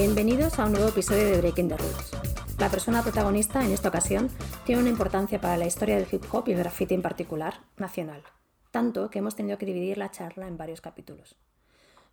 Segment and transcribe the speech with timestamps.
[0.00, 2.12] Bienvenidos a un nuevo episodio de Breaking the Rules.
[2.58, 4.30] La persona protagonista en esta ocasión
[4.64, 8.22] tiene una importancia para la historia del hip hop y el graffiti en particular, nacional,
[8.70, 11.36] tanto que hemos tenido que dividir la charla en varios capítulos.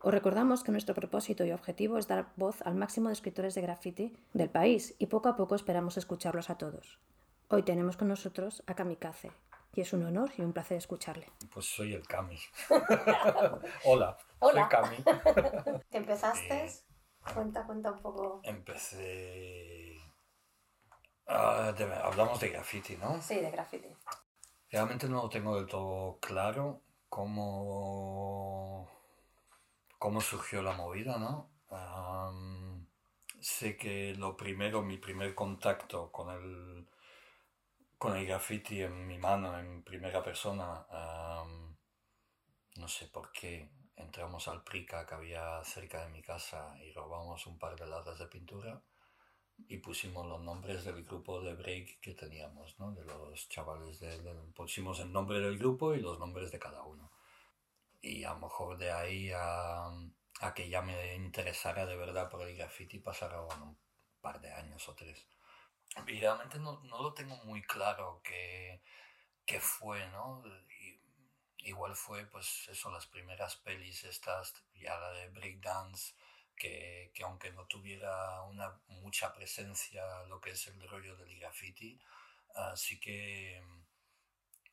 [0.01, 3.61] Os recordamos que nuestro propósito y objetivo es dar voz al máximo de escritores de
[3.61, 6.99] graffiti del país y poco a poco esperamos escucharlos a todos.
[7.47, 9.31] Hoy tenemos con nosotros a Kamikaze
[9.73, 11.27] y es un honor y un placer escucharle.
[11.53, 12.37] Pues soy el Cami.
[13.85, 14.69] Hola, Hola.
[14.69, 15.81] soy Cami.
[15.89, 16.65] ¿Qué empezaste?
[16.65, 16.86] Eh,
[17.33, 18.41] Cuenta, cuenta un poco.
[18.43, 19.97] Empecé...
[21.27, 23.21] Ah, de- hablamos de graffiti, ¿no?
[23.21, 23.87] Sí, de graffiti.
[24.71, 28.89] Realmente no lo tengo del todo claro cómo,
[29.99, 31.49] cómo surgió la movida, ¿no?
[33.41, 36.87] Sé que lo primero, mi primer contacto con el,
[37.99, 40.85] con el graffiti en mi mano, en primera persona,
[42.77, 47.45] no sé por qué, entramos al Prica que había cerca de mi casa y robamos
[47.47, 48.81] un par de latas de pintura
[49.67, 52.93] y pusimos los nombres del grupo de break que teníamos, ¿no?
[52.93, 56.83] De los chavales, de, de- pusimos el nombre del grupo y los nombres de cada
[56.83, 57.11] uno.
[58.01, 59.89] Y a lo mejor de ahí a,
[60.55, 63.77] que ya me interesara de verdad por el graffiti pasaron un
[64.21, 65.27] par de años o tres.
[66.07, 68.81] Y realmente no, lo tengo muy claro qué,
[69.45, 70.43] qué fue, ¿no?
[71.59, 76.13] Igual fue, pues eso, las primeras pelis estas, ya la de breakdance,
[76.55, 81.99] que, que aunque no tuviera una mucha presencia lo que es el rollo del graffiti,
[82.55, 83.81] ah, sí que mm,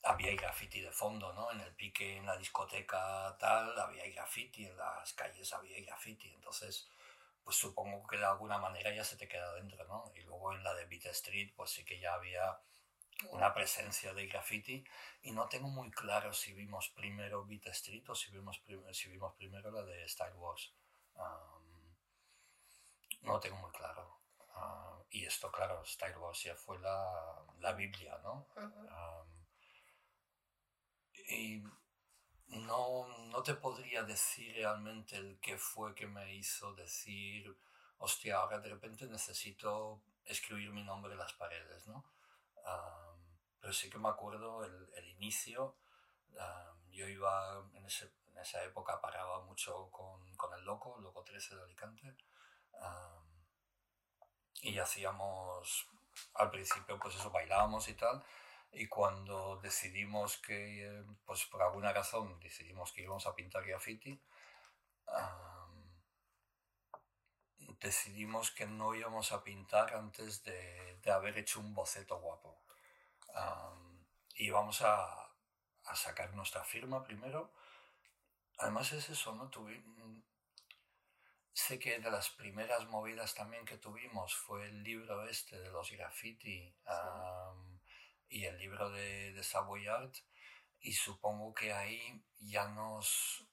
[0.05, 1.51] había graffiti de fondo, ¿no?
[1.53, 6.89] En el pique, en la discoteca tal, había graffiti, en las calles había graffiti, entonces
[7.45, 10.11] pues supongo que de alguna manera ya se te queda dentro, ¿no?
[10.15, 12.59] Y luego en la de Beat Street pues sí que ya había
[13.31, 14.85] una presencia de graffiti
[15.23, 19.09] y no tengo muy claro si vimos primero Beat Street o si vimos, prim- si
[19.11, 20.73] vimos primero la de Star Wars.
[23.23, 24.21] No tengo muy claro.
[24.55, 28.47] Ah, y esto, claro, Star Wars ya fue la, la Biblia, ¿no?
[31.29, 31.63] Y
[32.49, 37.57] no, no te podría decir realmente el qué fue que me hizo decir,
[37.99, 42.05] hostia, ahora de repente necesito escribir mi nombre en las paredes, ¿no?
[42.67, 43.04] Am,
[43.65, 45.77] pero sí que me acuerdo el, el inicio.
[46.93, 51.57] yo iba, en, ese- en esa época paraba mucho con, con el Loco, Loco 13
[51.57, 52.15] de Alicante.
[54.63, 55.87] y hacíamos,
[56.35, 58.23] al principio, pues eso, bailábamos y tal.
[58.73, 64.21] Y cuando decidimos que, pues por alguna razón, decidimos que íbamos a pintar graffiti,
[67.81, 72.64] decidimos que no íbamos a pintar antes de, de haber hecho un boceto guapo.
[73.35, 75.05] Am, y íbamos a,
[75.85, 77.53] a sacar nuestra firma primero.
[78.59, 79.49] Además es eso, ¿no?
[79.49, 79.81] Tuvi-
[81.53, 85.91] sé que de las primeras movidas también que tuvimos fue el libro este de los
[85.91, 87.81] graffiti am,
[88.29, 90.15] y el libro de, de Savoy Art
[90.81, 93.47] y supongo que ahí ya nos,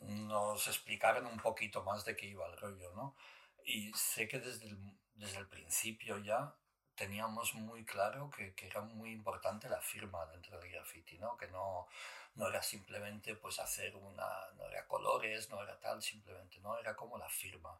[0.00, 3.16] nos explicaron un poquito más de qué iba el rollo, ¿no?
[3.64, 6.54] Y sé que desde el, desde el principio ya
[7.02, 11.36] teníamos muy claro que, que era muy importante la firma dentro del graffiti, ¿no?
[11.36, 11.88] Que no,
[12.36, 16.78] no era simplemente pues hacer una, no era colores, no era tal, simplemente, ¿no?
[16.78, 17.76] Era como la firma.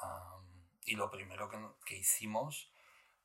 [0.00, 2.72] Am, y lo primero que, que hicimos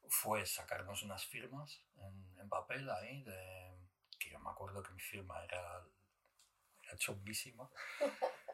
[0.08, 3.80] fue sacarnos unas firmas en, en papel ahí, de,
[4.20, 5.84] que yo me acuerdo que mi firma era,
[6.84, 7.68] era chunguísima.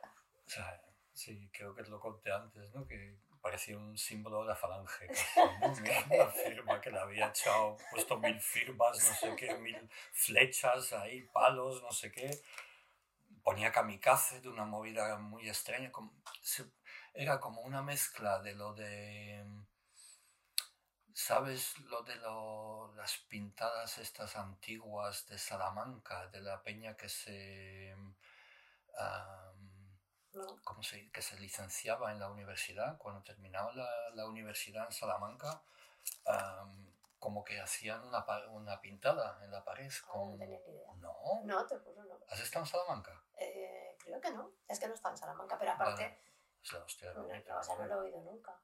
[0.48, 0.82] O sea,
[1.12, 2.88] sí, creo que lo conté antes, ¿no?
[2.88, 5.40] Que parecía un símbolo de la falange, casi,
[6.10, 6.16] ¿no?
[6.16, 11.24] Una firma que le había echado, puesto mil firmas, no sé qué, mil flechas ahí,
[11.34, 12.42] palos, no sé qué.
[13.44, 15.92] Ponía kamikaze de una movida muy extraña.
[15.92, 16.72] como- se-
[17.14, 19.46] era como una mezcla de lo de...
[21.14, 27.96] ¿Sabes lo de lo- las pintadas estas antiguas de Salamanca, de la peña que se...
[29.00, 29.47] am,
[30.38, 30.60] ¿no?
[30.64, 35.62] ¿cómo se, que se licenciaba en la universidad, cuando terminaba la, la universidad en Salamanca,
[36.26, 36.88] am,
[37.20, 40.32] como que hacían una, una pintada en la pared Ah, con...
[40.32, 40.88] no tenía idea.
[40.98, 42.20] No, No, te juro, no.
[42.30, 43.22] ¿has estado en Salamanca?
[43.38, 44.52] Eh, creo que no.
[44.68, 46.22] Es que no está en Salamanca, pero aparte, Vale.
[46.64, 47.14] Es la hostia.
[47.14, 48.60] no, bonita, no, o sea, no lo he oído nunca.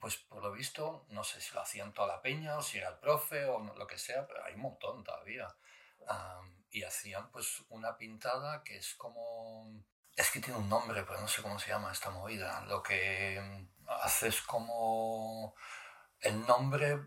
[0.00, 2.88] Pues por lo visto, no sé si lo hacían toda la peña o si era
[2.88, 5.54] el profe o lo que sea, pero hay un montón todavía.
[6.06, 9.70] Am, y hacían pues una pintada que es como...
[10.16, 12.64] Es que tiene un nombre, pero no sé cómo se llama esta movida.
[12.66, 15.54] Lo que mm, haces como
[16.20, 17.00] el nombre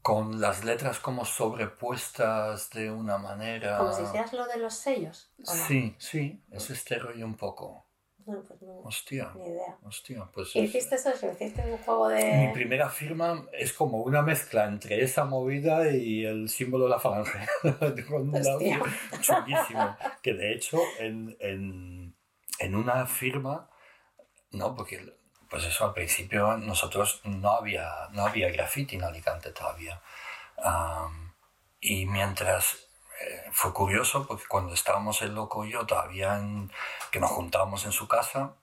[0.00, 3.78] con las letras como sobrepuestas de una manera...
[3.78, 5.32] Como si hicieras lo de los sellos.
[5.46, 5.64] ¿o no?
[5.66, 7.86] Sí, sí, es este rollo un poco.
[8.26, 8.78] No, pues no.
[8.84, 9.32] Hostia.
[9.34, 9.76] Ni idea.
[9.84, 10.54] Hostia, pues.
[10.54, 11.10] ¿Y es- hiciste eso?
[11.10, 12.46] ¿Hiciste un juego de...?
[12.48, 17.00] Mi primera firma es como una mezcla entre esa movida y el símbolo de la
[17.00, 17.38] falange.
[18.08, 18.80] Con un lado Hostia.
[19.20, 19.96] chunguísimo.
[20.22, 22.01] Que de hecho, en, en,
[22.62, 23.68] en una firma,
[24.52, 25.16] no, porque
[25.50, 30.00] pues eso al principio nosotros no había, no había graffiti en Alicante todavía.
[30.62, 31.34] Am,
[31.80, 32.88] y mientras
[33.20, 36.70] eh, fue curioso porque cuando estábamos el loco y yo todavía en-
[37.10, 38.54] que nos juntábamos en su casa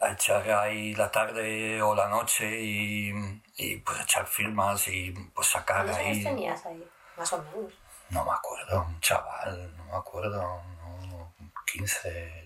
[0.00, 3.12] a echar ahí la tarde o la noche y,
[3.56, 6.86] y, pues echar firmas y pues sacar ¿Cuántos ahí tenías ahí?
[7.16, 7.72] Más o menos.
[8.10, 11.32] no me acuerdo un chaval no me acuerdo no,
[11.72, 12.45] 15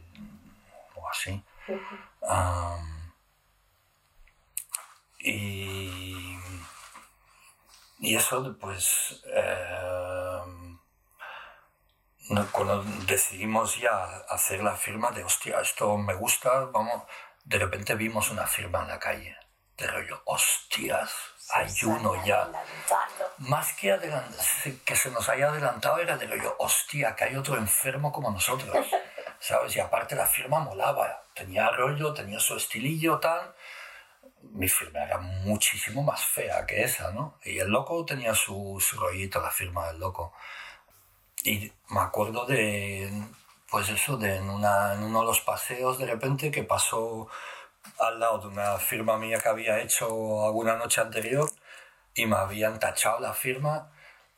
[1.10, 1.42] así.
[5.22, 6.38] Y,
[7.98, 10.78] y eso, pues, em,
[12.52, 17.02] cuando decidimos ya hacer la firma de, hostia, esto me gusta, vamos,
[17.44, 19.36] de repente vimos una firma en la calle,
[19.76, 21.10] de rollo, hostias,
[21.52, 22.48] hay uno ya.
[23.38, 23.98] Más que
[24.84, 28.86] que se nos haya adelantado era de rollo, hostia, que hay otro enfermo como nosotros,
[29.40, 29.74] ¿sabes?
[29.76, 33.54] Y aparte la firma molaba, tenía rollo, tenía su estilillo, tal.
[34.42, 37.38] Mi firma era muchísimo más fea que esa, ¿no?
[37.44, 40.32] Y el loco tenía su, su rollito, la firma del loco.
[41.42, 43.10] Y me acuerdo de,
[43.70, 47.28] pues eso, de en, uno de los paseos de repente que pasó
[47.98, 51.50] al lado de una firma mía que había hecho alguna noche anterior
[52.14, 53.90] y me habían tachado la firma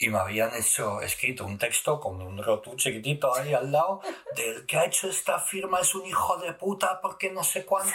[0.03, 4.01] y me habían hecho escrito un texto con un rotú chiquitito ahí al lado
[4.35, 7.95] del que ha hecho esta firma es un hijo de puta porque no sé cuántos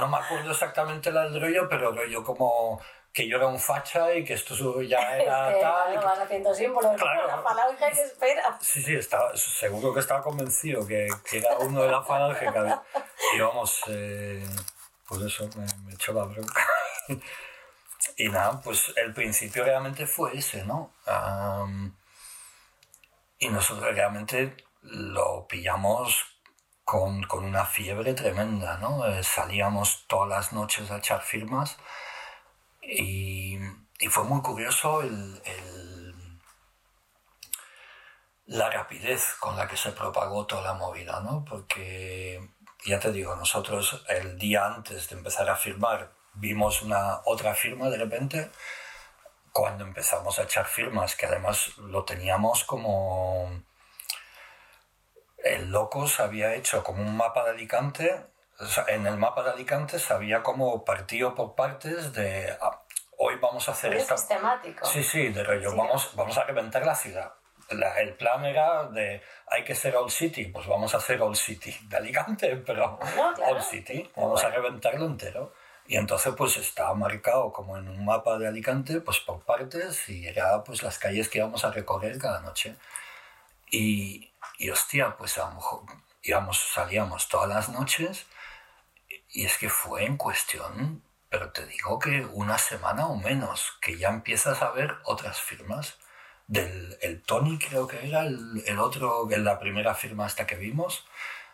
[0.00, 2.80] no me acuerdo exactamente el rollo pero rollo como
[3.12, 6.18] que yo era un facha y que esto ya era Es que, tal claro, vas
[6.20, 6.96] haciendo símbolos.
[6.96, 7.26] Claro.
[7.26, 8.58] La falange que espera.
[8.60, 12.46] Sí, sí, estaba, seguro que estaba convencido que, que era uno de la falange.
[13.34, 14.46] Y vamos, eh,
[15.08, 16.64] pues eso, me, me echó la bronca.
[18.16, 20.92] Y nada, pues el principio realmente fue ese, ¿no?
[23.38, 26.24] Y nosotros realmente lo pillamos
[26.84, 29.06] con, con una fiebre tremenda, ¿no?
[29.06, 31.76] Eh, salíamos todas las noches a echar firmas
[32.82, 33.58] y,
[34.00, 35.40] y fue muy curioso el,
[38.46, 41.44] la rapidez con la que se propagó toda la movida, ¿no?
[41.44, 42.48] Porque,
[42.86, 47.88] ya te digo, nosotros el día antes de empezar a firmar vimos una otra firma
[47.90, 48.50] de repente,
[49.52, 53.62] cuando empezamos a echar firmas, que además lo teníamos como...
[55.38, 58.26] El loco se había hecho como un mapa de Alicante,
[58.58, 62.56] o sea, en el mapa de Alicante se había como partido por partes de...
[62.60, 62.82] ah,
[63.18, 64.16] hoy vamos a hacer esta...
[64.16, 64.84] sistemático.
[64.86, 65.76] Sí, sí, de rollo, Sí.
[65.76, 67.32] vamos, vamos a reventar la ciudad.
[67.70, 71.36] La- el plan era de, hay que ser Old City, pues vamos a hacer Old
[71.36, 73.54] City de Alicante, pero Bueno, claro.
[73.54, 75.52] Old City, vamos a reventarlo entero.
[75.88, 80.26] Y entonces pues estaba marcado como en un mapa de Alicante, pues por partes, y
[80.28, 82.76] era pues las calles que íbamos a recorrer cada noche.
[83.70, 85.84] Y, y hostia, pues a lo mejor
[86.22, 88.26] íbamos, salíamos todas las noches,
[89.30, 93.96] y es que fue en cuestión, pero te digo que una semana o menos, que
[93.96, 95.98] ya empiezas a ver otras firmas.
[96.48, 101.06] Del el Tony creo que era el, el otro, la primera firma hasta que vimos.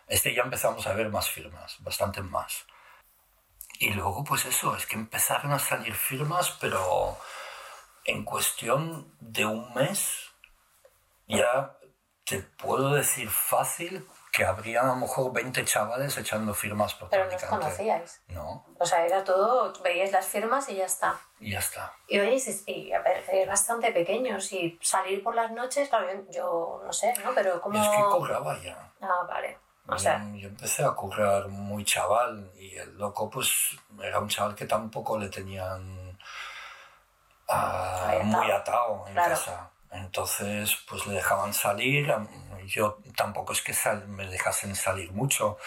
[0.07, 2.65] Este ya empezamos a ver más firmas, bastante más.
[3.79, 7.17] Y luego pues eso, es que empezaron a salir firmas, pero
[8.05, 10.31] en cuestión de un mes
[11.27, 11.77] ya
[12.23, 17.25] te puedo decir fácil que habría a lo mejor 20 chavales echando firmas por Pero
[17.25, 18.21] no os conocíais.
[18.27, 21.17] No, O sea, era todo, veíais las firmas y ya está.
[21.39, 21.93] y ya está.
[22.07, 26.31] Y veis, y a ver, es bastante pequeños y salir por las noches, claro, yo,
[26.31, 27.33] yo no sé, ¿no?
[27.33, 27.77] Pero como...
[27.77, 28.93] Y es que cobraba ya.
[28.99, 29.57] Ah, vale.
[29.87, 33.51] O sea, yo, yo empecé a currar muy chaval y el loco pues
[34.01, 36.17] era un chaval que tampoco le tenían
[37.47, 39.29] ah, muy atado en Claro.
[39.31, 39.69] casa.
[39.91, 42.13] Entonces pues le dejaban salir.
[42.65, 45.57] Yo tampoco es que sal- me dejasen salir mucho,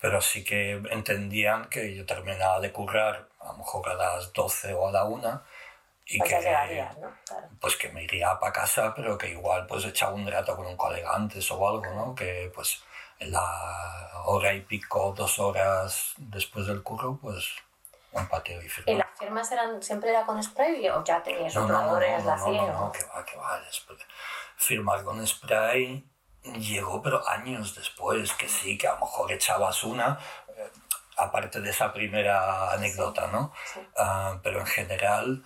[0.00, 4.72] pero sí que entendían que yo terminaba de currar a lo mejor a las 12
[4.74, 5.42] o a la 1
[6.06, 7.12] y pues que llegarías, ¿no?
[7.26, 7.48] Claro.
[7.60, 10.76] pues que me iría para casa, pero que igual pues echaba un rato con un
[10.76, 12.14] colega antes o algo, ¿no?
[12.14, 12.82] Que pues
[13.20, 17.48] la hora y pico, dos horas después del curro, pues
[18.12, 18.92] un pateo y ¿Y firma.
[18.92, 22.30] las firmas eran siempre era con spray o ya teníais No, no, no, sopladores, no,
[22.30, 23.60] la no, no, no, que va, que va.
[24.56, 26.04] Firmar con spray
[26.42, 30.18] llegó, pero años después, que sí, que a lo mejor echabas una,
[30.56, 30.70] eh,
[31.16, 33.52] aparte de esa primera anécdota, ¿no?
[33.72, 33.80] Sí.
[33.96, 35.44] Ah, pero en general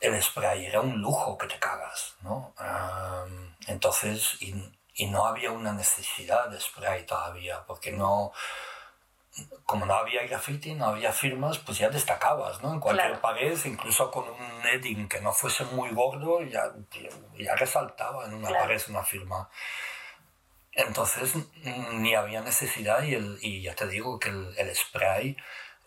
[0.00, 2.54] el spray era un lujo que te cagas, ¿no?
[2.58, 3.24] Ah,
[3.66, 4.54] entonces, y,
[5.00, 8.32] y no había una necesidad de spray todavía, porque no,
[9.64, 12.74] como no había graffiti, no había firmas, pues ya destacabas, ¿no?
[12.74, 16.70] En cualquier pared, incluso con un edding que no fuese muy gordo, ya,
[17.38, 19.48] ya resaltaba en una pared una firma.
[20.72, 25.34] Entonces ni había necesidad y, el, y ya te digo que el, el, spray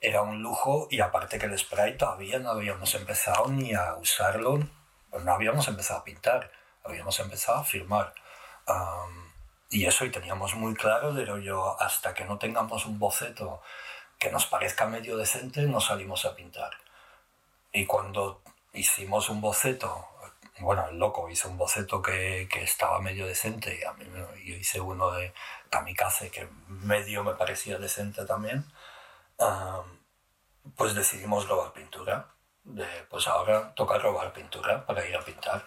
[0.01, 4.67] era un lujo y aparte que el spray todavía no habíamos empezado ni a usarlo,
[5.12, 6.51] pues no habíamos empezado a pintar,
[6.84, 8.15] habíamos empezado a firmar.
[9.70, 13.62] Y eso y teníamos muy claro, pero yo hasta que no tengamos un boceto
[14.20, 16.72] que nos parezca medio decente no salimos a pintar.
[17.72, 18.41] Y cuando
[18.74, 20.08] hicimos un boceto
[20.60, 24.05] bueno, el loco hizo un boceto que, que estaba medio decente a mí
[24.46, 25.34] yo hice uno de
[25.70, 28.65] Kamikaze que medio me parecía decente también,
[30.75, 32.27] pues decidimos robar pintura.
[32.63, 35.65] De, pues ahora toca robar pintura para ir a pintar.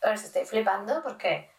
[0.00, 1.50] Ahora estoy flipando porque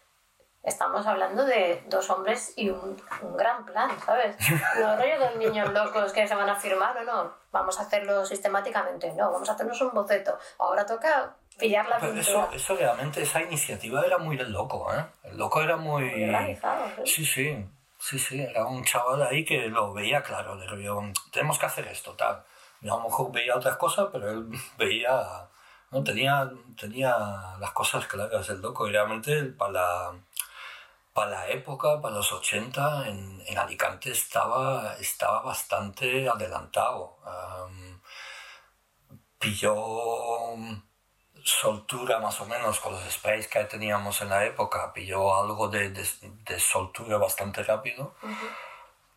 [0.64, 4.36] estamos hablando de dos hombres y un, un gran plan, ¿sabes?
[4.80, 8.26] No rollo de niños locos que se van a firmar, o no, vamos a hacerlo
[8.26, 10.38] sistemáticamente, no, vamos a hacernos un boceto.
[10.60, 15.06] Ahora toca pillar la Pero eso, eso, realmente, esa iniciativa era muy del loco, ¿eh?
[15.24, 16.06] El loco era muy...
[16.24, 17.26] organizado, ¿sí?
[17.26, 17.68] sí,
[18.00, 22.14] sí, sí, era un chaval ahí que lo veía claro, de tenemos que hacer esto,
[22.14, 22.44] tal.
[22.82, 25.48] Y a lo mejor veía otras cosas, pero él veía,
[25.92, 27.16] no, tenía, tenía
[27.60, 30.14] las cosas claras, el loco, y realmente para la,
[31.14, 37.18] para la época, para los 80, en, en Alicante estaba, estaba bastante adelantado.
[39.40, 40.56] pilló
[41.44, 45.90] soltura más o menos con los sprays que teníamos en la época, pilló algo de,
[45.90, 48.16] de, soltura bastante rápido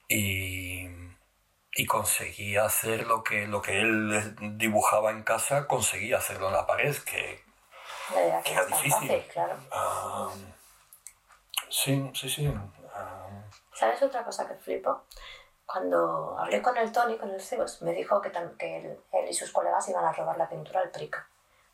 [0.09, 0.89] y,
[1.73, 6.67] y, conseguía hacer lo que, lo que él dibujaba en casa, conseguía hacerlo en la
[6.67, 7.45] pared, que,
[8.45, 9.25] que era difícil.
[9.33, 9.57] claro.
[9.71, 10.31] Ah,
[11.69, 12.55] sí, sí, sí.
[12.95, 13.27] Ah.
[13.73, 15.03] ¿Sabes otra cosa que flipo?
[15.65, 19.35] Cuando hablé con el Tony, con el Cebos, me dijo que, que él, él, y
[19.35, 21.29] sus colegas iban a robar la pintura al Prica.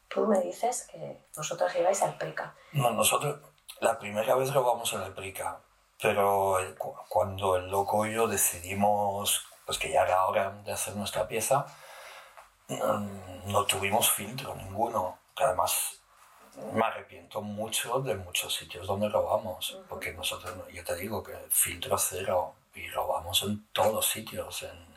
[0.08, 2.54] Tú me dices que vosotros ibais al Prica.
[2.72, 3.38] No, nosotros
[3.80, 5.60] la primera vez robamos en el Prica,
[6.00, 6.56] pero
[7.08, 11.66] cuando el loco y yo decidimos pues que ya era hora de hacer nuestra pieza,
[12.68, 15.18] no, tuvimos filtro ninguno.
[15.36, 16.01] Además,
[16.72, 21.96] me arrepiento mucho de muchos sitios donde robamos, porque nosotros, yo te digo que filtro
[21.98, 24.92] cero y robamos en todos sitios, en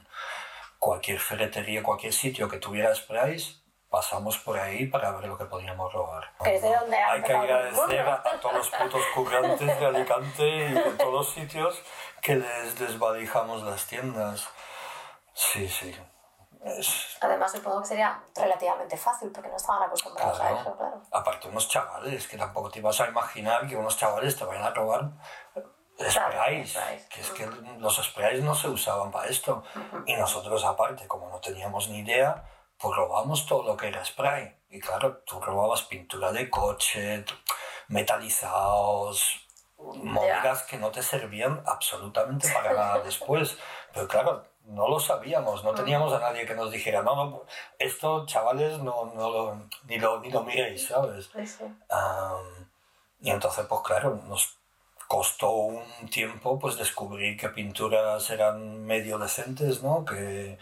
[0.80, 5.92] cualquier ferretería, cualquier sitio que tuviera sprays, pasamos por ahí para ver lo que podíamos
[5.94, 6.32] robar.
[6.40, 11.82] Hay que agradecer a, todos los putos currantes de Alicante y de todos los sitios
[12.22, 14.50] que les desvalijamos las tiendas.
[15.34, 15.96] Sí, sí.
[17.22, 21.02] Además, supongo que sería relativamente fácil porque no estaban acostumbrados a eso, claro.
[21.12, 24.72] Aparte, unos chavales, que tampoco te ibas a imaginar que unos chavales te vayan a
[24.72, 25.12] robar
[26.10, 26.78] sprays,
[27.10, 27.46] que es que
[27.78, 29.64] los sprays no se usaban para esto.
[30.06, 32.44] Y nosotros, aparte, como no teníamos ni idea,
[32.78, 34.56] pues robamos todo lo que era spray.
[34.70, 37.24] Y claro, tú robabas pintura de coche,
[37.88, 43.58] metalizados, movidas que no te servían absolutamente para nada después.
[43.94, 47.44] Pero claro, no lo sabíamos, no teníamos a nadie que nos dijera, no, no,
[47.78, 51.30] esto, chavales, no, no lo, ni, lo, ni lo miréis, ¿sabes?
[53.22, 54.58] y entonces, pues claro, nos
[55.08, 60.04] costó un tiempo pues descubrir que pinturas eran medio decentes, ¿no?
[60.04, 60.58] Que,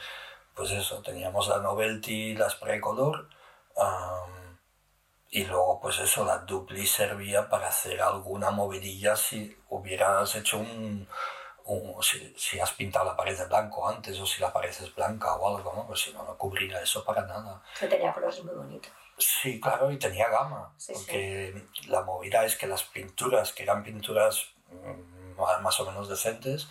[0.55, 3.27] pues eso, teníamos la Novelty, la Spray Color,
[5.31, 11.07] y luego pues eso, la Dupli servía para hacer alguna movidilla si hubieras hecho un...
[12.35, 15.55] si, has pintado la pared de blanco antes o si la pared es blanca o
[15.57, 15.87] algo, ¿no?
[15.87, 17.61] Pues si no, no cubría eso para nada.
[17.79, 18.91] Que tenía colores muy bonitos.
[19.17, 20.73] Sí, claro, y tenía gama.
[20.91, 21.53] porque
[21.87, 26.67] la movida es que las pinturas, que eran pinturas mm, más o menos decentes,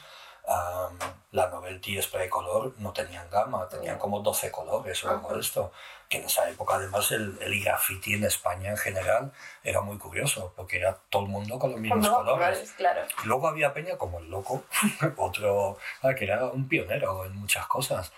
[0.46, 5.72] la Novelty Spray Color no tenían gama, tenían como 12 colores o algo de esto.
[6.08, 9.32] Que en esa época, además, el, el graffiti en España en general
[9.64, 12.72] era muy curioso, porque era todo el mundo con los mismos colores.
[12.72, 13.02] Claro.
[13.24, 14.64] Luego había Peña como el loco,
[15.16, 18.12] otro ah, que era un pionero en muchas cosas.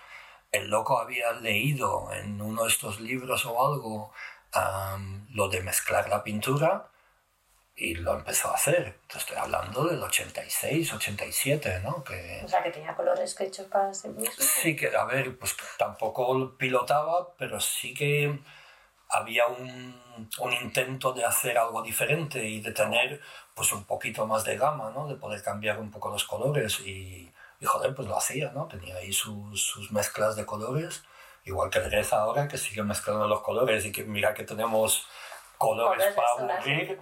[0.51, 4.11] El loco había leído en uno de estos libros o algo
[5.31, 6.87] lo de mezclar la pintura
[7.75, 8.99] y lo empezó a hacer.
[9.07, 12.03] Te estoy hablando del 86, 87, ¿no?
[12.03, 14.33] Que, o sea, que tenía colores hechos para sí mismo.
[14.39, 18.39] Sí, que, a ver, pues tampoco pilotaba, pero sí que
[19.09, 20.01] había un,
[20.39, 23.21] un, intento de hacer algo diferente y de tener
[23.53, 25.07] pues un poquito más de gama, ¿no?
[25.07, 28.67] De poder cambiar un poco los colores y, y joder, pues lo hacía, ¿no?
[28.67, 31.03] Tenía ahí sus, sus mezclas de colores,
[31.43, 35.07] igual que Reza ahora, que sigue mezclando los colores y que mira que tenemos
[35.57, 36.99] colores, para aburrir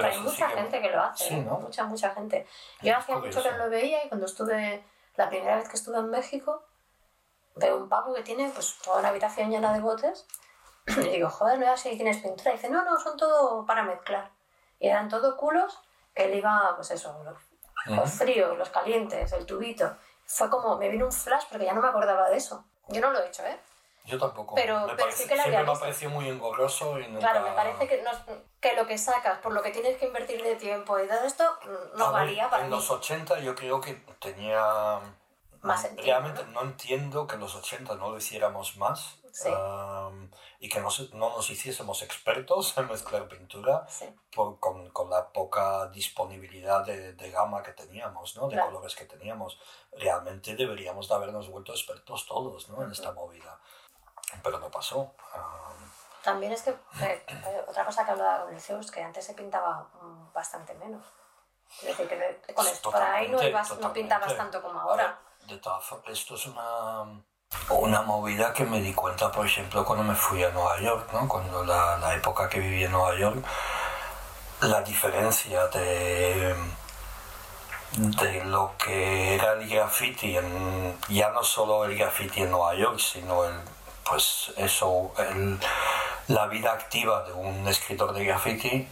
[0.00, 1.40] Pero, hay mucha gente que lo hace, ¿eh?
[1.40, 2.46] mucha, mucha gente.
[2.82, 4.84] Yo hacía mucho que no lo veía y cuando estuve,
[5.16, 6.64] la primera vez que estuve en México,
[7.56, 10.26] veo un pavo que tiene pues toda una habitación llena de botes
[10.86, 12.50] y digo, joder, no sé si tienes pintura.
[12.50, 14.30] Y dice, no, no, son todo para mezclar.
[14.78, 15.80] Y eran todo culos
[16.14, 17.22] que él iba, pues eso,
[17.86, 19.96] los, fríos, los calientes, el tubito.
[20.24, 22.64] Fue como, me vino un flash porque ya no me acordaba de eso.
[22.88, 23.58] Yo no lo he hecho, ¿eh?
[24.08, 24.54] Yo tampoco.
[24.54, 27.30] Pero, me pero sí que la siempre me ha parecido muy engorroso y nunca...
[27.30, 28.10] Claro, me parece que, no,
[28.60, 31.44] que lo que sacas, por lo que tienes que invertir de tiempo y todo esto,
[31.94, 35.00] no valía para En los 80 yo creo que tenía...
[35.60, 36.62] Más sentido, Realmente ¿no?
[36.62, 39.18] entiendo que en los 80 no lo hiciéramos más.
[39.32, 39.50] Sí
[40.60, 43.86] y que no, no, nos hiciésemos expertos en mezclar pintura
[44.34, 48.48] por, con, con, la poca disponibilidad de, de gama que teníamos, ¿no?
[48.48, 49.58] de colores que teníamos.
[49.92, 52.82] Realmente deberíamos de habernos vuelto expertos todos ¿no?
[52.82, 53.58] en esta movida.
[54.42, 55.12] Pero no pasó.
[56.22, 59.34] También es que eh, eh, otra cosa que hablaba con el es que antes se
[59.34, 61.02] pintaba mm, bastante menos.
[61.80, 63.38] Es decir, que con por ahí no,
[63.80, 65.18] no pintabas tanto como ahora.
[65.46, 67.04] de todas esto es una
[67.70, 71.28] una movida que me di cuenta, por ejemplo, cuando me fui a Nueva York, ¿no?
[71.28, 73.44] cuando la, la época que viví en Nueva York,
[74.60, 76.54] la diferencia de,
[77.92, 82.98] de lo que era el graffiti, en, ya no solo el graffiti en Nueva York,
[82.98, 83.54] sino el,
[84.08, 85.12] pues eso,
[86.28, 88.88] la vida activa de un escritor de graffiti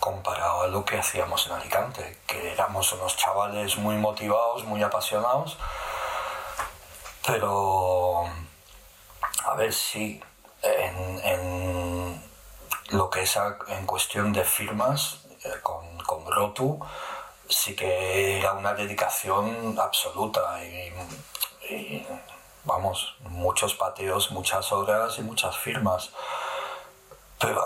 [0.00, 5.56] comparado a lo que hacíamos en Alicante, que éramos unos chavales muy motivados, muy apasionados,
[7.26, 8.24] pero,
[9.44, 10.20] a ver si
[10.62, 12.22] en,
[12.90, 16.78] lo que es en cuestión de firmas eh, con, con Rotu,
[17.48, 22.06] sí que era una dedicación absoluta y,
[22.66, 26.10] vamos, muchos pateos, muchas horas y muchas firmas.
[27.38, 27.64] Pero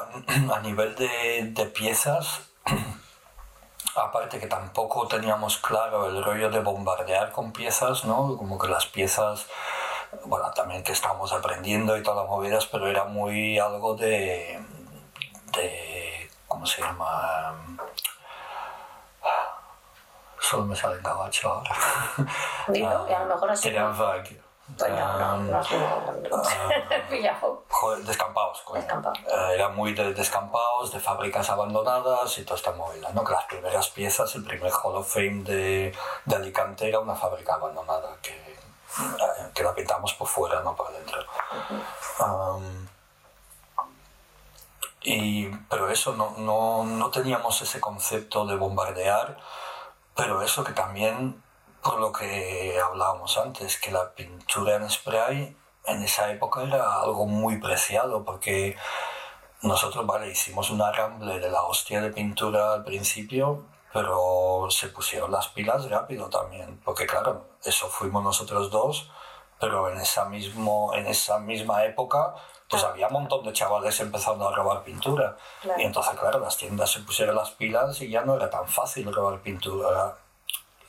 [0.53, 2.41] a, nivel de, de, piezas,
[3.97, 8.37] aparte que tampoco teníamos claro el rollo de bombardear con piezas, ¿no?
[8.37, 9.47] Como que las piezas,
[10.25, 14.61] bueno, también que estábamos aprendiendo y todas las movidas, pero era muy algo de,
[15.53, 17.57] de ¿cómo se llama?
[20.41, 21.77] Solo me sale en gabacho ahora.
[22.69, 23.71] Digo, y a lo mejor así.
[27.69, 33.25] Joder, descampados, eh, era muy de descampados, de fábricas abandonadas y toda esta movida, ¿no?
[33.25, 37.55] Que las primeras piezas, el primer Hall of Fame de, de Alicante era una fábrica
[37.55, 41.21] abandonada que, eh, que la pintamos por fuera, no por dentro.
[45.03, 49.39] y, pero eso, no, no, no teníamos ese concepto de bombardear,
[50.15, 51.43] pero eso que también
[51.83, 57.27] por lo que hablábamos antes, que la pintura en spray en esa época era algo
[57.27, 58.77] muy preciado, porque
[59.63, 65.33] nosotros, vale, hicimos una ramble de la hostia de pintura al principio, pero se pusieron
[65.33, 69.11] las pilas rápido también, porque claro, eso fuimos nosotros dos,
[69.59, 72.35] pero en esa, mismo, en esa misma época
[72.71, 75.37] pues había un montón de chavales empezando a robar pintura.
[75.77, 79.13] Y entonces, claro, las tiendas se pusieron las pilas y ya no era tan fácil
[79.13, 80.17] robar pintura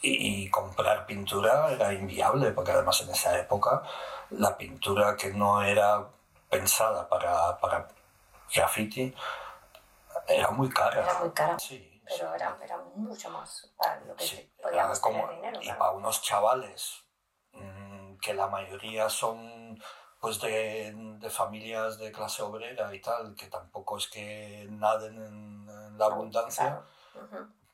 [0.02, 3.84] y comprar pintura era inviable, porque además en esa época
[4.32, 6.08] la pintura que no era
[6.50, 7.88] pensada para, para
[8.54, 9.14] graffiti
[10.28, 11.04] era muy cara.
[11.04, 11.60] Era muy cara.
[11.60, 15.60] Sí, pero Era, era, mucho más para lo que podíamos como, dinero.
[15.62, 17.04] Y para unos chavales
[17.54, 19.82] mm, que la mayoría son
[20.20, 25.98] pues de, de, familias de clase obrera y tal, que tampoco es que naden en,
[25.98, 26.84] la abundancia,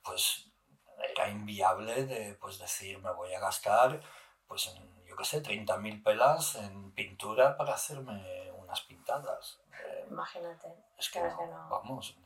[0.02, 0.50] pues
[0.98, 4.02] era inviable de pues, decir, me voy a gastar,
[4.48, 9.62] pues, en, yo qué sé, 30.000 pelas en pintura para hacerme unas pintadas.
[9.72, 10.74] Eh, Imagínate.
[10.98, 12.18] Es que, no, vamos,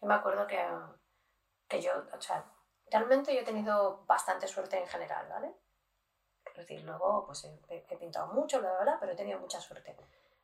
[0.00, 0.64] Yo me acuerdo que,
[1.68, 2.44] que yo, o sea,
[2.90, 5.54] realmente yo he tenido bastante suerte en general, ¿vale?
[6.46, 9.96] Es decir, luego pues he, pintado mucho, la verdad, pero he tenido mucha suerte.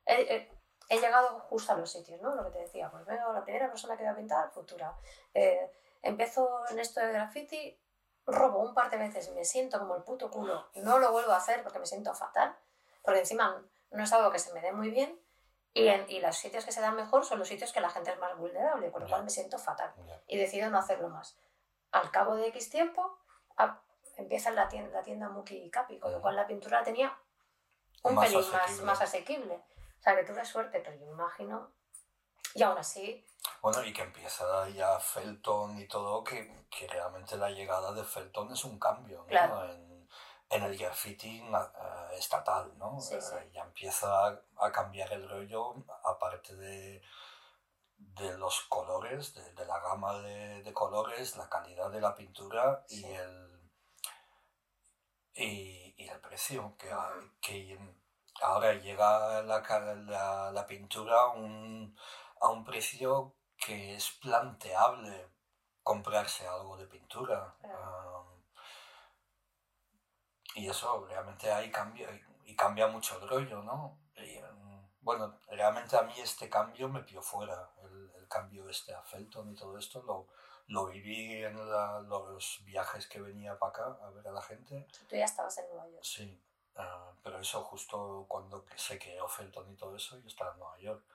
[0.05, 0.49] He,
[0.89, 2.33] he, llegado justo a los sitios, ¿no?
[2.35, 4.95] Lo que te decía, pues veo la primera persona que voy a pintar, futura.
[5.33, 5.71] Eh,
[6.07, 7.79] empiezo en esto de graffiti,
[8.25, 11.37] robo un par de veces, me siento como el puto culo, no lo vuelvo a
[11.37, 12.55] hacer porque me siento fatal,
[13.03, 15.19] porque encima no es algo que se me dé muy bien
[15.73, 18.11] y, en, y los sitios que se dan mejor son los sitios que la gente
[18.11, 19.93] es más vulnerable, con lo cual me siento fatal
[20.27, 21.37] y decido no hacerlo más.
[21.91, 23.17] Al cabo de X tiempo
[24.17, 27.17] empieza la tienda, la tienda Muki y Capi, con lo cual la pintura la tenía
[28.03, 29.53] un más pelín Más, más asequible.
[29.53, 31.71] O sea, que tuve suerte, pero yo imagino
[32.53, 33.23] y aún así...
[33.61, 38.51] Bueno, y que empieza ya Felton y todo, que, que realmente la llegada de Felton
[38.51, 39.65] es un cambio ¿no?
[39.65, 40.07] en,
[40.49, 42.99] en, el graffiti uh, estatal, ¿no?
[42.99, 43.33] Sí, sí.
[43.35, 47.01] Uh, ya empieza a, a, cambiar el rollo, aparte de,
[47.97, 53.71] de los colores, de, la gama de, colores, la calidad de la pintura y, el,
[55.33, 56.89] y, el precio, que,
[57.41, 57.79] que
[58.41, 61.97] ahora llega la, la, pintura a un,
[62.39, 65.29] a un precio que es planteable
[65.83, 67.55] comprarse algo de pintura.
[70.55, 72.09] y eso realmente ahí cambia,
[72.45, 73.99] y cambia mucho el rollo, ¿no?
[75.01, 79.49] bueno, realmente a mí este cambio me pilló fuera, el, el cambio este a Felton
[79.51, 80.27] y todo esto, lo,
[80.67, 81.55] lo viví en
[82.09, 84.87] los viajes que venía para acá a ver a la gente.
[85.07, 86.03] Tú ya estabas en Nueva York.
[86.03, 86.41] Sí,
[86.75, 90.77] ah, pero eso justo cuando se creó Felton y todo eso, yo estaba en Nueva
[90.79, 91.05] York.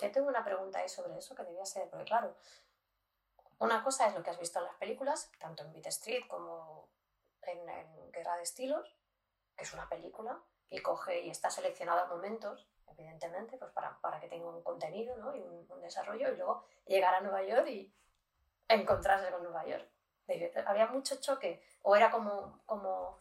[0.00, 2.34] Yo tengo una pregunta ahí sobre eso que debía ser, porque claro,
[3.58, 6.88] una cosa es lo que has visto en las películas, tanto en Beat Street como
[7.42, 8.96] en, Guerra de Estilos,
[9.56, 14.20] que es una película, y coge y está seleccionado a momentos, evidentemente, pues para, para
[14.20, 15.34] que tenga un contenido ¿no?
[15.34, 17.94] y un, desarrollo, y luego llegar a Nueva York y
[18.68, 19.88] encontrarse con Nueva York.
[20.66, 22.62] Había mucho choque, o era como...
[22.66, 23.18] como...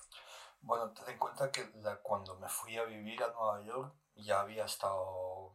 [0.62, 1.72] Bueno, ten en cuenta que
[2.04, 5.54] cuando me fui a vivir a Nueva York ya había estado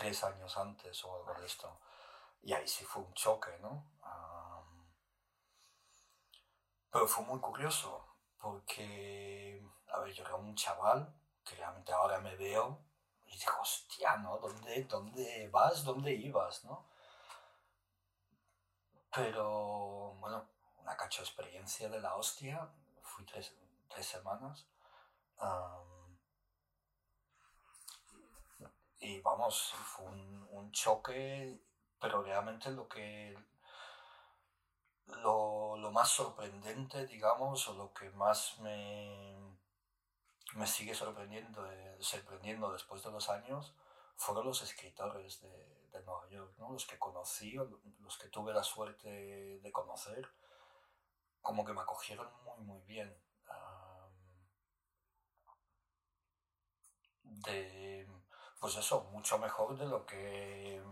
[0.00, 1.78] tres años antes o algo de esto.
[2.42, 3.86] Y ahí sí fue un choque, ¿no?
[6.90, 8.04] pero fue muy curioso,
[8.36, 12.80] porque, a ver, yo era un chaval que realmente ahora me veo
[13.26, 14.38] y digo, hostia, ¿no?
[14.38, 15.84] ¿Dónde, dónde vas?
[15.84, 16.64] ¿Dónde ibas?
[16.64, 16.88] ¿no?
[19.14, 22.68] Pero, bueno, una cacho experiencia de la hostia.
[23.02, 23.54] Fui tres,
[23.88, 24.66] tres semanas.
[29.00, 31.60] Y vamos, fue un, un, choque,
[32.00, 33.36] pero realmente lo que...
[35.22, 39.36] Lo, lo más sorprendente, digamos, o lo que más me,
[40.54, 43.74] me sigue sorprendiendo, eh, sorprendiendo después de los años
[44.16, 46.72] fueron los escritores de, Nueva York, ¿no?
[46.72, 47.52] los que conocí,
[48.00, 49.08] los que tuve la suerte
[49.60, 50.26] de conocer,
[51.42, 53.14] como que me acogieron muy, muy bien.
[57.44, 58.06] de,
[58.60, 60.82] pues eso, mucho mejor de lo que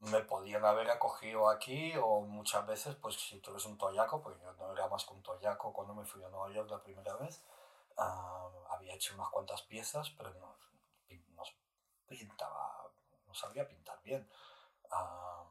[0.00, 4.40] me podían haber acogido aquí o muchas veces, pues si tú eres un toyaco, porque
[4.42, 7.16] yo no era más que un toyaco cuando me fui a Nueva York la primera
[7.16, 7.42] vez,
[7.98, 10.56] Ah, había hecho unas cuantas piezas, pero no,
[11.36, 11.42] no
[12.08, 12.90] pintaba,
[13.26, 14.28] no sabía pintar bien.
[14.90, 15.44] Ah,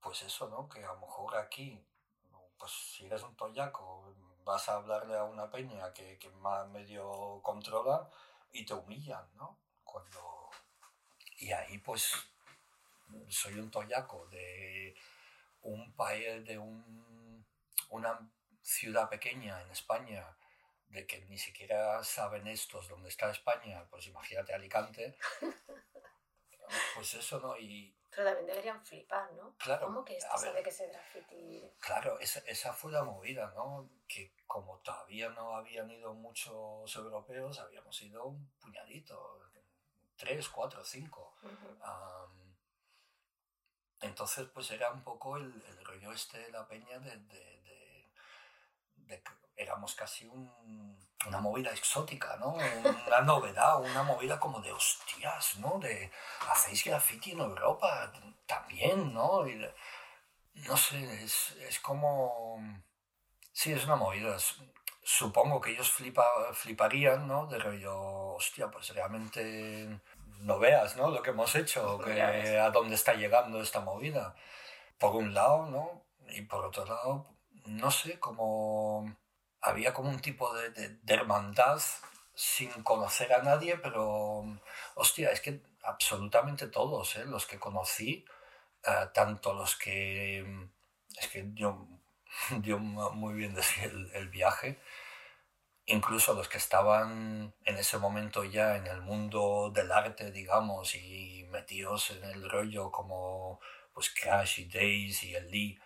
[0.00, 0.68] pues eso, ¿no?
[0.68, 1.84] Que a lo mejor aquí,
[2.58, 7.40] pues si eres un toyaco, vas a hablarle a una peña que, que más medio
[7.42, 8.10] controla
[8.52, 9.60] y te humillan, ¿no?
[9.84, 10.50] Cuando...
[11.38, 12.12] Y ahí pues
[13.28, 14.94] soy un toyaco de
[15.62, 17.44] un país, de un,
[17.90, 18.30] una
[18.62, 20.36] ciudad pequeña en España,
[20.88, 25.16] de que ni siquiera saben estos dónde está España, pues imagínate Alicante.
[26.94, 27.58] Pues eso, ¿no?
[27.58, 29.56] Y, Pero también deberían flipar, ¿no?
[29.56, 29.86] Claro.
[29.86, 31.72] ¿Cómo que esto sabe que ese graffiti...?
[31.80, 33.88] Claro, esa, esa fue la movida, ¿no?
[34.06, 39.40] Que como todavía no habían ido muchos europeos, habíamos ido un puñadito,
[40.16, 41.34] tres, cuatro, cinco.
[44.02, 47.16] entonces, pues era un poco el, el rollo este de la peña de
[49.56, 52.54] éramos casi una movida exótica, ¿no?
[53.06, 55.78] Una novedad, una movida como de hostias, ¿no?
[55.78, 56.10] De
[56.50, 58.12] hacéis graffiti en Europa
[58.46, 59.44] también, ¿no?
[60.54, 62.58] no sé, es, como...
[63.52, 64.36] Sí, es una movida.
[65.02, 67.46] Supongo que ellos flipa, fliparían, ¿no?
[67.46, 70.00] De rollo, hostia, pues realmente
[70.40, 71.10] no veas, ¿no?
[71.10, 72.20] Lo que hemos hecho, que,
[72.58, 74.34] a dónde está llegando esta movida.
[74.98, 76.04] Por un lado, ¿no?
[76.28, 77.26] Y por otro lado,
[77.66, 79.16] no sé, como
[79.62, 81.80] había como un tipo de, hermandad
[82.34, 84.44] sin conocer a nadie, pero
[84.94, 87.24] hostia, es que absolutamente todos, ¿eh?
[87.24, 88.24] los que conocí,
[88.84, 90.68] eh, tanto los que,
[91.16, 91.86] es que dio,
[92.58, 94.80] dio muy bien el, el, viaje,
[95.86, 101.46] incluso los que estaban en ese momento ya en el mundo del arte, digamos, y
[101.50, 103.60] metidos en el rollo como
[103.92, 105.78] pues Crash y Days y el Lee,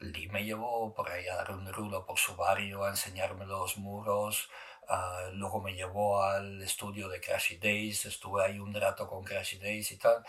[0.00, 3.78] Lee me llevó por ahí a dar un rulo por su barrio, a enseñarme los
[3.78, 4.50] muros.
[4.88, 9.58] Ah, luego me llevó al estudio de Crashy Days, estuve ahí un rato con Crashy
[9.58, 10.24] Days y tal.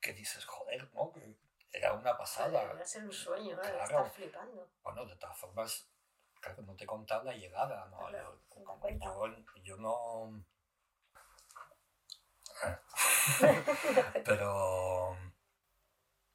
[0.00, 0.44] ¿Qué dices?
[0.44, 1.12] Joder, ¿no?
[1.72, 2.62] Era una pasada.
[2.62, 3.62] Era ser un sueño, ¿no?
[3.62, 3.84] Claro.
[3.84, 4.68] Estar flipando.
[4.82, 5.88] Bueno, de todas formas,
[6.40, 8.10] claro, no te he contado la llegada, ¿no?
[8.10, 9.26] yo,
[9.62, 10.44] yo no...
[14.24, 15.16] Pero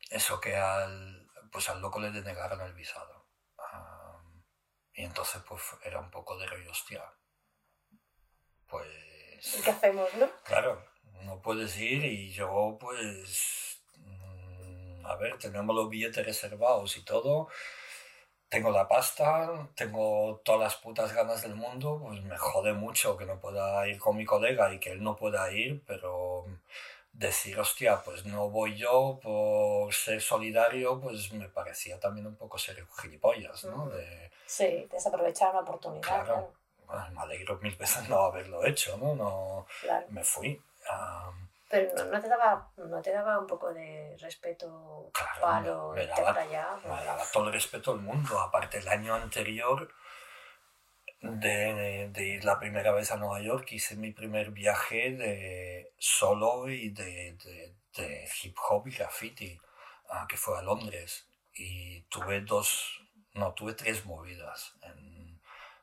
[0.09, 1.22] eso que al
[1.53, 3.27] pues al loco le denegaron el visado.
[4.95, 7.03] y entonces pues era un poco de rollo, hostia,
[8.67, 10.29] pues ¿Y qué hacemos, no?
[10.45, 10.83] Claro,
[11.21, 13.83] no puedes ir y yo pues...
[13.97, 17.49] mm, A ver, tenemos los billetes reservados y todo.
[18.49, 23.25] Tengo la pasta, tengo todas las putas ganas del mundo, pues me jode mucho que
[23.25, 26.45] no pueda ir con mi colega y que él no pueda ir, pero
[27.13, 32.57] decir, hostia, pues no voy yo por ser solidario, pues me parecía también un poco
[32.57, 33.87] ser gilipollas, ¿no?
[33.89, 36.25] De, Sí, desaprovechar una oportunidad, Claro.
[36.25, 36.53] claro.
[36.85, 39.15] bueno, me alegro mil veces no haberlo hecho, ¿no?
[39.15, 40.05] no claro.
[40.09, 40.61] me fui.
[40.89, 41.31] Ah,
[41.69, 46.01] Pero no, no te daba, no te daba un poco de respeto, Claro, palo, me-
[46.01, 46.77] me daba- allá.
[46.83, 48.39] me daba todo el respeto del mundo.
[48.39, 49.89] Aparte, el año anterior
[51.23, 56.69] de, de ir la primera vez a Nueva York, hice mi primer viaje de solo
[56.69, 57.33] y de,
[57.95, 59.59] de- hip hop y graffiti,
[60.09, 61.27] ah, que fue a Londres.
[61.55, 63.01] Y tuve dos,
[63.35, 64.75] no, tuve tres movidas.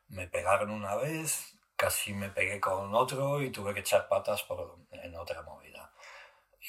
[0.08, 4.78] Me pegaron una vez, casi me pegué con otro y tuve que echar patas por,
[4.90, 5.92] en otra movida.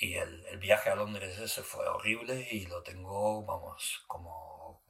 [0.02, 4.81] Y el, el viaje a Londres ese fue horrible y lo tengo, vamos, como...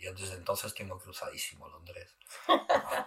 [0.00, 2.16] Yo desde entonces tengo cruzadísimo Londres.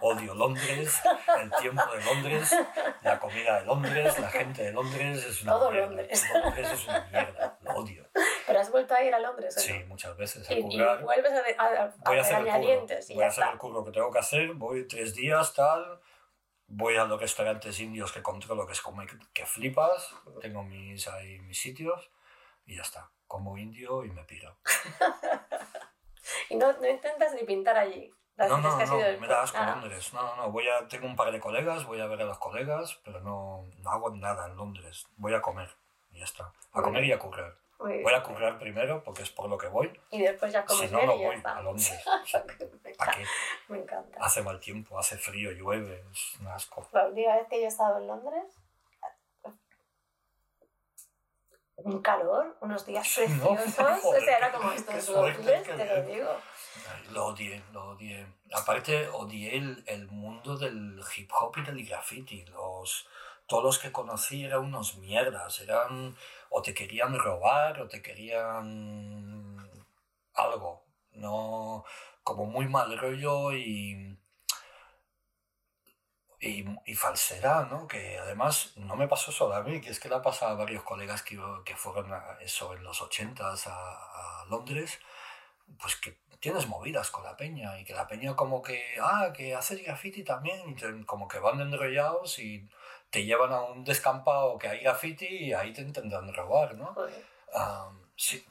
[0.00, 1.00] Odio Londres,
[1.40, 2.56] el tiempo de Londres,
[3.02, 5.86] la comida de Londres, la gente de Londres es una Todo mierda.
[5.88, 6.24] Londres.
[6.32, 8.08] Londres es una mierda, lo odio.
[8.46, 9.86] Pero has vuelto a ir a Londres, ¿o Sí, no?
[9.86, 10.62] muchas veces a Y, y
[11.02, 13.50] vuelves a, de- a, a- Voy a hacer el curro, voy a hacer está.
[13.52, 16.00] el curro que tengo que hacer, voy tres días, tal,
[16.68, 21.38] voy a los restaurantes indios que controlo, que es como que flipas, tengo mis, ahí,
[21.40, 22.10] mis sitios
[22.64, 24.56] y ya está, como indio y me piro.
[26.48, 28.12] Y no, no intentas ni pintar allí.
[28.36, 30.68] Las No, no, que no, del- me da asco Ah, Londres, no, no, no, voy
[30.68, 33.90] a, tengo un par de colegas, voy a ver a los colegas, pero no, no
[33.90, 35.70] hago nada en Londres, voy a comer
[36.12, 37.54] y ya está, a comer y a currar.
[37.78, 40.94] Voy a currar primero porque es por lo que voy, Y después ya comes si
[40.94, 42.04] no, no voy a Londres.
[42.84, 43.26] me, ¿Para encanta, qué?
[43.68, 44.18] me encanta.
[44.20, 46.86] Hace mal tiempo, hace frío, llueve, es un asco.
[46.92, 48.44] La última vez que yo he estado en Londres,
[51.76, 53.78] un calor, unos días preciosos.
[54.04, 56.28] o sea, era como suerte, Londres, qué te lo digo.
[57.12, 58.26] Lo odié, lo odié.
[58.52, 62.44] Aparte, odié el, el mundo del hip hop y del graffiti.
[62.46, 63.06] Los,
[63.46, 65.60] todos los que conocí eran unos mierdas.
[65.60, 66.16] Eran
[66.50, 69.70] o te querían robar o te querían
[70.34, 70.84] algo.
[71.12, 71.84] No,
[72.22, 74.18] como muy mal rollo y,
[76.48, 77.86] y, y falsedad, ¿no?
[77.88, 80.56] Que además no me pasó solo a mí, que es que le ha pasado a
[80.56, 83.72] varios colegas que, que fueron a eso en los 80s a,
[84.42, 84.98] a Londres,
[85.80, 89.54] pues que tienes movidas con la peña y que la peña como que, ah, que
[89.54, 92.68] haces graffiti también, y te- como que van enrollados y
[93.10, 96.94] te llevan a un descampado que hay graffiti y ahí te intentan robar, ¿no?
[97.54, 98.44] Ah, sí,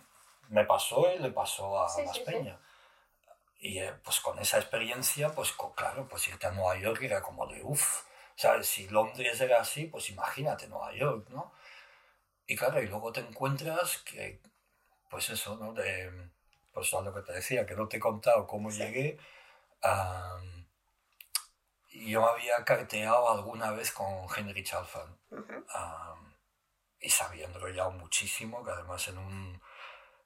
[0.49, 2.31] me pasó y le pasó a Sí, más sí, sí.
[3.67, 7.21] Y eh, pues con esa experiencia, pues co- claro, pues irte a Nueva York era
[7.23, 8.03] como de uff,
[8.35, 8.67] ¿sabes?
[8.67, 11.51] Si Londres era así, pues imagínate Nueva York, ¿no?
[12.45, 14.39] Y claro, y luego te encuentras que,
[15.09, 15.73] pues eso, ¿no?
[15.73, 16.29] De,
[16.73, 18.77] pues a lo que te decía, que no te he contado cómo Sí.
[18.83, 19.17] llegué.
[21.91, 25.17] yo me había carteado alguna vez con Henry Chalfant.
[25.31, 25.65] Ujú.
[25.73, 26.35] Am,
[26.99, 29.61] y se había enrollado muchísimo, que además en un,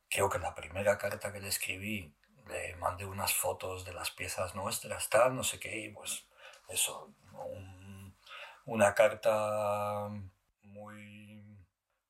[0.10, 2.16] creo que en la primera carta que le escribí,
[2.50, 6.26] le mandé unas fotos de las piezas nuestras, tal, no sé qué, y pues
[6.68, 8.16] eso, un-
[8.66, 10.10] una carta
[10.64, 11.44] muy...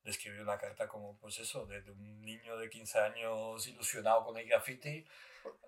[0.03, 4.23] Le escribí una carta como, pues eso, de, de un niño de 15 años ilusionado
[4.25, 5.05] con el graffiti,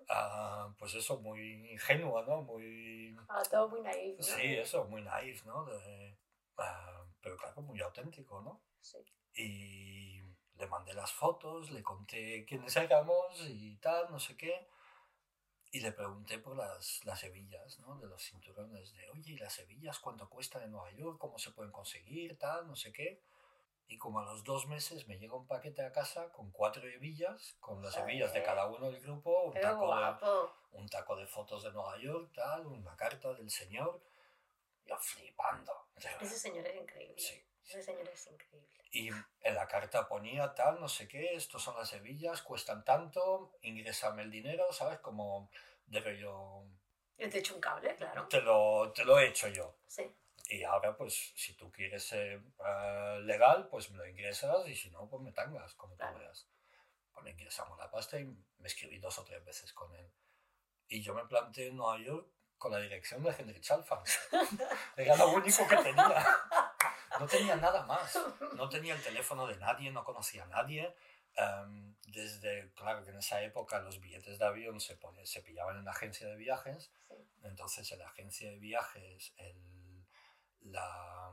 [0.08, 2.42] a, pues eso, muy ingenua, ¿no?
[2.42, 3.16] Muy...
[3.28, 4.24] Ah, todo muy naif, ¿no?
[4.24, 5.64] Sí, eso, muy naif, ¿no?
[5.66, 6.16] De-
[6.58, 8.62] ah, pero claro, muy auténtico, ¿no?
[8.80, 8.98] Sí.
[9.34, 10.21] Y
[10.62, 14.68] le mandé las fotos, le conté quiénes éramos y tal, no sé qué.
[15.72, 17.98] Y le pregunté por las, las hebillas, ¿no?
[17.98, 21.18] De los cinturones, de, oye, ¿y las hebillas cuánto cuestan en Nueva York?
[21.18, 22.38] ¿Cómo se pueden conseguir?
[22.38, 23.22] Tal, no sé qué.
[23.88, 27.56] Y como a los dos meses me llega un paquete a casa con cuatro hebillas,
[27.58, 31.64] con las hebillas de cada uno del grupo, un taco de, un taco de fotos
[31.64, 34.00] de Nueva York, tal, una carta del señor.
[34.86, 35.72] Yo flipando.
[36.20, 37.18] Ese señor es increíble.
[37.18, 37.42] Sí.
[37.64, 38.81] Ese señor es increíble.
[38.94, 43.56] Y en la carta ponía tal, no sé qué, estos son las hebillas, cuestan tanto,
[43.62, 44.98] ingrésame el dinero, ¿sabes?
[45.00, 45.50] Como
[45.86, 46.64] de rollo,
[47.16, 48.28] Yo te echo un cable, claro.
[48.28, 49.78] te lo, te lo he hecho yo.
[49.86, 50.14] Sí.
[50.50, 54.90] Y ahora, pues, si tú quieres ser eh, legal, pues me lo ingresas y si
[54.90, 56.18] no, pues me tangas, como tú Claro.
[56.18, 56.46] veas.
[57.12, 60.12] Pues le ingresamos la pasta y me escribí dos o tres veces con él.
[60.88, 62.28] Y yo me planteé en Nueva York
[62.58, 64.06] con la dirección de Henry Chalfant.
[64.96, 66.26] Era lo único que tenía.
[67.18, 68.18] No tenía nada más.
[68.56, 70.94] No tenía el teléfono de nadie, no conocía a nadie.
[71.34, 75.84] Em, desde, claro que en esa época los billetes de avión se, se pillaban en
[75.84, 76.90] la agencia de viajes.
[77.08, 77.14] Sí.
[77.44, 80.06] Entonces en la agencia de viajes el,
[80.60, 81.32] la,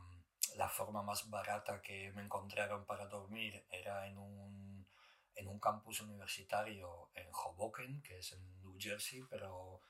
[0.56, 4.88] la forma más barata que me encontraron para dormir era en un,
[5.36, 9.82] en un campus universitario en Hoboken, que es en New Jersey, pero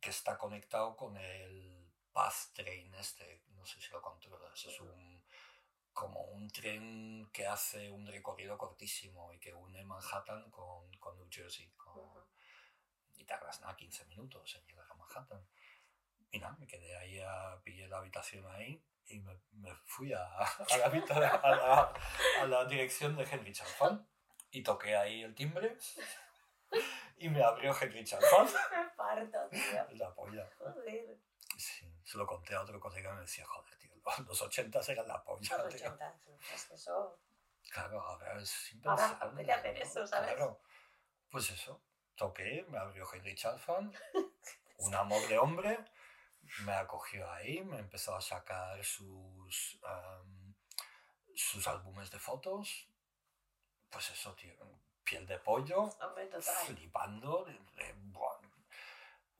[0.00, 5.19] que está conectado con el Path Train este, no sé si lo controlas, es un,
[6.00, 11.28] como un tren que hace un recorrido cortísimo y que une Manhattan con, con New
[11.30, 11.70] Jersey.
[11.76, 12.24] Con,
[13.16, 15.46] Y tardas nada, 15 minutos en llegar a Manhattan.
[16.30, 20.24] Y nada, me quedé ahí, a, pillé la habitación ahí y me, me fui a,
[20.72, 21.92] a, la, a, la,
[22.40, 24.08] a, la, dirección de Henry Chalfant
[24.52, 25.76] y toqué ahí el timbre
[27.18, 28.48] y me abrió Henry Chalfant.
[28.72, 29.86] Me parto, tío.
[29.98, 30.48] La polla.
[30.56, 31.18] Joder.
[31.58, 33.89] Sí, se lo conté a otro colega y me decía, joder, tío,
[34.26, 35.56] los 80 eran la polla.
[35.58, 36.20] Los 80,
[36.54, 37.18] es que eso...
[37.70, 39.16] Claro, ahora es impensable.
[39.20, 40.34] Ahora hacer eso, ¿sabes?
[40.34, 40.60] Claro.
[41.30, 41.80] Pues eso,
[42.16, 43.94] toqué, me abrió Henry Chalfant,
[44.78, 45.78] un amor de hombre,
[46.64, 50.54] me acogió ahí, me empezó a sacar sus, um,
[51.34, 52.88] sus álbumes de fotos.
[53.88, 54.54] Pues eso, tío,
[55.04, 56.66] piel de pollo, Hombre, total.
[56.66, 58.39] flipando, de, de, buah,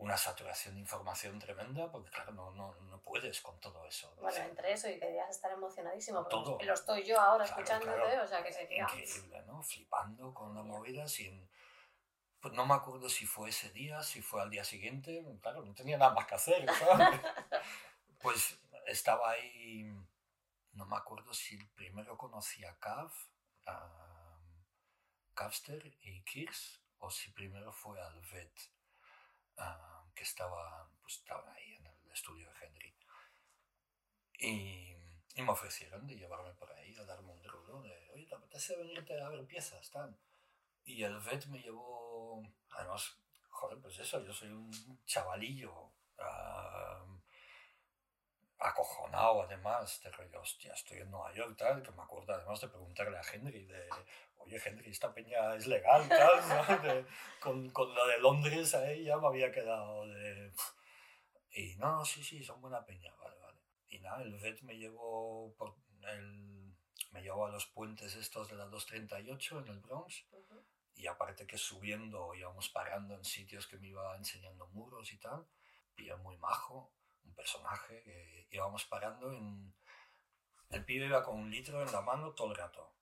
[0.01, 4.13] una saturación de información tremenda, porque claro, no, no, no puedes con todo eso.
[4.17, 6.59] Bueno, entre eso y que debías estar emocionadísimo, porque Todo.
[6.63, 8.25] lo estoy yo ahora Claro, escuchándote, claro.
[8.25, 8.83] o sea que sería...
[8.85, 9.63] Increíble, ¿no?
[9.63, 11.49] Flipando con la movida sin...
[12.41, 15.75] Pues no me acuerdo si fue ese día, si fue al día siguiente, claro, no
[15.75, 17.21] tenía nada más que hacer, ¿sabes?
[18.23, 19.85] pues estaba ahí,
[20.73, 23.13] no me acuerdo si primero conocí a Cav,
[23.67, 24.39] a
[25.35, 28.59] Cavster y Kirs, o si primero fue al Vet,
[29.61, 32.95] ah, que estaba, pues estaban ahí en el estudio de Henry.
[34.39, 34.97] Y,
[35.35, 38.77] y me ofrecieron de llevarme por ahí a darme un drulo de, oye, ¿te apetece
[38.77, 39.91] venirte a ver piezas?
[39.91, 40.17] Tal?
[40.85, 43.17] Y el vet me llevó, además,
[43.49, 44.71] joder, pues eso, yo soy un
[45.05, 47.05] chavalillo ah,
[48.59, 52.69] acojonado además, de rollo, hostia, estoy en Nueva York, tal, que me acuerdo además de
[52.69, 53.89] preguntarle a Henry de,
[54.41, 56.79] oye, Henry, esta peña es legal, tal, ¿no?
[56.83, 57.07] De-
[57.41, 60.53] con, con lo de Londres ahí ya me había quedado de...
[61.53, 63.59] Y no, no, sí, sí, son buena peña, vale, vale.
[63.89, 66.75] Y nada, el vet me llevó, por el,
[67.11, 70.27] me llevó a los puentes estos de la 238 en el Bronx.
[70.95, 75.47] Y aparte que subiendo íbamos parando en sitios que me iba enseñando muros y tal.
[75.95, 76.93] Pibe muy majo,
[77.25, 79.75] un personaje que íbamos parando en...
[80.71, 82.95] El pibe iba con un litro en la mano todo el rato.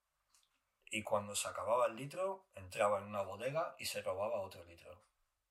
[0.90, 5.02] Y cuando se acababa el litro, entraba en una bodega y se robaba otro litro.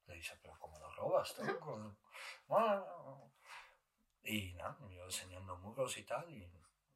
[0.07, 1.33] Le dije, pero ¿cómo lo robas?
[1.35, 1.41] tú?
[2.49, 2.83] "Ah".
[4.23, 6.29] Y nada, iba enseñando muros y tal.
[6.29, 6.43] Y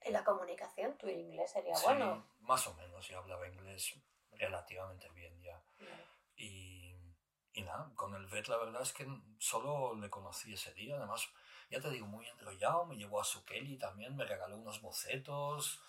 [0.01, 2.25] En la comunicación, tu inglés sería sí, bueno.
[2.39, 3.93] más o menos, yo hablaba inglés
[4.31, 5.61] relativamente bien ya.
[6.35, 6.95] Y,
[7.53, 9.05] y nada, con el vet la verdad es que
[9.39, 10.95] solo le conocí ese día.
[10.97, 11.27] Además,
[11.69, 12.85] ya te digo, muy enrollado.
[12.85, 15.81] Me llevó a su Kelly también, me regaló unos bocetos.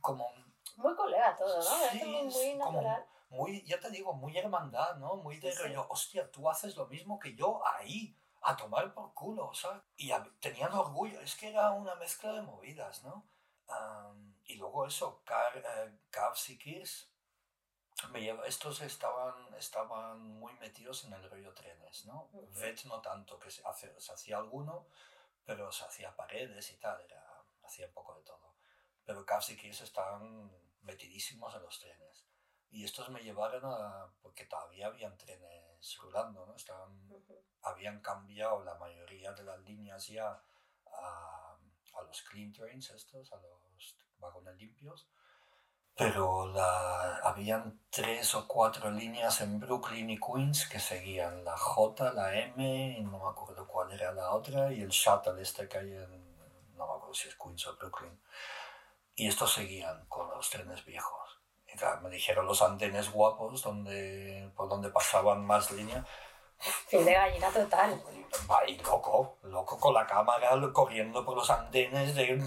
[0.00, 0.32] Como
[0.76, 1.62] Muy colega todo, ¿no?
[1.90, 3.06] Sí, muy, muy es como- natural.
[3.28, 5.16] muy, ya te digo, muy hermandad, ¿no?
[5.16, 5.62] Muy de Sí, sí.
[5.64, 9.82] rollo, hostia, tú haces lo mismo que yo ahí, a tomar por culo, ¿sabes?
[9.96, 13.26] Y hab- tenían orgullo, es que era una mezcla de movidas, ¿no?
[13.68, 17.10] Am, y luego eso, Car, eh, Cavs y Kirs,
[18.10, 22.28] me lleva- estos estaban, estaban muy metidos en el rollo trenes, ¿no?
[22.32, 22.60] Ujú.
[22.60, 24.86] Vet no tanto, que se, hace, se hacía alguno,
[25.44, 28.54] pero se hacía paredes y tal, era, hacía un poco de todo.
[29.04, 30.52] Pero Cavs y Kirs estaban
[30.86, 32.24] metidísimos en los trenes.
[32.70, 34.10] Y estos me llevaron a...
[34.22, 36.56] porque todavía habían trenes rulando, ¿no?
[36.56, 37.42] Estaban, Ujú.
[37.62, 40.40] habían cambiado la mayoría de las líneas ya
[40.92, 41.56] a,
[41.94, 45.08] a los clean trains estos, a los vagones limpios.
[45.94, 52.12] Pero la, habían tres o cuatro líneas en Brooklyn y Queens que seguían la J,
[52.12, 55.78] la M, y no me acuerdo cuál era la otra, y el shuttle este que
[55.78, 58.20] hay en, no me acuerdo si es Queens o Brooklyn.
[59.16, 61.40] Y estos seguían con los trenes viejos.
[61.66, 66.06] Y claro, me dijeron los andenes guapos donde, por donde pasaban más líneas.
[66.58, 68.02] Fin de gallina total.
[68.66, 72.40] Y loco, loco con la cámara corriendo por los andenes, de,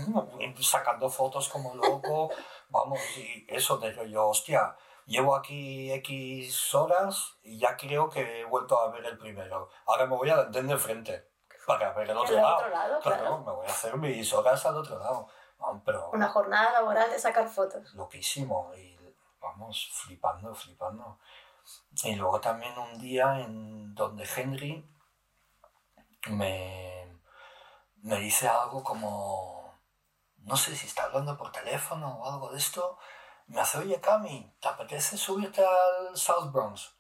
[0.61, 2.29] sacando fotos como loco.
[2.69, 8.45] Vamos, y eso de rollo, hostia, llevo aquí X horas y ya creo que he
[8.45, 9.69] vuelto a ver el primero.
[9.85, 11.29] Ahora me voy al andén de frente
[11.65, 12.57] para ver el otro lado.
[12.57, 13.37] otro lado, claro.
[13.39, 15.27] me voy a hacer mis horas al otro lado.
[15.85, 17.93] Pero Una jornada laboral de sacar fotos.
[17.93, 18.97] loquísimo y
[19.39, 21.19] vamos flipando, flipando.
[22.03, 24.83] Y luego también un día en donde Henry
[26.29, 27.19] me,
[27.97, 29.79] me dice algo como,
[30.37, 32.97] no sé si está hablando por teléfono o algo de esto,
[33.47, 36.95] me hace, oye Cami, ¿te apetece subirte al South Bronx?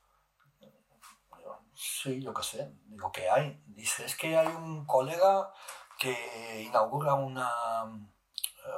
[1.73, 3.63] Sí, yo qué sé, digo, ¿qué hay?
[3.67, 5.53] Dice, es que hay un colega
[5.97, 7.49] que inaugura una,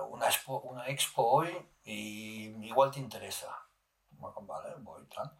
[0.09, 3.47] una expo, una expo hoy y igual te interesa.
[4.11, 5.37] Vale, voy, tal.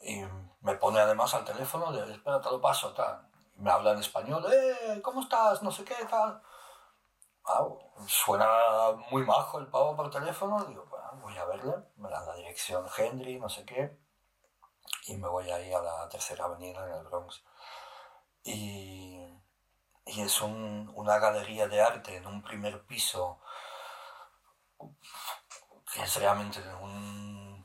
[0.00, 0.22] Y
[0.60, 3.28] me pone además al teléfono de, espera, te lo paso, tal.
[3.56, 5.62] Me habla en español, eh, ¿cómo estás?
[5.62, 6.40] No sé qué, tal.
[7.44, 7.66] Ah,
[8.06, 8.48] suena
[9.10, 10.64] muy majo el pavo por teléfono.
[10.64, 11.74] Digo, bueno, voy a verle.
[11.96, 13.98] Me da la dirección Henry, no sé qué.
[15.06, 17.42] Y me voy ahí a la tercera avenida en el Bronx.
[18.44, 19.18] Y,
[20.06, 23.40] y es un, una galería de arte en un primer piso
[25.92, 27.64] que es realmente un,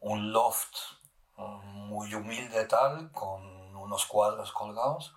[0.00, 0.74] un loft
[1.36, 5.14] muy humilde tal, con unos cuadros colgados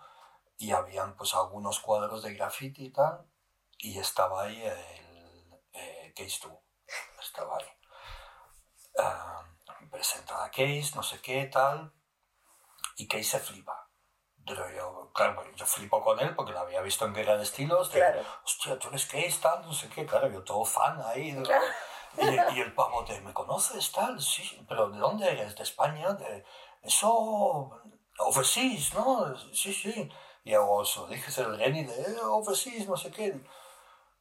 [0.58, 3.26] y habían pues algunos cuadros de graffiti y tal
[3.78, 6.52] y estaba ahí el eh, Case 2,
[7.22, 7.66] estaba ahí.
[8.96, 11.94] Uh, presenta a Case, no sé qué, tal,
[12.96, 13.87] y Case se flipa.
[14.48, 17.92] Pero yo, claro, yo flipo con él porque lo había visto en Guerra de Estilos,
[17.92, 18.22] de, Claro.
[18.46, 21.32] hostia, tú eres Case, tal, no sé qué, claro, yo todo fan ahí.
[21.34, 21.66] de- Claro.
[22.18, 24.20] y, y el pavo de, ¿me conoces, tal?
[24.22, 25.56] Sí, pero ¿de dónde eres?
[25.56, 26.14] ¿De España?
[26.14, 26.46] De,
[26.82, 27.70] eso,
[28.20, 29.36] overseas, ¿no?
[29.54, 30.10] Sí, sí.
[30.46, 33.40] Y hago eso, dije el Reni de, eh, overseas, no sé qué.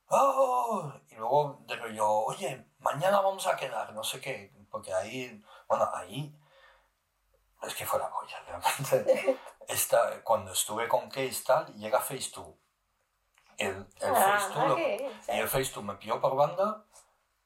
[0.08, 5.42] Oh, y luego digo yo, oye, mañana vamos a quedar, no sé qué, porque ahí,
[5.68, 6.34] bueno, ahí
[7.62, 9.38] es que fue la polla, realmente.
[9.68, 12.46] Esta, cuando estuve con Case tal, llega Face 2.
[13.58, 13.68] El,
[14.00, 15.32] el Ah, Face 2 lo- qué bien, sí.
[15.32, 16.84] y el Face 2 me pilló por banda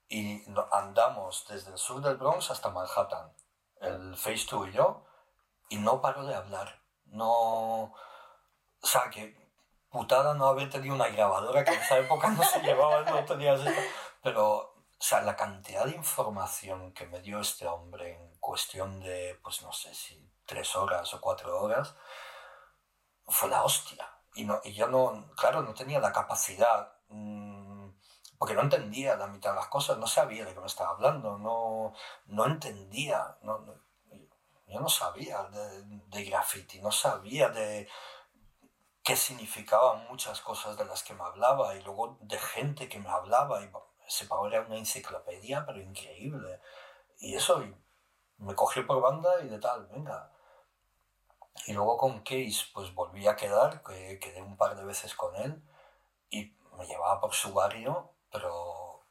[0.08, 0.42] y
[0.72, 3.32] andamos desde el sur del Bronx hasta Manhattan.
[3.80, 5.04] El Face 2 y yo,
[5.68, 6.80] y no paró de hablar.
[7.06, 7.94] No.
[8.82, 9.38] O sea, que
[9.88, 13.60] putada no haber tenido una grabadora que en esa época no se llevaba, no tenías
[13.60, 13.80] esto.
[14.22, 19.38] Pero, o sea, la cantidad de información que me dio este hombre en cuestión de,
[19.42, 21.94] pues no sé si tres horas o cuatro horas,
[23.28, 24.04] fue la hostia.
[24.34, 27.88] Y, no, y yo no, claro, no tenía la capacidad, mm,
[28.36, 31.38] porque no entendía la mitad de las cosas, no sabía de qué me estaba hablando,
[31.38, 31.94] no,
[32.26, 33.64] no entendía, no,
[34.66, 37.88] yo no sabía de, graffiti, no sabía de
[39.04, 43.08] qué significaban muchas cosas de las que me hablaba y luego de gente que me
[43.08, 43.70] hablaba y
[44.06, 46.60] ese pavo era una enciclopedia pero increíble
[47.18, 47.62] y eso
[48.38, 50.29] me cogió por banda y de tal, venga.
[51.66, 55.34] Y luego con Case pues volví a quedar, que quedé un par de veces con
[55.36, 55.62] él
[56.30, 59.04] y me llevaba por su barrio, pero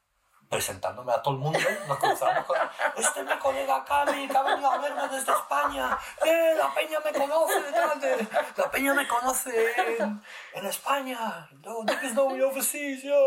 [0.50, 2.58] presentándome a todo el mundo, nos cruzamos con
[2.98, 5.96] este es mi colega Cami, que ha venido a verme desde España,
[6.26, 8.28] ¡eh, la peña me conoce, tal, de-
[8.58, 10.24] la peña me conoce en,
[10.56, 13.26] en España, no, niggas know me overseas, yo.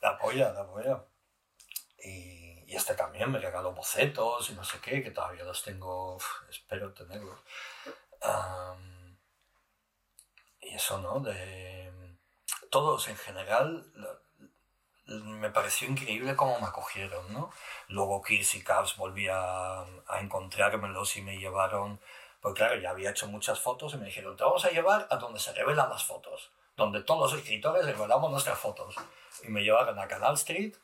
[0.00, 1.04] La polla, la polla.
[2.02, 6.18] Y, y este también me regaló bocetos y no sé qué, que todavía los tengo,
[6.48, 7.38] espero tenerlos.
[8.22, 9.18] Am,
[10.60, 11.20] y eso, ¿no?
[11.20, 11.80] De
[12.70, 13.84] todos en general,
[15.06, 17.50] me pareció increíble cómo me acogieron, ¿no?
[17.88, 22.00] Luego Kirs y Cavs volví a, a encontrármelos y me llevaron,
[22.40, 25.16] porque claro, ya había hecho muchas fotos y me dijeron, te vamos a llevar a
[25.16, 28.94] donde se revelan las fotos, donde todos los escritores revelamos nuestras fotos.
[29.42, 30.76] Y me llevaron a Canal Street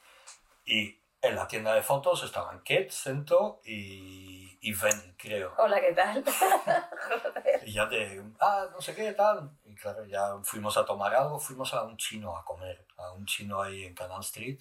[0.64, 5.54] y en la tienda de fotos estaban Ket, Sento y, y Ven, creo.
[5.58, 6.24] Hola, ¿qué tal?
[7.64, 9.50] Y ya de, ah, no sé qué, tal.
[9.64, 13.26] Y claro, ya fuimos a tomar algo, fuimos a un chino a comer, a un
[13.26, 14.60] chino ahí en Canal Street.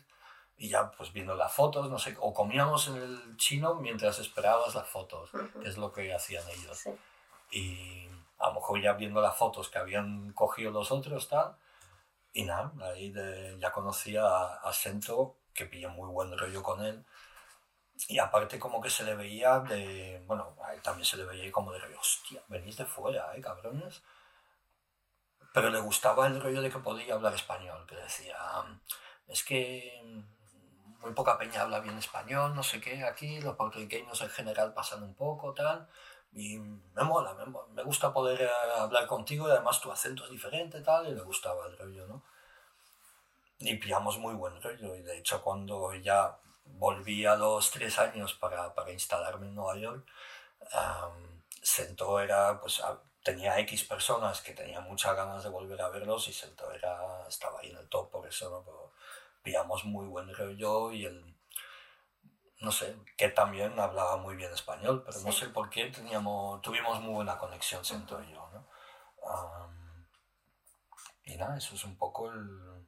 [0.57, 4.73] Y ya pues viendo las fotos, no sé, o comíamos en el chino mientras esperabas
[4.73, 5.29] las fotos,
[5.61, 6.77] que es lo que hacían ellos.
[6.79, 6.91] Sí.
[7.51, 11.57] Y a lo mejor ya viendo las fotos que habían cogido los otros, tal.
[12.33, 16.83] Y nada, ahí de- ya conocía a, a Sento, que pillé muy buen rollo con
[16.85, 17.03] él.
[18.09, 20.21] Y aparte como que se le veía de...
[20.27, 23.41] Bueno, a él también se le veía como de rollo, hostia, venís de fuera, ¿eh,
[23.41, 24.03] cabrones?
[25.53, 28.37] Pero le gustaba el rollo de que podía hablar español, que decía,
[29.27, 30.03] es que
[30.99, 35.03] muy poca peña habla bien español, no sé qué, aquí los puertorriqueños en general pasan
[35.03, 35.87] un poco, tal,
[36.33, 40.31] y me mola, me, me gusta poder eh, hablar contigo y además tu acento es
[40.31, 42.23] diferente, tal, y le gustaba el rollo, ¿no?
[43.59, 48.33] Y pillamos muy buen rollo, y de hecho cuando ya volví a los tres años
[48.33, 50.07] para, para instalarme en Nueva York,
[50.73, 55.89] am, Sento era, pues a- tenía X personas que tenían muchas ganas de volver a
[55.89, 58.63] verlos y Sento era, estaba ahí en el top por eso, ¿no?
[58.65, 58.93] Pero
[59.43, 61.35] pillamos muy buen rollo y él,
[62.61, 65.39] no sé, que también hablaba muy bien español, pero no Sí.
[65.39, 68.67] sé por qué teníamos, tuvimos muy buena conexión Sento y yo, ¿no?
[69.29, 70.07] Am,
[71.25, 72.84] y nada, eso es un poco el...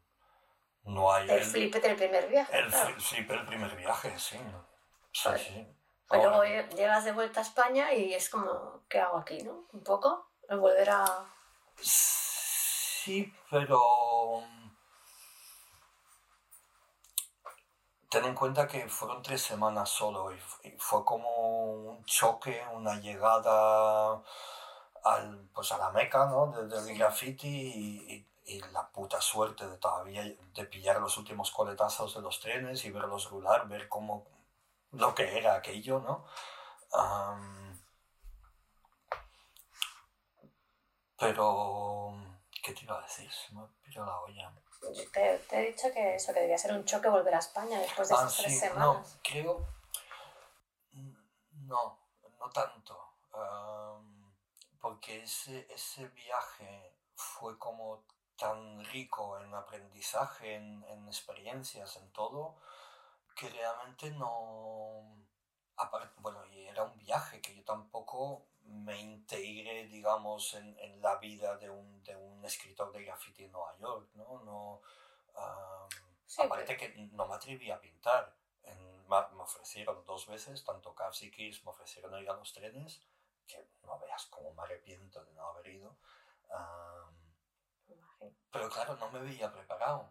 [0.88, 2.58] No hay El flipete del primer viaje.
[2.58, 2.90] el, claro.
[2.96, 4.38] fli- sí, pero el primer viaje, sí.
[5.12, 5.68] Sí.
[6.08, 9.68] Pues luego llegas de vuelta a España y es como, ¿qué hago aquí, no?
[9.74, 10.30] Un poco.
[10.48, 11.06] El volver a...
[11.78, 13.82] Sí, pero...
[18.10, 20.40] ten en cuenta que fueron tres semanas solo y,
[20.78, 24.24] fue como un choque, una llegada
[25.04, 26.48] al, pues a la meca ¿no?
[26.54, 28.28] del graffiti y,
[28.72, 33.30] la puta suerte de todavía de pillar los últimos coletazos de los trenes y verlos
[33.30, 34.26] rular, ver cómo
[34.91, 36.26] lo que era aquello, ¿no?
[41.18, 42.14] pero,
[42.64, 43.30] ¿qué te iba a decir?
[43.32, 44.54] Se me ha la olla.
[45.12, 48.08] Te, te, he dicho que eso, que debía ser un choque volver a España después
[48.08, 48.80] de ah, esas tres semanas.
[48.80, 49.68] No, creo.
[51.52, 52.00] No,
[52.39, 52.98] no tanto.
[54.80, 58.06] porque ese, ese viaje fue como
[58.38, 62.56] tan rico en aprendizaje, en, en experiencias, en todo,
[63.36, 65.26] que realmente no.
[65.78, 71.16] Aparte, bueno, y era un viaje que yo tampoco me integré, digamos, en, en la
[71.18, 74.40] vida de un, de un, escritor de graffiti en Nueva York, ¿no?
[74.44, 74.82] no
[76.38, 78.34] aparte que no me atreví a pintar.
[78.64, 83.02] En, me, ofrecieron dos veces, tanto Cavs y Kiss me ofrecieron ir a los trenes,
[83.48, 85.96] que no veas cómo me arrepiento de no haber ido.
[88.58, 90.10] Pero claro, no me veía preparado.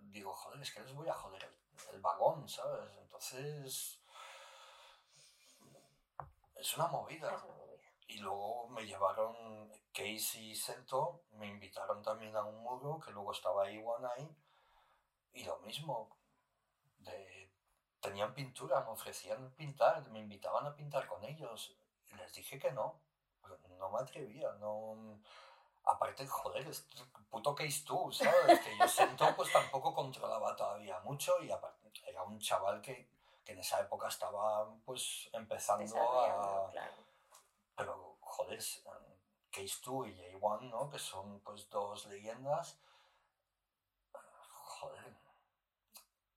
[0.00, 2.94] Digo, joder, es que les voy a joder el, el vagón, ¿sabes?
[2.98, 3.98] Entonces...
[6.56, 7.42] Es una movida.
[8.08, 13.32] Y luego me llevaron Casey y Sento, me invitaron también a un muro, que luego
[13.32, 13.82] estaba ahí
[14.14, 14.36] ahí,
[15.32, 16.16] y lo mismo,
[16.98, 17.50] de,
[18.00, 21.76] tenían pintura, me ofrecían pintar, me invitaban a pintar con ellos,
[22.06, 23.00] y les dije que no,
[23.78, 25.20] no me atrevía, no...
[25.86, 26.86] Aparte, joder, es
[27.30, 28.60] puto case tú, ¿sabes?
[28.60, 33.08] Que yo Sento pues tampoco controlaba todavía mucho y aparte era un chaval que,
[33.44, 36.70] que en esa época estaba pues empezando a...
[37.76, 38.58] Pero, joder,
[39.50, 40.90] Case 2 y J1, ¿no?
[40.90, 42.78] Que son pues dos leyendas.
[44.50, 45.15] Joder.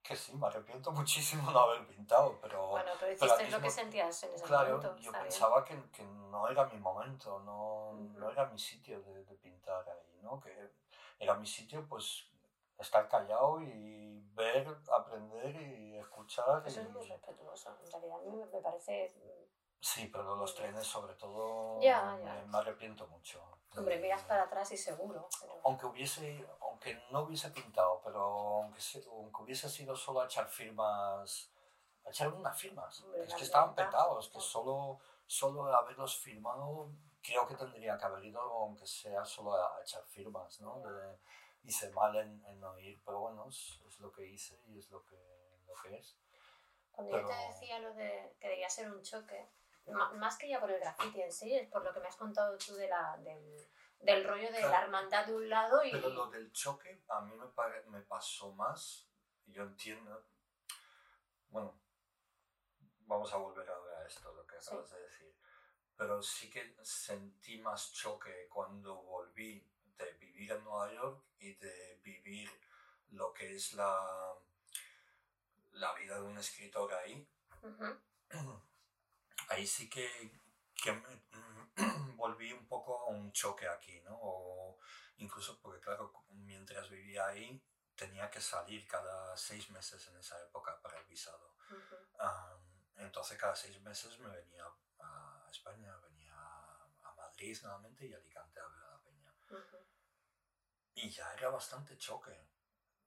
[0.09, 2.69] Que sí, me arrepiento muchísimo no haber pintado, pero...
[2.69, 4.79] Bueno, pero hiciste lo que sentías en ese momento.
[4.79, 9.23] Claro, yo pensaba que, que, no era mi momento, no, no era mi sitio de,
[9.23, 10.39] de, pintar ahí, ¿no?
[10.39, 10.71] Que
[11.19, 12.27] era mi sitio, pues,
[12.79, 16.63] estar callado y ver, aprender y escuchar.
[16.65, 17.77] Eso es muy respetuoso.
[17.83, 19.13] En realidad a mí me parece
[19.81, 23.41] Sí, pero los trenes sobre todo Me, arrepiento mucho.
[23.77, 25.29] Hombre, miras para atrás y seguro.
[25.63, 26.45] Aunque hubiese,
[26.79, 28.79] aunque no hubiese pintado, pero aunque,
[29.11, 31.51] aunque hubiese sido solo a echar firmas,
[32.05, 33.03] a echar unas firmas.
[33.17, 36.89] es que estaban petados, que solo, solo haberlos firmado
[37.21, 40.81] creo que tendría que haber ido, aunque sea solo a echar firmas, ¿no?
[41.63, 45.03] hice mal en, en, no ir, pero bueno, es, lo que hice y es lo
[45.05, 45.17] que,
[45.67, 46.15] lo que es.
[46.93, 49.49] Cuando yo te decía lo de que debía ser un choque,
[50.15, 52.57] más que ya por el graffiti en sí, es por lo que me has contado
[52.57, 53.67] tú de la, del,
[54.01, 55.91] del rollo de la hermandad de un lado y...
[55.91, 57.47] Pero lo del choque a mí me,
[57.91, 59.09] me pasó más,
[59.45, 60.25] yo entiendo,
[61.49, 61.79] bueno,
[63.01, 65.35] vamos a volver ahora a esto, lo que acabas de decir,
[65.97, 71.99] pero sí que sentí más choque cuando volví de vivir en Nueva York y de
[72.03, 72.49] vivir
[73.11, 74.33] lo que es la,
[75.73, 77.27] la vida de un escritor ahí.
[79.49, 80.09] ahí sí que,
[82.19, 84.15] volví un poco a un choque aquí, ¿no?
[84.21, 84.77] O
[85.17, 87.59] incluso porque, claro, mientras vivía ahí
[87.95, 91.55] tenía que salir cada seis meses en esa época para el visado.
[92.97, 94.65] entonces cada seis meses me venía
[94.99, 99.33] a España, venía a Madrid nuevamente y a Alicante a ver a la peña.
[100.93, 102.37] Y ya era bastante choque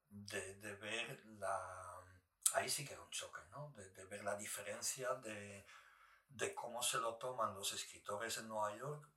[0.08, 2.00] de, de, ver la...
[2.54, 3.72] Ahí sí que era un choque, ¿no?
[3.76, 5.66] de ver la diferencia de
[6.35, 9.09] de cómo se lo toman los escritores en Nueva York,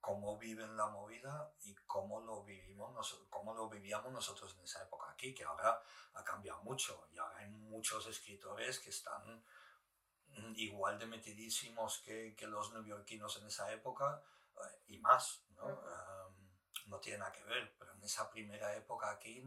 [0.00, 5.10] cómo viven la movida y cómo lo, vivimos, cómo lo vivíamos nosotros en esa época
[5.10, 5.82] aquí, que ahora
[6.14, 9.44] ha cambiado mucho y ahora hay muchos escritores que están
[10.54, 14.22] igual de metidísimos que, que los neoyorquinos en esa época
[14.56, 15.66] eh, y más, ¿no?
[16.86, 19.42] no tiene nada que ver, pero en esa primera época aquí,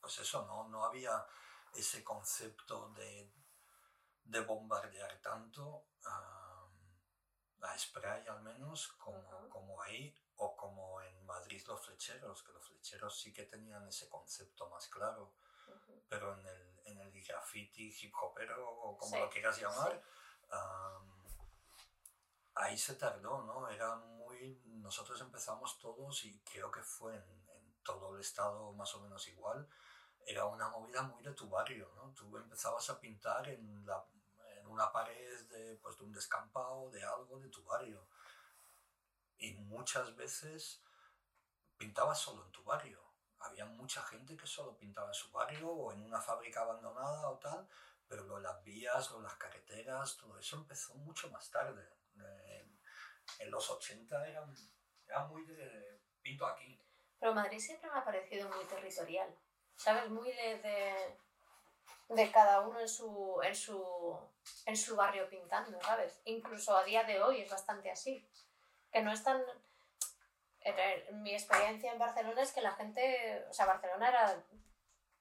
[0.00, 1.26] pues eso, no, no había
[1.74, 3.32] ese concepto de,
[4.24, 6.42] de bombardear tanto a
[7.78, 13.20] spray al menos, como, como ahí, o como en Madrid los flecheros, que los flecheros
[13.20, 15.34] sí que tenían ese concepto más claro,
[16.08, 20.02] pero en el, en el graffiti hip hopero, o como lo quieras llamar,
[22.54, 23.68] ahí se tardó, ¿no?
[23.68, 24.60] Era muy...
[24.66, 29.26] Nosotros empezamos todos y creo que fue en, en todo el estado más o menos
[29.28, 29.68] igual,
[30.26, 32.12] era una movida muy de tu barrio, ¿no?
[32.14, 34.04] Tú empezabas a pintar en la
[34.72, 38.06] una pared de, pues, de un descampado, de algo, de tu barrio.
[39.38, 40.82] Y muchas veces
[41.76, 43.02] pintabas solo en tu barrio.
[43.40, 47.38] Había mucha gente que solo pintaba en su barrio o en una fábrica abandonada o
[47.38, 47.68] tal,
[48.08, 51.88] pero lo las vías, lo las carreteras, todo eso empezó mucho más tarde.
[52.20, 52.68] Eh,
[53.38, 54.46] en los 80 era,
[55.06, 56.80] era muy de pinto aquí.
[57.18, 59.36] Pero Madrid siempre me ha parecido muy territorial,
[59.76, 60.08] ¿sabes?
[60.10, 61.18] Muy de, de,
[62.08, 64.18] de cada uno en su, en, su,
[64.66, 66.20] en su barrio pintando, ¿sabes?
[66.24, 68.26] Incluso a día de hoy es bastante así.
[68.90, 69.42] Que no es tan...
[71.12, 74.44] Mi experiencia en Barcelona es que la gente, o sea, Barcelona era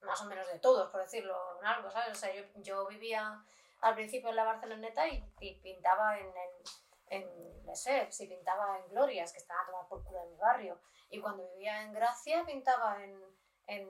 [0.02, 2.12] más o menos de todos, por decirlo en algo, ¿sabes?
[2.12, 3.44] O sea, yo, yo vivía
[3.82, 8.90] al principio en la Barceloneta y, y pintaba en, en, en Lesseps y pintaba en
[8.90, 10.80] Glorias, que estaba a tomar por culo en mi barrio.
[11.10, 13.20] Y cuando vivía en Gracia pintaba en,
[13.68, 13.90] en,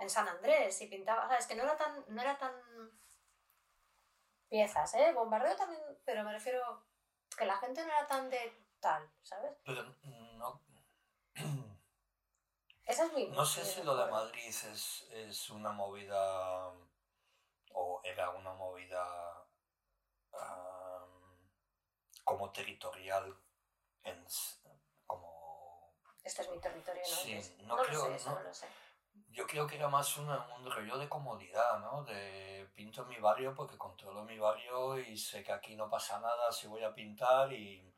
[0.00, 1.46] en San Andrés y pintaba, ¿sabes?
[1.46, 2.52] Que no era tan, no era tan
[4.48, 5.12] piezas, ¿eh?
[5.12, 6.84] Bombardeo también, pero me refiero
[7.36, 9.52] que la gente no era tan de tal, ¿sabes?
[9.64, 10.60] Pero no...
[12.84, 13.28] Esa es mi...
[13.28, 16.72] No sé si lo de Madrid es, es una movida
[17.72, 19.44] o era una movida
[20.32, 21.48] um,
[22.24, 23.36] como territorial
[24.02, 24.26] en,
[25.06, 25.94] como...
[26.24, 27.16] Este es mi territorio, ¿no?
[27.16, 28.66] Sí, no, no, lo creo, sé, eso no- no lo sé.
[29.30, 32.04] Yo creo que era más una- un rollo de comodidad, ¿no?
[32.04, 36.18] De pinto en mi barrio porque controlo mi barrio y sé que aquí no pasa
[36.20, 37.94] nada si voy a pintar y,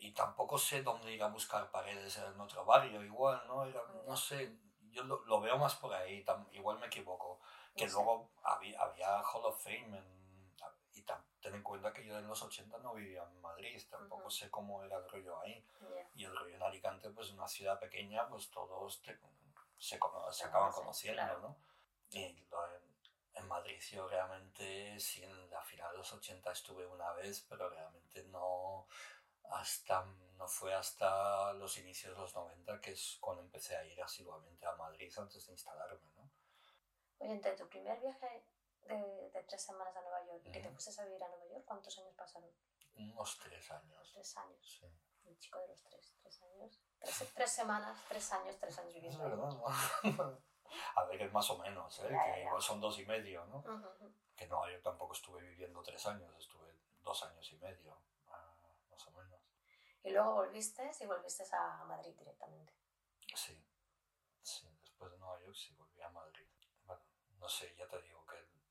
[0.00, 3.64] y tampoco sé dónde ir a buscar paredes en otro barrio, igual, ¿no?
[3.64, 4.56] Era- no sé,
[4.90, 7.40] yo lo, lo veo más por ahí, tam- igual me equivoco.
[7.76, 10.54] Que luego había, había Hall of Fame en-
[10.92, 14.28] y tam- ten en cuenta que yo en los 80 no vivía en Madrid, tampoco
[14.30, 15.64] sé cómo era el rollo ahí.
[16.14, 19.18] Y el rollo en Alicante, pues una ciudad pequeña, pues todos te-
[19.80, 21.40] se, se acaban conocen, conociendo, claro.
[21.40, 21.56] ¿no?
[22.10, 22.58] Y lo
[23.34, 27.68] en, Madrid yo realmente, sí, en la final de los 80 estuve una vez, pero
[27.70, 28.86] realmente no,
[29.50, 30.04] hasta,
[30.36, 34.66] no fue hasta los inicios de los 90 que es cuando empecé a ir asiduamente
[34.66, 36.30] a Madrid antes de instalarme, ¿no?
[37.18, 38.44] Oye, entre tu primer viaje
[38.82, 41.46] de, de tres semanas a Nueva York y que te fuiste a vivir a Nueva
[41.46, 42.50] York, ¿cuántos años pasaron?
[42.96, 44.12] Unos tres años.
[44.12, 44.78] Tres años.
[44.80, 44.86] Sí.
[45.24, 46.80] Un chico de los tres, tres años.
[46.98, 49.24] Tres, tres semanas, tres años, tres años Es viviendo.
[49.24, 49.30] ahí.
[49.30, 49.64] verdad, ¿no?
[50.96, 52.08] A ver, es más o menos, ¿eh?
[52.10, 52.46] Ya, que ya.
[52.46, 53.58] igual son dos y medio, ¿no?
[53.58, 54.14] Ujú, ujú.
[54.36, 58.54] que no, yo tampoco estuve viviendo tres años, estuve dos años y medio, ah,
[58.90, 59.40] más o menos.
[60.02, 62.72] Y luego volviste y volviste a Madrid directamente.
[63.34, 63.60] Sí,
[64.42, 66.46] sí, después de Nueva York sí volví a Madrid.
[66.84, 67.02] Bueno,
[67.38, 68.62] no sé, ya te digo que el,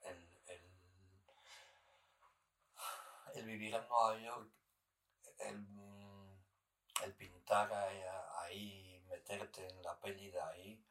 [0.00, 1.24] el, el,
[3.34, 4.50] el vivir en Nueva York,
[5.48, 6.42] el, mm,
[7.04, 7.72] el pintar
[8.40, 10.84] ahí, meterte en la peli de ahí,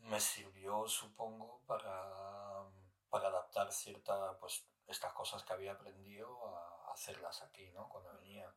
[0.00, 2.64] me sirvió, supongo, para,
[3.10, 7.88] para adaptar ciertas, pues, estas cosas que había aprendido a hacerlas aquí, ¿no?
[7.88, 8.52] Cuando venía.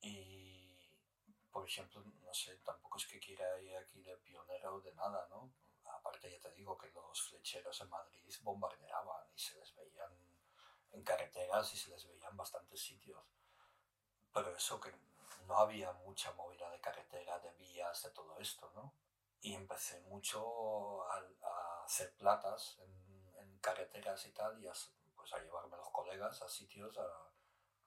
[0.00, 0.76] Y,
[1.50, 5.52] por ejemplo, no sé, tampoco es que quiera ir aquí de pionero de nada, ¿no?
[5.84, 10.12] Aparte ya te digo que los flecheros en Madrid bombardeaban y se les veían
[10.92, 13.22] en carreteras y se les veían bastantes sitios.
[14.34, 14.92] Pero eso que
[15.46, 18.94] no había mucha movida de carretera, de vías, de todo esto, ¿no?
[19.40, 24.72] Y empecé mucho a, a hacer platas en, en carreteras y tal, y a,
[25.14, 27.06] pues a llevarme a los colegas a sitios, a,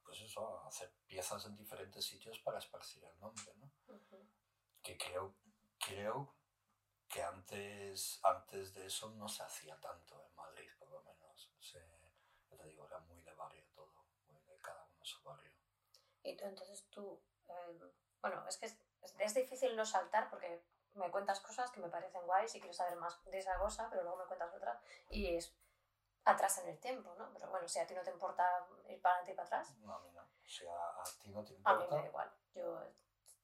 [0.03, 3.71] pues eso, a hacer piezas en diferentes sitios para esparcir el nombre, ¿no?
[4.81, 5.35] Que creo,
[5.77, 6.33] creo
[7.09, 11.51] que antes, antes de eso no se hacía tanto en Madrid, por lo menos.
[11.59, 11.79] Se,
[12.55, 15.46] te digo, era muy de barrio todo, muy de cada uno su barrio.
[16.27, 17.79] Y tú, entonces tú, eh,
[18.21, 20.61] bueno, es que es, difícil no saltar porque
[20.95, 24.03] me cuentas cosas que me parecen guays y quiero saber más de esa cosa, pero
[24.03, 24.77] luego me cuentas otra
[25.09, 25.55] y es
[26.25, 27.31] atrás en el tiempo, ¿no?
[27.31, 29.95] Pero bueno, si a ti no te importa ir para adelante y para atrás, No,
[29.95, 30.21] a mí no.
[30.21, 31.95] O sea, a ti no te a mí me importa.
[31.95, 32.31] da igual.
[32.53, 32.83] Yo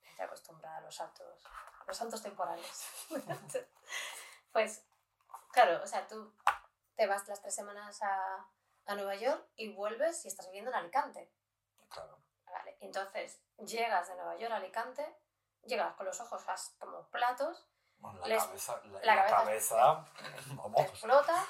[0.04, 1.44] estoy acostumbrada a los saltos,
[1.88, 2.86] los saltos temporales.
[4.52, 4.86] pues,
[5.54, 6.34] claro, o sea, tú
[6.96, 8.46] te vas las tres semanas a,
[8.88, 11.32] a Nueva York y vuelves y estás viviendo en Alicante.
[11.88, 12.23] Claro.
[12.84, 15.16] Entonces llegas de Nueva York a Alicante,
[15.64, 16.44] llegas con los ojos
[16.80, 17.66] como platos,
[17.98, 20.06] Bueno, la Les- cabeza, la, la la cabeza- cabeza,
[20.48, 20.82] te vamos.
[20.82, 21.46] explota,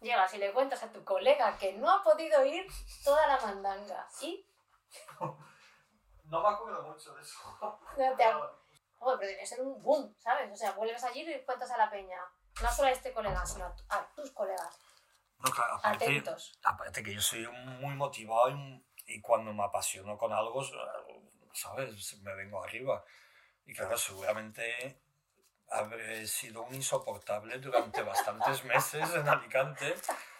[0.00, 2.66] llegas y le cuentas a tu colega que no ha podido ir
[3.04, 4.44] toda la mandanga y
[6.24, 7.38] No me acuerdo mucho de eso.
[7.96, 8.50] no te ha-
[8.98, 10.50] Joder, pero debe ser un boom, ¿sabes?
[10.52, 12.18] O sea, vuelves allí y le cuentas a la peña,
[12.62, 14.78] no solo a este colega, sino a, a tus colegas,
[15.38, 16.56] No, claro, aparte, atentos.
[16.62, 20.64] aparte que yo soy muy motivado y, y cuando me apasiono con algo,
[21.52, 22.18] ¿sabes?
[22.22, 23.04] Me vengo arriba.
[23.66, 24.96] Y claro, seguramente
[25.70, 29.94] habré sido un insoportable durante bastantes meses en Alicante.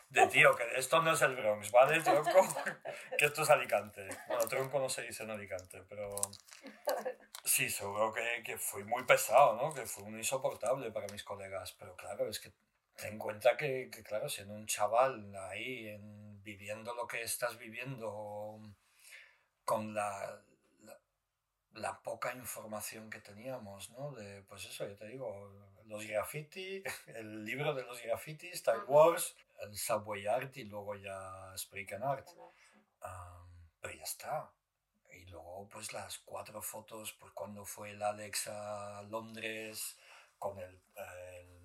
[0.09, 2.31] De tío, que esto no es el Bronx, ¿vale, tronco?
[3.19, 4.07] Que esto es Alicante.
[4.29, 6.17] Bueno, tronco no se dice en Alicante, pero
[7.45, 9.73] sí, seguro que, que fui muy pesado, ¿no?
[9.73, 11.73] Que fue un insoportable para mis colegas.
[11.79, 12.53] Pero claro, es que
[12.97, 17.59] ten en cuenta que, que, claro, siendo un chaval ahí, en, viviendo lo que estás
[17.59, 18.61] viviendo,
[19.65, 20.43] con la,
[20.81, 21.01] la,
[21.75, 24.13] la, poca información que teníamos, ¿no?
[24.13, 25.51] De, pues eso, yo te digo,
[25.87, 31.55] los graffiti, el libro de los graffiti, Star Wars, el Subway Art y luego ya
[31.57, 32.29] Spraycan Art.
[32.29, 34.53] Um, pero ya está.
[35.13, 39.97] Y luego, pues las cuatro fotos, pues cuando fue el Alex a Londres
[40.39, 41.63] con el, el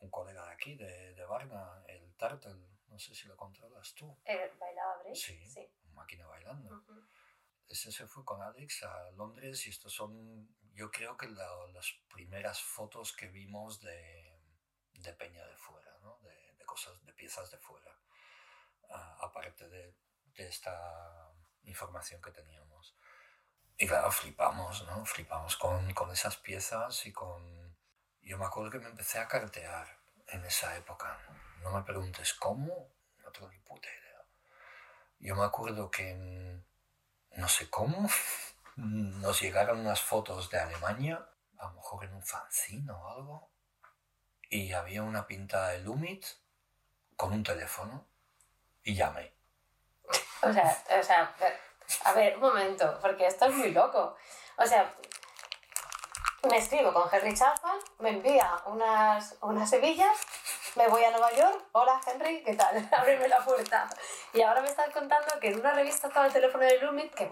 [0.00, 2.54] un colega de aquí, de, de Varna, el Turtle,
[2.98, 4.18] no sé si lo controlas tú.
[4.24, 5.14] ¿El ¿Bailaba break?
[5.14, 5.64] Sí, sí.
[5.92, 6.74] máquina bailando.
[6.74, 7.08] Uh -huh.
[7.68, 11.92] Ese se fue con Alex a Londres y estos son, yo creo que la, las
[12.12, 14.42] primeras fotos que vimos de,
[14.94, 16.18] de Peña de fuera, ¿no?
[16.22, 17.92] de, de cosas, de piezas de fuera,
[18.88, 19.94] uh, aparte de,
[20.34, 21.30] de esta
[21.62, 22.96] información que teníamos.
[23.76, 25.04] Y claro, flipamos, ¿no?
[25.04, 27.78] Flipamos con, con esas piezas y con...
[28.22, 29.86] Yo me acuerdo que me empecé a cartear
[30.26, 31.16] en esa época.
[31.62, 34.24] No me preguntes cómo, no tengo ni puta idea.
[35.18, 36.60] Yo me acuerdo que,
[37.32, 38.08] no sé cómo,
[38.76, 41.28] nos llegaron unas fotos de Alemania,
[41.58, 43.50] a lo mejor en un fanzine o algo,
[44.50, 46.24] y había una pintada de Lumit
[47.16, 48.06] con un teléfono,
[48.82, 49.34] y llamé.
[50.42, 51.34] O sea, o sea,
[52.04, 54.16] a ver, un momento, porque esto es muy loco.
[54.56, 54.94] O sea,
[56.48, 60.16] me escribo con Henry Chapman, me envía unas, unas hebillas,
[60.78, 62.88] me voy a Nueva York, hola Henry, ¿qué tal?
[62.96, 63.88] Ábreme la puerta.
[64.32, 67.28] Y ahora me estás contando que en una revista estaba el teléfono de Lumit, que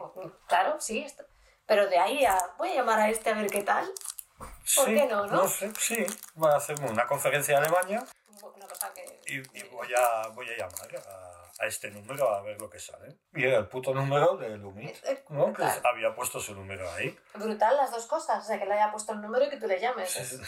[0.48, 1.24] claro, sí, esto.
[1.64, 3.88] pero de ahí a, voy a llamar a este a ver qué tal.
[4.38, 4.48] ¿Por
[4.86, 5.36] sí, qué no, no?
[5.36, 8.04] no sé, sí, voy a hacer una conferencia en Alemania
[8.94, 9.32] que...
[9.32, 12.78] y, y voy, a, voy a llamar a, a, este número a ver lo que
[12.78, 13.18] sale.
[13.34, 14.96] Y era el puto número de Lumit,
[15.30, 15.52] ¿no?
[15.52, 15.82] Que Brutal.
[15.84, 17.18] había puesto su número ahí.
[17.34, 19.66] Brutal las dos cosas, o sea, que le haya puesto el número y que tú
[19.66, 20.10] le llames.
[20.10, 20.40] Sí.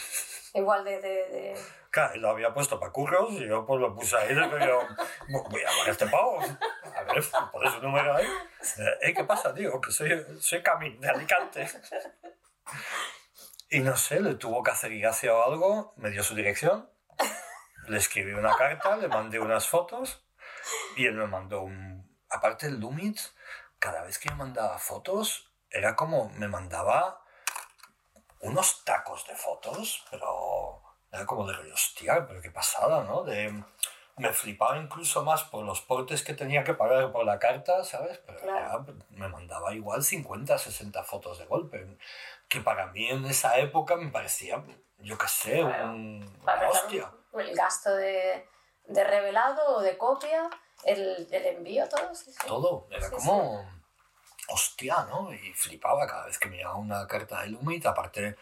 [0.57, 0.99] Igual de...
[0.99, 1.55] de, de...
[1.91, 4.35] Claro, lo había puesto para curros y yo pues lo puse ahí.
[4.35, 4.81] Yo,
[5.27, 6.39] voy a llamar a este pavo.
[6.39, 8.27] A ver, pones su número ahí.
[9.01, 9.79] Eh, ¿Qué pasa, tío?
[9.81, 11.67] Que soy, soy Camín de Alicante.
[13.71, 16.89] Y no sé, le tuvo que hacer gracia o algo, me dio su dirección,
[17.87, 20.25] le escribí una carta, le mandé unas fotos
[20.95, 22.07] y él me mandó un...
[22.29, 23.19] Aparte el Lumit,
[23.79, 27.21] cada vez que me mandaba fotos, era como me mandaba
[28.41, 33.23] unos tacos de fotos, pero era como de hostia, pero qué pasada, ¿no?
[33.23, 33.63] De,
[34.17, 38.17] me flipaba incluso más por los portes que tenía que pagar por la carta, ¿sabes?
[38.25, 38.85] Pero Claro.
[38.85, 41.97] ya me mandaba igual 50, 60 fotos de golpe,
[42.47, 44.61] que para mí en esa época me parecía,
[44.99, 45.91] yo qué sé, Claro.
[45.91, 47.11] un, Para una hostia.
[47.33, 48.47] El gasto de,
[48.89, 50.49] de revelado o de copia,
[50.83, 52.13] el, el envío, todo.
[52.13, 52.37] Sí, sí.
[52.47, 53.69] Todo, era Sí, como,
[54.49, 55.31] hostia, ¿no?
[55.33, 58.35] Y flipaba cada vez que me llegaba una carta de Lumit, aparte...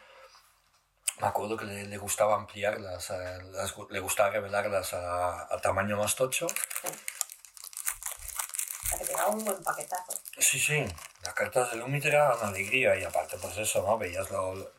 [1.20, 5.98] Me acuerdo que le, le gustaba ampliarlas, eh, las- le gustaba revelarlas a, a tamaño
[5.98, 6.46] más tocho.
[8.88, 10.14] Sea, que da un buen paquetazo.
[10.38, 10.86] Sí, sí,
[11.24, 13.98] las cartas de Lumit eran una alegría y aparte pues eso, ¿no?
[13.98, 14.72] Veías lo, lo-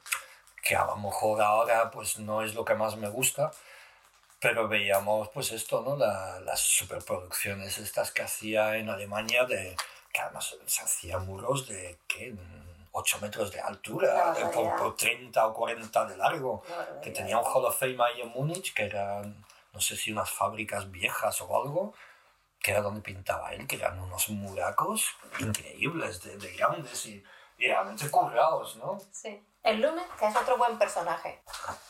[0.62, 3.50] que a lo mejor ahora pues no es lo que más me gusta,
[4.40, 5.96] pero veíamos pues esto, ¿no?
[5.96, 9.76] La- las superproducciones estas que hacía en Alemania de
[10.12, 12.34] que además se hacían muros de, ¿qué?
[12.92, 16.62] 8 metros de altura, eh, por, por 30 o 40 de largo,
[17.02, 20.30] que tenía un Hall of Fame ahí en Múnich, que eran, no sé si unas
[20.30, 21.94] fábricas viejas o algo,
[22.60, 25.04] que era donde pintaba él, que eran unos muracos
[25.38, 27.22] increíbles, de, de grandes y,
[27.58, 28.98] y realmente currados, ¿no?
[29.12, 29.40] Sí.
[29.68, 31.42] El Lumen, que es otro buen personaje.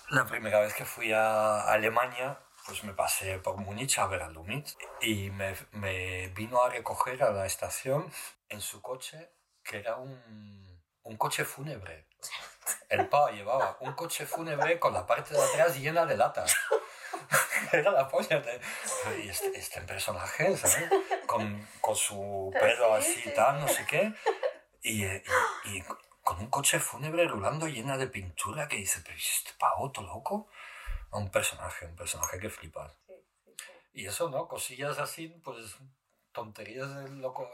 [0.09, 4.29] La primera vez que fui a Alemania, pues me pasé por Múnich a ver a
[4.29, 4.69] Lumit
[5.01, 8.13] y me, me vino a recoger a la estación
[8.49, 9.31] en su coche,
[9.63, 12.09] que era un, un coche fúnebre.
[12.89, 16.57] El pavo llevaba un coche fúnebre con la parte de atrás llena de latas.
[17.73, 18.41] Era la polla.
[18.41, 18.61] De,
[19.23, 20.91] y este, este personaje, ¿sabes?
[21.27, 23.29] Con, con su pelo Sí, así sí.
[23.29, 24.13] y tal, no sé qué.
[24.83, 25.23] Y, y-
[25.67, 25.85] y
[26.29, 30.05] con un coche fúnebre rulando llena de pintura que dice, pero ¿y este pavo todo
[30.05, 30.49] loco?
[31.11, 32.93] Un personaje, un personaje que flipas.
[33.07, 33.15] Sí,
[33.47, 33.73] sí, sí.
[33.95, 34.47] Y eso, ¿no?
[34.47, 35.79] Cosillas así, pues
[36.31, 37.51] tonterías del loco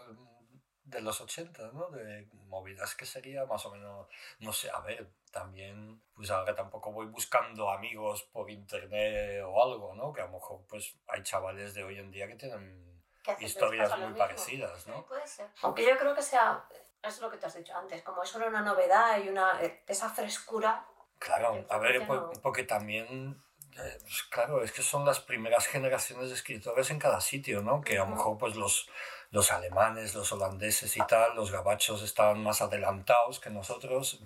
[0.82, 1.88] de los 80, ¿no?
[1.90, 4.08] De movidas que sería más o menos,
[4.40, 9.94] no sé, a ver, también, pues ahora tampoco voy buscando amigos por internet o algo,
[9.94, 10.12] ¿no?
[10.12, 13.00] Que a lo mejor, pues hay chavales de hoy en día que tienen
[13.38, 15.06] historias muy parecidas, ¿no?
[15.06, 15.48] puede ser.
[15.62, 16.66] Aunque yo creo que sea,
[17.08, 20.08] es lo que te has dicho antes, como es solo una novedad y una, esa
[20.10, 20.86] frescura.
[21.18, 23.40] Claro, a ver, no- porque también,
[23.76, 27.80] eh, pues claro, es que son las primeras generaciones de escritores en cada sitio, ¿no?
[27.80, 28.88] Que a lo mejor pues los,
[29.30, 34.20] los alemanes, los holandeses y tal, los gabachos estaban más adelantados que nosotros.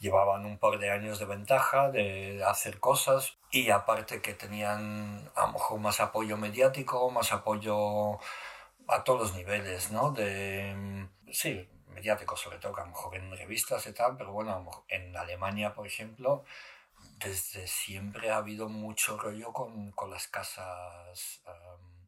[0.00, 5.46] llevaban un par de años de ventaja de hacer cosas y aparte que tenían a
[5.46, 8.12] lo mejor más apoyo mediático, más apoyo
[8.86, 10.12] a todos los niveles, ¿no?
[10.12, 11.68] De, sí,
[11.98, 15.74] mediático sobre todo, que a lo mejor en revistas y tal, pero bueno, en Alemania,
[15.74, 16.44] por ejemplo,
[17.18, 21.42] desde siempre ha habido mucho rollo con, con las casas,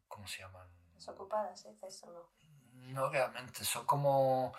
[0.07, 0.67] ¿cómo se llaman?
[0.95, 1.75] Desocupadas, ¿eh?
[1.87, 2.41] Eso no.
[2.93, 4.53] No realmente, son como,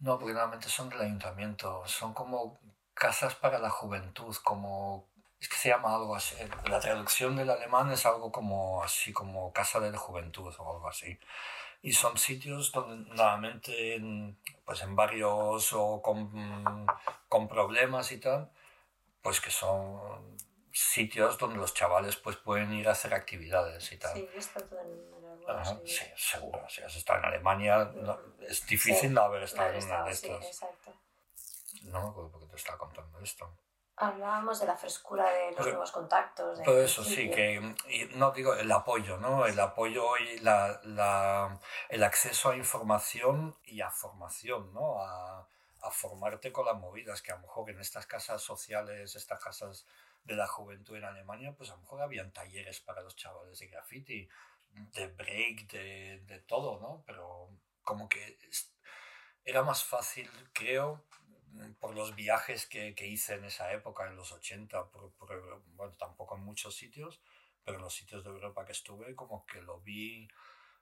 [0.00, 2.58] no, porque normalmente son del ayuntamiento, son como
[2.92, 5.08] casas para la juventud, como
[5.40, 6.36] es que se llama algo así.
[6.66, 10.88] La traducción del alemán es algo como así, como casa de la juventud o algo
[10.88, 11.18] así.
[11.82, 16.86] Y son sitios donde normalmente, en, pues en barrios o con,
[17.28, 18.50] con problemas y tal,
[19.20, 20.36] pues que son
[20.72, 24.14] sitios donde los chavales pues pueden ir a hacer actividades y tal.
[24.14, 25.12] Sí, está todo en
[25.48, 26.64] Ajá, sí, seguro.
[26.68, 30.12] Si has estado en Alemania, no, es difícil Sí, no haber estado en una de
[30.12, 30.46] estado, sí, estas.
[30.46, 30.94] exacto.
[31.84, 33.52] No me acuerdo por qué te estaba contando esto.
[34.02, 36.58] Hablábamos de la frescura de los Pero- nuevos contactos.
[36.58, 39.46] de- Todo eso sí, que y no digo el apoyo, ¿no?
[39.46, 45.00] El apoyo y la, la- el acceso a información y a formación, ¿no?
[45.02, 45.48] A,
[45.82, 49.86] a formarte con las movidas, que a lo mejor en estas casas sociales, estas casas
[50.24, 53.66] de la juventud en Alemania, pues a lo mejor habían talleres para los chavales de
[53.68, 54.28] graffiti,
[54.68, 57.02] de break, de, de todo, ¿no?
[57.06, 57.50] Pero
[57.82, 58.38] como que
[59.44, 61.04] era más fácil, creo,
[61.80, 65.92] por los viajes que, que hice en esa época, en los 80, por, por- bueno,
[65.96, 67.20] tampoco en muchos sitios,
[67.64, 70.28] pero en los sitios de Europa que estuve, como que lo vi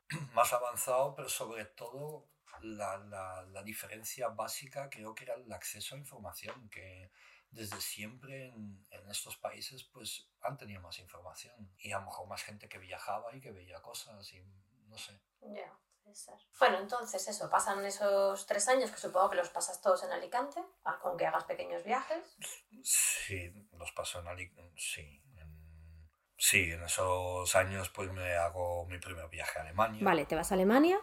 [0.35, 2.29] más avanzado, pero sobre todo
[2.63, 7.11] la, la, la diferencia básica creo que era el acceso a información, que
[7.51, 12.29] desde siempre en, en estos países pues han tenido más información y a lo mejor
[12.29, 14.43] más gente que viajaba y que veía cosas y
[14.89, 15.21] no sé.
[15.43, 15.71] Ya,
[16.11, 16.35] puede ser.
[16.59, 20.61] Bueno, entonces eso, pasan esos tres años que supongo que los pasas todos en Alicante,
[20.85, 22.37] ah, con que hagas pequeños viajes.
[22.83, 25.23] Sí, los paso en Alicante, sí.
[25.37, 30.05] en- sí, en esos años pues me hago mi primer viaje a Alemania.
[30.05, 31.01] Vale, te vas a Alemania,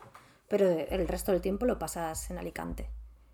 [0.50, 2.92] pero el resto del tiempo lo pasas en Alicante.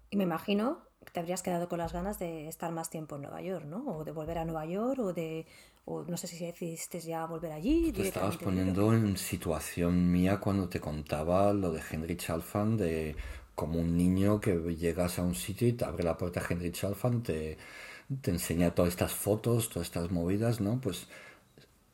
[0.09, 3.41] Y me imagino te habrías quedado con las ganas de estar más tiempo en Nueva
[3.41, 3.97] York, ¿no?
[3.97, 5.45] O de volver a Nueva York, o de.
[5.85, 7.91] O no sé si decidiste ya volver allí.
[7.91, 13.15] Te estabas poniendo en situación mía cuando te contaba lo de Henry Chalfan, de
[13.53, 17.21] como un niño que llegas a un sitio y te abre la puerta Henry Chalfan,
[17.21, 17.57] te,
[18.21, 20.79] te enseña todas estas fotos, todas estas movidas, ¿no?
[20.79, 21.07] Pues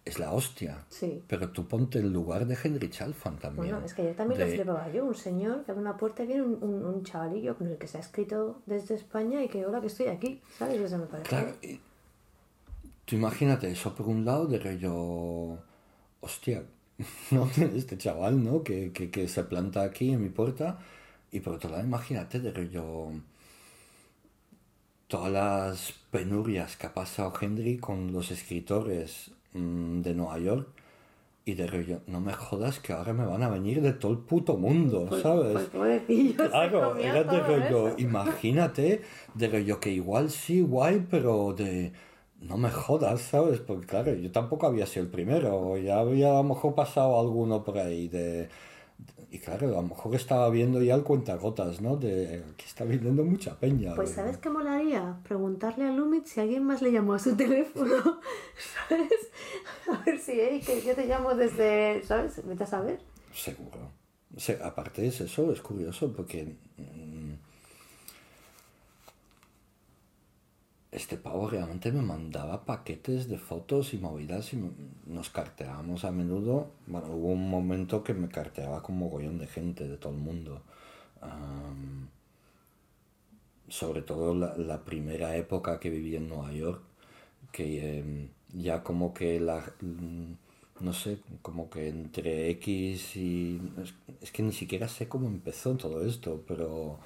[0.10, 0.86] es la hostia.
[0.90, 1.24] Sí.
[1.28, 3.70] Pero tú ponte el lugar de Henry Chalfan también.
[3.72, 6.24] Bueno, es que yo también lo de- flipaba yo, un señor que abre una puerta
[6.24, 9.48] y viene un, un, un chavalillo con el que se ha escrito desde España y
[9.48, 10.80] que hola que estoy aquí, ¿sabes?
[10.82, 11.30] Eso me parece.
[11.30, 11.80] Claro, y
[13.06, 15.58] tú imagínate eso por un lado de rollo,
[16.22, 16.64] hostia,
[17.32, 17.50] ¿no?
[17.76, 18.64] este chaval, ¿no?
[18.64, 20.80] Que, que, que se planta aquí en mi puerta
[21.32, 23.12] y por otro lado imagínate de rollo
[25.08, 30.68] todas las penurias que ha pasado Henry con los escritores de Nueva York
[31.46, 34.20] y de rollo, no me jodas que ahora me van a venir de todo el
[34.20, 35.68] puto mundo, Pues- ¿sabes?
[35.74, 37.96] pues se Claro, era de rollo, eso.
[37.98, 39.02] imagínate,
[39.34, 41.92] de rollo que igual sí, guay, pero de
[42.42, 43.60] no me jodas, ¿sabes?
[43.60, 47.64] Porque claro, yo tampoco había sido el primero, ya había a lo mejor pasado alguno
[47.64, 48.50] por ahí de...
[49.32, 51.98] Y claro, a lo mejor estaba viendo ya el cuentagotas, ¿no?
[51.98, 53.94] De que está viniendo mucha peña.
[53.94, 55.20] Pues ¿sabes qué molaría?
[55.24, 58.20] Preguntarle a Lumit si alguien más le llamó a su teléfono,
[58.88, 59.30] ¿sabes?
[59.92, 62.42] A ver si, hey, que yo te llamo desde, ¿sabes?
[62.44, 63.02] Vete a saber.
[63.32, 63.92] Seguro.
[64.36, 67.34] O sea, aparte es eso, es curioso porque mm,
[70.92, 74.62] este pavo realmente me mandaba paquetes de fotos y movidas y
[75.06, 76.72] nos carteábamos a menudo.
[76.88, 80.64] Bueno, hubo un momento que me carteaba con mogollón de gente de todo el mundo.
[83.68, 86.82] Sobre todo la, la primera época que viví en Nueva York,
[87.52, 90.34] que em, ya como que la, mm,
[90.80, 93.62] no sé, como que entre X y...
[93.84, 97.00] Es, es que ni siquiera sé cómo empezó todo esto, pero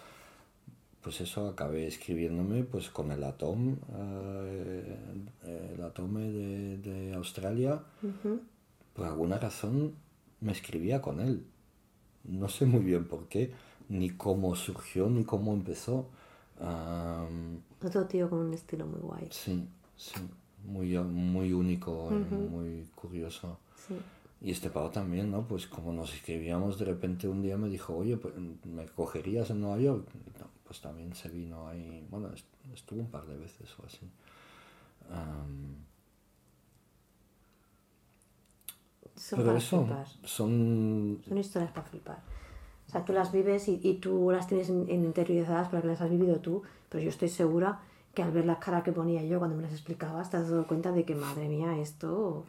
[1.03, 4.97] pues eso acabé escribiéndome pues con el Atom, eh,
[5.75, 7.83] el Atome de, de Australia,
[8.93, 9.95] por alguna razón
[10.41, 11.45] me escribía con él.
[12.23, 13.51] No sé muy bien por qué,
[13.89, 16.07] ni cómo surgió, ni cómo empezó.
[16.61, 19.27] Am, Otro tío con un estilo muy guay.
[19.31, 20.15] sí, sí,
[20.65, 23.57] muy, muy único y muy curioso.
[23.87, 23.95] Sí.
[24.41, 25.47] Y este pavo también, ¿no?
[25.47, 28.33] Pues como nos escribíamos, de repente un día me dijo, oye, pues,
[28.65, 30.05] ¿me cogerías en Nueva York?
[30.39, 34.09] No, pues también se vino ahí, bueno, est- estuvo un par de veces o así.
[39.15, 40.07] Son pero para eso, flipar.
[40.23, 41.21] son...
[41.27, 42.19] Son historias para flipar.
[42.87, 46.09] O sea, tú las vives y, y tú las tienes in- interiorizadas porque las has
[46.09, 47.81] vivido tú, pero yo estoy segura
[48.13, 50.67] que al ver las caras que ponía yo cuando me las explicabas, te has dado
[50.67, 52.45] cuenta de que, madre mía, esto...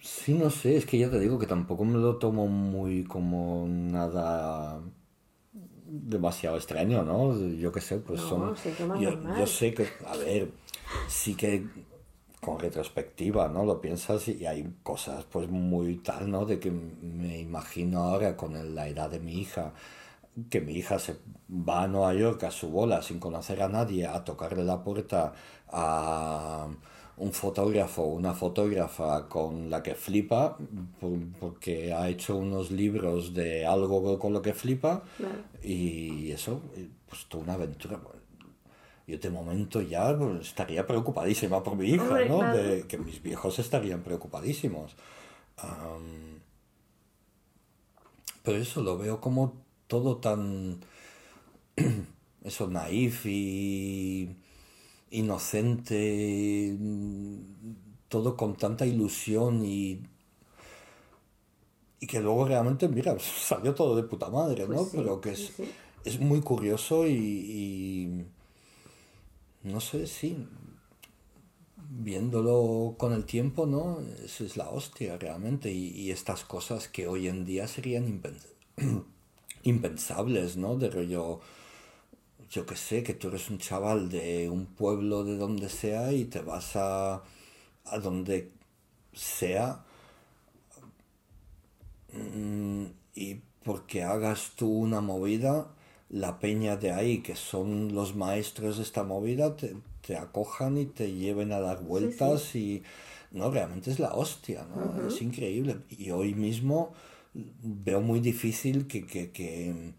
[0.00, 3.66] Sí, no sé, es que ya te digo que tampoco me lo tomo muy como
[3.68, 4.80] nada
[5.92, 7.38] demasiado extraño, ¿no?
[7.38, 8.54] Yo qué sé, pues No, son...
[8.98, 10.50] yo, sé que, a ver,
[11.06, 11.66] sí que
[12.40, 13.64] con retrospectiva, ¿no?
[13.64, 16.46] Lo piensas y hay cosas pues muy tal, ¿no?
[16.46, 19.74] De que me imagino ahora con la edad de mi hija,
[20.48, 21.18] que mi hija se
[21.50, 25.34] va a Nueva York a su bola sin conocer a nadie, a tocarle la puerta
[25.68, 26.68] a
[27.18, 30.56] un fotógrafo, una fotógrafa con la que flipa,
[31.00, 35.34] por- porque ha hecho unos libros de algo con lo que flipa, Claro.
[35.62, 36.60] y eso,
[37.08, 38.00] pues toda una aventura.
[39.06, 42.38] Yo de momento ya pues, estaría preocupadísima por mi hija, Hombre, ¿no?
[42.38, 42.56] claro.
[42.58, 44.94] De que mis viejos estarían preocupadísimos.
[48.42, 49.54] Pero eso lo veo como
[49.86, 50.80] todo tan,
[52.44, 54.36] eso, naif y
[55.12, 56.76] inocente,
[58.08, 60.02] todo con tanta ilusión y,
[62.00, 64.90] y que luego realmente, mira, salió todo de puta madre, ¿no?
[64.90, 65.74] Pues sí, Pero que es, sí.
[66.04, 68.26] es muy curioso y, y
[69.64, 70.36] no sé, sí,
[71.76, 74.00] viéndolo con el tiempo, ¿no?
[74.24, 78.40] Eso es la hostia realmente y, y estas cosas que hoy en día serían impen-
[79.64, 80.76] impensables, ¿no?
[80.76, 81.40] De rollo,
[82.52, 86.26] yo qué sé, que tú eres un chaval de un pueblo de donde sea y
[86.26, 87.22] te vas a,
[87.86, 88.52] a donde
[89.14, 89.84] sea
[92.12, 92.84] mm,
[93.14, 95.68] y porque hagas tú una movida,
[96.10, 99.74] la peña de ahí, que son los maestros de esta movida, te,
[100.06, 102.82] te acojan y te lleven a dar vueltas y
[103.30, 105.08] no, realmente es la hostia, ¿no?
[105.08, 105.78] Es increíble.
[105.88, 106.92] Y hoy mismo
[107.32, 109.94] veo muy difícil que, que, que,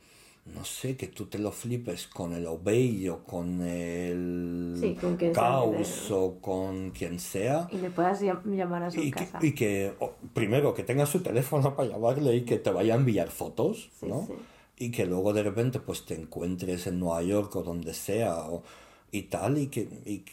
[0.45, 5.15] no sé, que tú te lo flipes con el Obey o con el Sí, con
[5.31, 7.67] Caos o con quien sea.
[7.71, 9.39] Y le puedas llam- llamar a su Y que, casa.
[9.41, 9.93] y que,
[10.33, 14.07] primero, que tenga su teléfono para llamarle y que te vaya a enviar fotos, Sí,
[14.07, 14.25] ¿no?
[14.27, 14.33] sí.
[14.77, 18.63] Y que luego de repente pues te encuentres en Nueva York o donde sea o,
[19.11, 20.25] y tal y que, y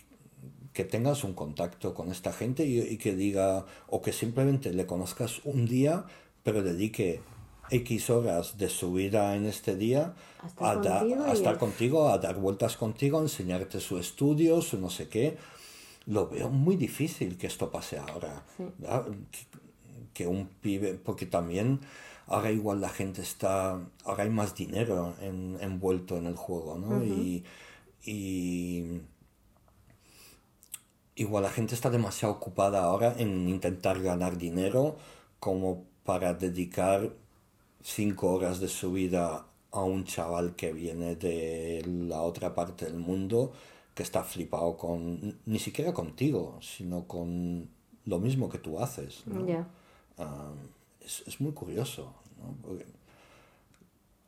[0.72, 4.86] que tengas un contacto con esta gente y, y que diga, o que simplemente le
[4.86, 6.04] conozcas un día,
[6.42, 7.20] pero dedique
[7.70, 10.14] X horas de su vida en este día
[10.58, 14.78] A da- contigo a estar contigo, a dar vueltas contigo, a enseñarte su estudio, su
[14.78, 15.36] no sé qué.
[16.06, 18.42] Lo veo muy difícil que esto pase ahora.
[18.56, 18.64] Sí.
[19.32, 19.44] Que,
[20.14, 21.80] que un pibe, porque también
[22.26, 27.04] ahora igual la gente está, ahora hay más dinero en- envuelto en el juego, ¿no?
[27.04, 27.44] y,
[28.04, 29.00] y
[31.16, 34.96] igual la gente está demasiado ocupada ahora en intentar ganar dinero
[35.38, 37.10] como para dedicar
[37.82, 42.96] cinco horas de su vida a un chaval que viene de la otra parte del
[42.96, 43.52] mundo
[43.94, 47.68] que está flipado con, ni siquiera contigo, sino con
[48.06, 49.26] lo mismo que tú haces.
[49.26, 49.66] ¿no?
[50.18, 50.52] Ah,
[51.00, 52.54] es, es muy curioso, ¿no?
[52.62, 52.86] Porque,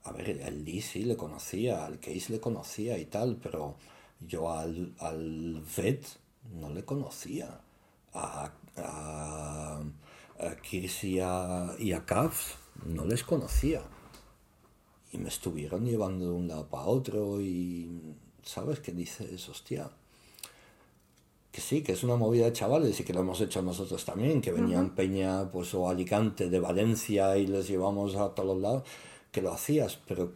[0.04, 3.76] a ver, al Lee sí le conocía, al Case le conocía y tal, pero
[4.20, 6.04] yo al, al Vet
[6.58, 7.60] no le conocía.
[8.14, 9.80] A, a,
[10.38, 11.20] a Kirsi y
[11.92, 13.82] a, Kavs no les conocía.
[15.12, 19.48] Y me estuvieron llevando de un lado para otro y, ¿sabes qué dices?
[19.48, 19.90] Hostia,
[21.50, 24.40] que sí, que es una movida de chavales y que lo hemos hecho nosotros también,
[24.40, 28.84] que venían Peña pues, o Alicante de Valencia y les llevamos a todos los lados,
[29.30, 30.32] que lo hacías, pero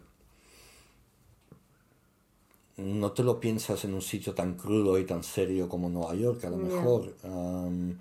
[2.76, 6.44] no te lo piensas en un sitio tan crudo y tan serio como Nueva York,
[6.44, 6.64] a lo Ya.
[6.64, 7.16] mejor.
[7.24, 7.96] am,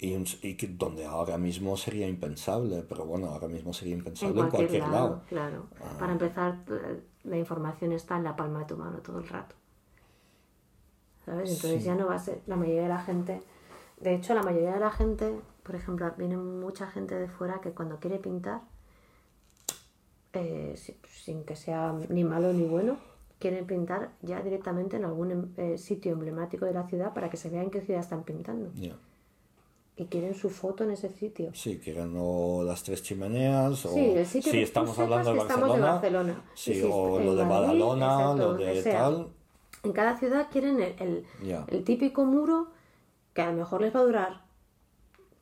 [0.00, 3.98] y, un- y que donde ahora mismo sería impensable, pero bueno, ahora mismo sería En
[4.00, 5.22] impensable en cualquier, cualquier, lado, lado.
[5.28, 5.66] claro.
[5.80, 5.96] Ah.
[5.98, 6.58] Para empezar,
[7.24, 9.54] la información está en la palma de tu mano todo el rato.
[11.26, 11.50] ¿Sabes?
[11.50, 11.86] Entonces Sí.
[11.86, 13.42] ya no va a ser la mayoría de la gente.
[14.00, 17.72] De hecho, la mayoría de la gente, por ejemplo, viene mucha gente de fuera que
[17.72, 18.62] cuando quiere pintar,
[20.32, 22.96] eh, si- sin que sea ni malo ni bueno,
[23.38, 27.36] quieren pintar ya directamente en algún em- eh, sitio emblemático de la ciudad para que
[27.36, 28.70] se vea en qué ciudad están pintando.
[30.00, 31.50] Y quieren su foto en ese sitio.
[31.52, 35.36] Sí, que o las tres chimeneas, o Sí, el sitio si que estamos hablando de
[35.36, 36.44] que estamos Barcelona, de Barcelona.
[36.54, 38.98] sí, si o lo de Badalona, exacto, lo de sea.
[39.00, 39.28] tal,
[39.82, 41.64] En cada ciudad quieren el, el, Ya.
[41.68, 42.68] el típico muro
[43.34, 44.40] que a lo mejor les va a durar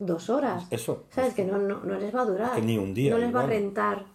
[0.01, 0.67] dos horas.
[0.71, 1.35] Eso, ¿Sabes?
[1.35, 2.53] Que no, no, no les va a durar.
[2.57, 3.49] Que ni un día, No les va a igual.
[3.61, 4.07] rentar.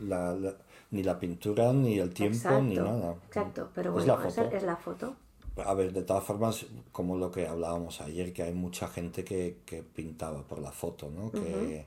[0.00, 0.54] la- la-
[0.90, 2.62] ni la pintura, ni el tiempo, exacto.
[2.62, 3.14] ni nada.
[3.28, 3.68] Exacto.
[3.74, 4.56] Pero Es bueno, la esa foto.
[4.56, 5.14] es la foto.
[5.56, 9.58] A ver, de todas formas, como lo que hablábamos ayer, que hay mucha gente que,
[9.64, 11.32] que pintaba por la foto, ¿no?
[11.32, 11.86] Que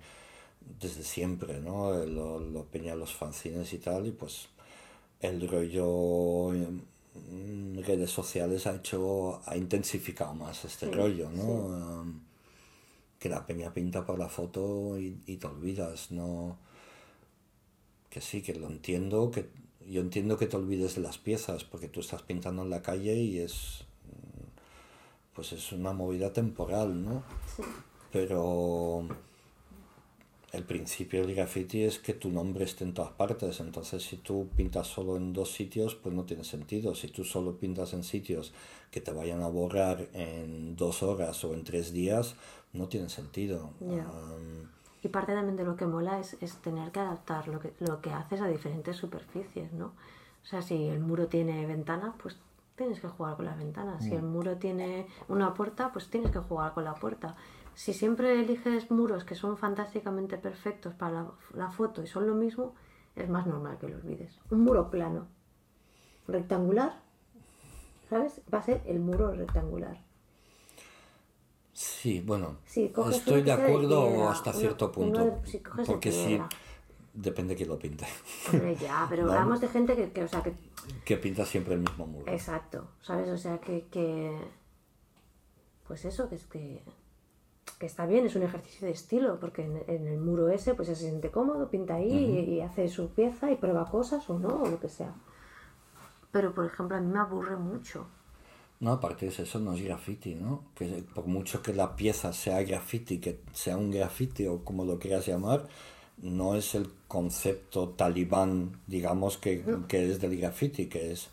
[0.82, 1.94] desde siempre, ¿no?
[2.06, 4.48] Lo, lo peña los fanzines y tal, y pues
[5.22, 12.06] el rollo mm, redes sociales ha hecho, ha intensificado más este Sí, rollo, ¿no?
[13.20, 16.58] Que la peña pinta por la foto y, y te olvidas, ¿no?
[18.10, 19.50] Que sí, que lo entiendo, que
[19.90, 23.16] yo entiendo que te olvides de las piezas, porque tú estás pintando en la calle
[23.16, 27.24] y es, mm, pues es una movida temporal, ¿no?
[27.56, 27.64] Sí.
[28.12, 29.08] Pero
[30.54, 33.60] el principio del graffiti es que tu nombre esté en todas partes.
[33.60, 36.96] Entonces, si tú pintas solo en dos sitios, pues no tiene sentido.
[36.96, 38.54] Si tú solo pintas en sitios
[38.90, 42.36] que te vayan a borrar en dos horas o en tres días,
[42.74, 43.72] no tiene sentido.
[43.82, 44.70] Um,
[45.04, 48.02] Y parte también de lo que mola es, es tener que adaptar lo que, lo
[48.02, 49.88] que haces a diferentes superficies, ¿no?
[50.44, 52.38] O sea, si el muro tiene ventana, pues
[52.76, 54.04] tienes que jugar con las ventanas.
[54.04, 57.36] Si el muro tiene una puerta, pues tienes que jugar con la puerta.
[57.74, 62.36] Si siempre eliges muros que son fantásticamente perfectos para la, la foto y son lo
[62.36, 62.76] mismo,
[63.16, 64.40] es más normal que lo olvides.
[64.52, 65.28] Un muro plano,
[66.28, 67.02] rectangular,
[68.10, 68.42] ¿sabes?
[68.54, 70.07] Va a ser el muro rectangular.
[71.78, 72.58] Sí, bueno,
[72.90, 75.26] coges estoy uno de que sea de acuerdo piedra, hasta uno- cierto uno punto.
[75.26, 76.42] de- si de porque sí,
[77.14, 78.06] depende quién lo pinte.
[78.82, 79.32] Ya, pero No.
[79.34, 80.54] hablamos de gente que, que, o sea, que
[81.06, 82.32] que pinta siempre el mismo muro.
[82.32, 83.30] Exacto, ¿sabes?
[83.30, 84.38] O sea, que, que
[85.88, 86.82] pues eso, que es que,
[87.80, 90.88] que está bien, es un ejercicio de estilo, porque en, en el muro ese pues
[90.88, 94.64] se siente cómodo, pinta ahí y, y hace su pieza y prueba cosas o no,
[94.64, 95.14] o lo que sea.
[96.32, 98.08] Pero, por ejemplo, a mí me aburre mucho.
[98.80, 100.66] No, aparte de eso, no es graffiti, ¿no?
[100.76, 105.00] Que por mucho que la pieza sea graffiti, que sea un graffiti o como lo
[105.00, 105.68] quieras llamar,
[106.18, 111.30] no es el concepto talibán, digamos, que, que es del graffiti, que es,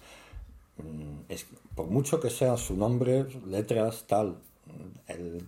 [0.79, 4.39] mm, es, por mucho que sea su nombre, letras, tal,
[5.09, 5.47] el,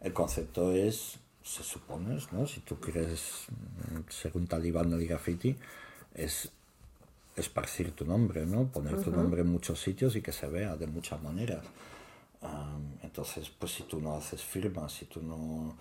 [0.00, 2.46] el concepto es, se supone, ¿no?
[2.46, 5.56] Si tú quieres mm, ser un talibán del graffiti,
[6.14, 6.50] es
[7.40, 8.66] esparcir tu nombre, ¿no?
[8.68, 11.64] Poner tu nombre en muchos sitios y que se vea de muchas maneras.
[12.42, 15.74] Am, entonces, pues si tú no haces firmas, si tú no,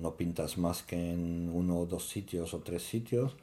[0.00, 3.36] no pintas más que en uno o dos sitios o tres sitios,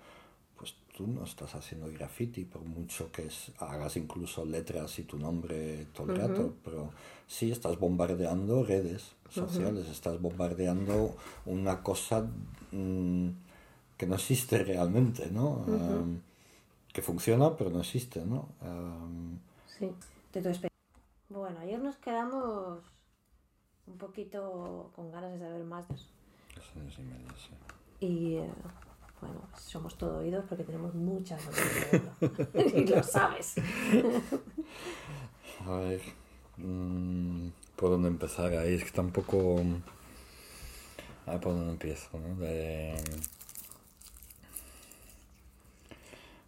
[0.57, 5.17] pues tú no estás haciendo graffiti, por mucho que es- hagas incluso letras y tu
[5.17, 6.91] nombre todo el rato, pero
[7.27, 11.15] sí estás bombardeando redes sociales, estás bombardeando
[11.45, 12.27] una cosa
[12.71, 13.29] mm,
[13.97, 15.63] que no existe realmente, ¿no?
[16.01, 16.21] Am,
[16.93, 18.49] que funciona, pero no existe, ¿no?
[18.61, 19.39] Am,
[19.77, 19.85] Sí,
[20.33, 20.69] de tu experiencia.
[21.29, 22.79] Bueno, ayer nos quedamos
[23.87, 25.87] un poquito con ganas de saber más.
[25.87, 25.99] dos
[26.75, 28.05] años y medio, sí.
[28.05, 28.49] Y eh,
[29.21, 31.41] bueno, somos todo oídos porque tenemos muchas
[32.53, 33.55] de y lo sabes.
[35.65, 36.01] A ver,
[36.57, 38.75] mm, ¿por dónde empezar ahí?
[38.75, 39.61] Es que tampoco...
[41.25, 42.35] A ver por dónde empiezo, ¿no?
[42.35, 42.91] De...
[42.91, 43.19] A ver,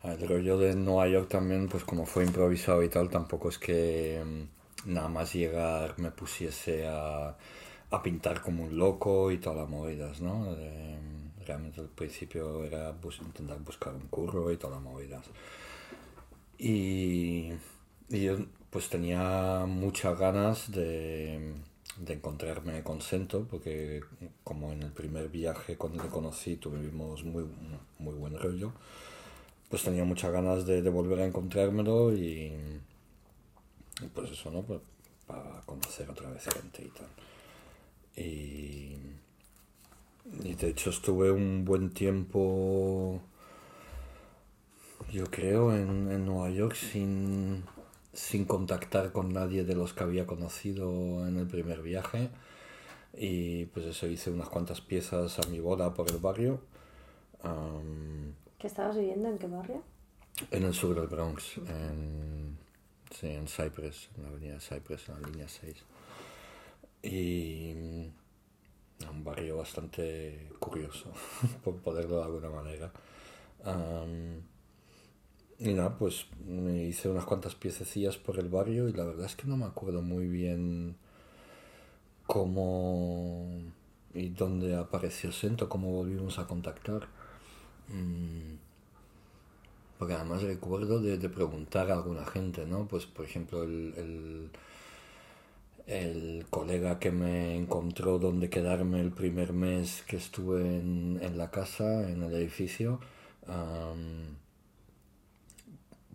[0.04, 4.22] El rollo de Nueva York también, pues como fue improvisado y tal, tampoco es que
[4.86, 7.36] mm, nada más llegar me pusiese a,
[7.92, 10.56] a pintar como un loco y todas las movidas, ¿no?
[10.56, 10.98] De-
[11.46, 15.26] realmente al principio era bus- intentar buscar un curro y todas las movidas.
[16.58, 17.52] Y,
[18.10, 18.38] y yo
[18.70, 21.54] pues tenía muchas ganas de,
[21.98, 24.02] de encontrarme con Sento, porque
[24.44, 27.46] como en el primer viaje cuando le conocí tuvimos muy,
[28.00, 28.72] muy buen rollo,
[29.72, 32.54] pues tenía muchas ganas de, volver a encontrármelo y,
[34.14, 34.62] pues eso, ¿no?
[34.62, 34.82] Pues
[35.26, 37.08] para conocer otra vez gente y tal.
[38.16, 38.98] Y,
[40.44, 43.22] y de hecho estuve un buen tiempo
[45.12, 47.64] yo creo, en, Nueva York sin,
[48.14, 52.30] sin contactar con nadie de los que había conocido en el primer viaje.
[53.14, 56.62] Y pues eso, hice unas cuantas piezas a mi boda por el barrio,
[58.62, 59.28] ¿Qué estabas viviendo?
[59.28, 59.82] ¿En qué barrio?
[60.50, 62.58] en el sur del Bronx, en,
[63.12, 65.76] sí, en Cypress, en la avenida Cypress, en la línea 6.
[67.04, 71.12] Y mm, un barrio bastante curioso,
[71.64, 72.92] por ponerlo de alguna manera.
[73.64, 74.42] Am,
[75.60, 79.36] y nada, pues me hice unas cuantas piececillas por el barrio y la verdad es
[79.36, 80.98] que no me acuerdo muy bien
[82.26, 83.48] cómo
[84.14, 87.08] y dónde apareció Sento, cómo volvimos a contactar.
[87.92, 88.58] Mm,
[89.98, 92.88] Porque además recuerdo de, preguntar a alguna gente, ¿no?
[92.88, 94.50] Pues por ejemplo el,
[95.88, 101.52] el, colega que me encontró donde quedarme el primer mes que estuve en, en la
[101.52, 103.00] casa, en el edificio,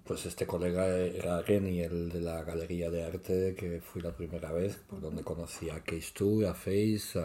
[0.04, 4.52] pues este colega era Reni, el de la galería de arte que fui la primera
[4.52, 7.18] vez, por donde conocí a Case 2, a Face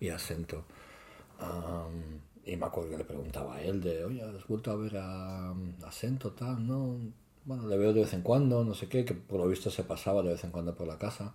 [0.00, 0.64] y a Sento.
[2.46, 5.50] Y me acuerdo que le preguntaba a él de, oye, ¿has vuelto a ver a,
[5.50, 6.66] a Sento tal?
[6.66, 6.96] No,
[7.44, 9.84] bueno, le veo de vez en cuando, no sé qué, que por lo visto se
[9.84, 11.34] pasaba de vez en cuando por la casa,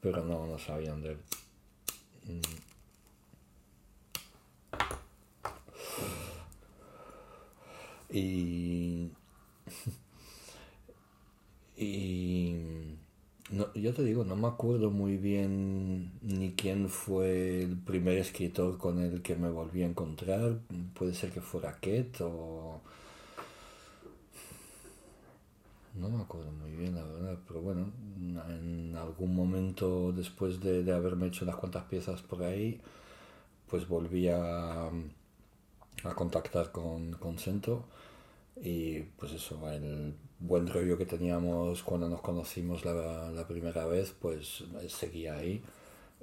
[0.00, 1.18] pero no, no sabían de él.
[2.24, 2.40] Mm.
[8.10, 9.12] Y.
[11.76, 12.96] y.
[13.50, 18.76] No, yo te digo, no me acuerdo muy bien ni quién fue el primer escritor
[18.76, 20.58] con el que me volví a encontrar.
[20.94, 22.80] Puede ser que fuera Ket o.
[25.94, 27.90] No me acuerdo muy bien, la verdad, pero bueno,
[28.48, 32.80] en algún momento después de, de haberme hecho unas cuantas piezas por ahí,
[33.68, 34.88] pues volví a,
[36.04, 37.84] a contactar con, con Sento
[38.56, 44.14] y pues eso, el buen rollo que teníamos cuando nos conocimos la, la primera vez,
[44.20, 45.62] pues seguía ahí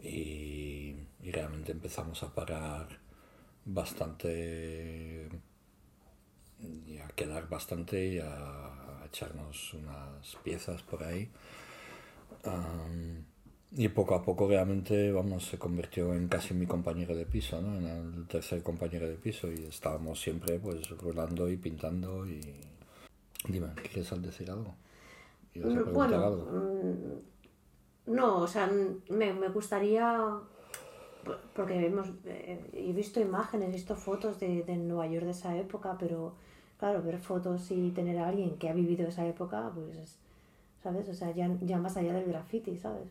[0.02, 2.88] y, y, realmente empezamos a parar
[3.66, 5.30] bastante
[6.88, 11.30] y a quedar bastante y a, a echarnos unas piezas por ahí.
[12.46, 13.24] Um,
[13.76, 17.76] y poco a poco realmente, vamos, se convirtió en casi mi compañero de piso, ¿no?
[17.78, 22.42] En el tercer compañero de piso y estábamos siempre pues rolando y pintando y...
[23.48, 24.74] Dime, ¿quieres decir algo?
[25.56, 26.46] No, bueno, algo?
[26.46, 28.70] Mm, no, o sea,
[29.10, 30.20] me, me gustaría,
[31.54, 35.56] porque hemos eh, he visto imágenes, he visto fotos de, de Nueva York de esa
[35.58, 36.36] época, pero
[36.80, 40.18] claro, ver fotos y tener a alguien que ha vivido esa época, pues,
[40.82, 41.08] ¿sabes?
[41.10, 43.08] O sea, ya, ya más allá del graffiti, ¿sabes?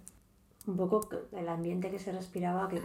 [0.67, 2.81] un poco el ambiente que se respiraba, que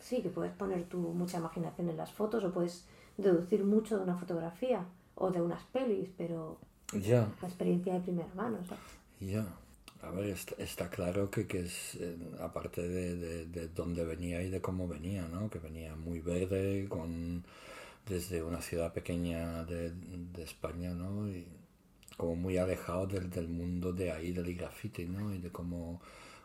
[0.00, 2.84] sí, que puedes poner tu mucha imaginación en las fotos o puedes
[3.16, 6.58] deducir mucho de una fotografía o de unas pelis, pero
[7.00, 7.32] ya.
[7.40, 8.58] la experiencia de primera mano.
[9.20, 9.46] Ya.
[10.02, 14.42] A ver, está, está, claro que, que es, eh, aparte de, de, de, dónde venía
[14.42, 15.48] y de cómo venía, ¿no?
[15.48, 17.44] Que venía muy verde, con
[18.08, 21.28] desde una ciudad pequeña de, de España, ¿no?
[21.28, 21.46] Y
[22.16, 25.32] como muy alejado del, del mundo de ahí, del graffiti, ¿no?
[25.32, 26.00] Y de cómo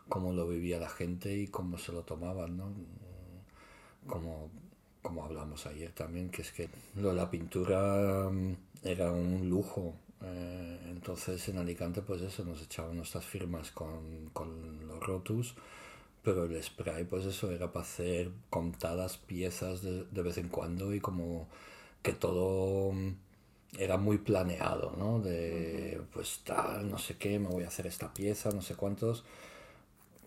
[0.08, 2.72] cómo lo vivía la gente y cómo se lo tomaban, ¿no?
[4.06, 4.50] Como,
[5.02, 9.94] como hablamos ayer también, que es que lo de la pintura mm, era un lujo.
[10.22, 15.54] Eh, entonces en Alicante pues eso, nos echaban nuestras firmas con, con los rotus,
[16.22, 20.94] pero el spray pues eso era para hacer contadas piezas de, de vez en cuando
[20.94, 21.48] y como
[22.02, 23.14] que todo mm,
[23.78, 25.20] era muy planeado, ¿no?
[25.20, 29.24] De pues tal, no sé qué, me voy a hacer esta pieza, no sé cuántos.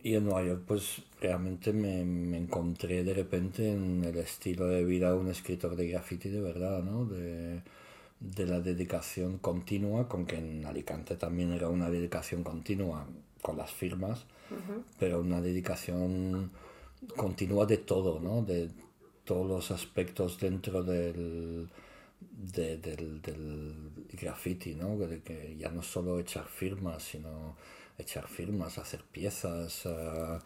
[0.03, 4.83] Y en Nueva York, pues realmente me, me, encontré de repente en el estilo de
[4.83, 7.05] vida de un escritor de graffiti de verdad, ¿no?
[7.05, 7.61] De,
[8.21, 13.05] de la dedicación continua, con que en Alicante también era una dedicación continua
[13.41, 14.83] con las firmas, uh -huh.
[14.99, 16.51] pero una dedicación
[17.17, 18.43] continua de todo, ¿no?
[18.43, 18.69] De
[19.25, 21.67] todos los aspectos dentro del,
[22.19, 24.97] de, del, del graffiti, ¿no?
[24.97, 27.55] De que ya no solo echar firmas, sino
[27.97, 30.39] echar firmas, hacer piezas, uh,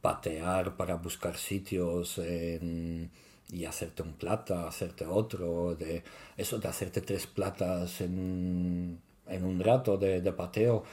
[0.00, 3.10] patear para buscar sitios en,
[3.50, 6.02] y hacerte un plata, hacerte otro, de
[6.36, 10.84] eso de hacerte tres platas en, en un rato de, de, pateo.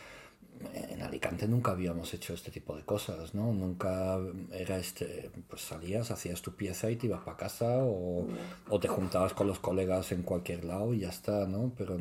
[0.73, 3.51] En Alicante nunca habíamos hecho este tipo de cosas, ¿no?
[3.51, 4.17] Nunca
[4.51, 8.27] era este, pues salías, hacías tu pieza y te ibas para casa o,
[8.69, 11.73] o te juntabas con los colegas en cualquier lado y ya está, ¿no?
[11.77, 11.97] Pero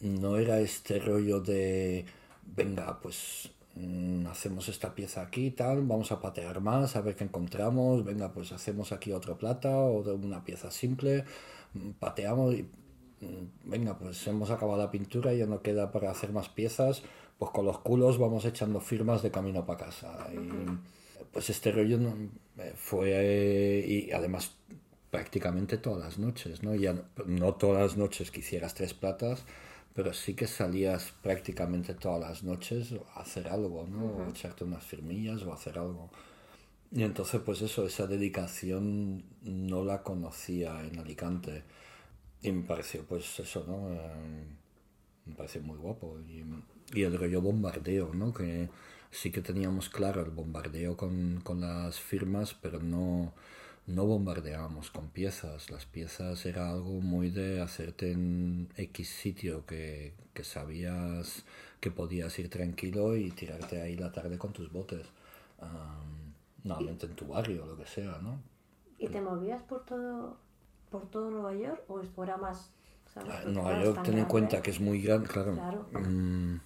[0.00, 2.04] no era este rollo de
[2.44, 3.50] venga, pues
[4.30, 8.52] hacemos esta pieza aquí tal, vamos a patear más, a ver qué encontramos, venga, pues
[8.52, 11.24] hacemos aquí otra plata o una pieza simple,
[11.74, 12.62] mm, pateamos y
[13.20, 17.02] mmm, venga, pues hemos acabado la pintura y ya no queda para hacer más piezas,
[17.38, 20.28] pues con los culos vamos echando firmas de camino para casa.
[20.32, 22.14] Y, pues este rollo no,
[22.58, 24.54] eh, fue, y además
[25.10, 26.74] prácticamente todas las noches, ¿no?
[26.74, 26.94] Ya
[27.26, 29.44] no todas las noches que hicieras tres platas,
[29.94, 34.04] pero sí que salías prácticamente todas las noches a hacer algo, ¿no?
[34.04, 34.26] Uh -huh.
[34.26, 36.10] O echarte unas firmillas o hacer algo.
[36.90, 41.62] Y entonces, pues eso, esa dedicación no la conocía en Alicante.
[42.42, 43.90] Y me pareció, pues eso, ¿no?
[43.94, 44.44] Eh,
[45.26, 46.18] me pareció muy guapo.
[46.20, 46.44] Y,
[46.98, 48.32] y, el rollo bombardeo, ¿no?
[48.34, 48.68] Que
[49.10, 53.32] sí que teníamos claro el bombardeo con, con las firmas, pero no
[53.92, 55.70] no bombardeábamos con piezas.
[55.70, 61.44] Las piezas era algo muy de hacerte en X sitio que, que sabías
[61.80, 65.06] que podías ir tranquilo y tirarte ahí la tarde con tus botes.
[65.60, 66.32] Um,
[66.64, 68.40] normalmente en tu barrio o lo que sea, ¿no?
[68.98, 70.36] ¿Y te movías por todo,
[70.90, 72.70] por todo Nueva York o era más...
[73.12, 73.46] ¿sabes?
[73.46, 75.54] Nueva York, ten en cuenta que es muy grande, claro.
[75.54, 75.86] claro.
[75.92, 76.60] Um,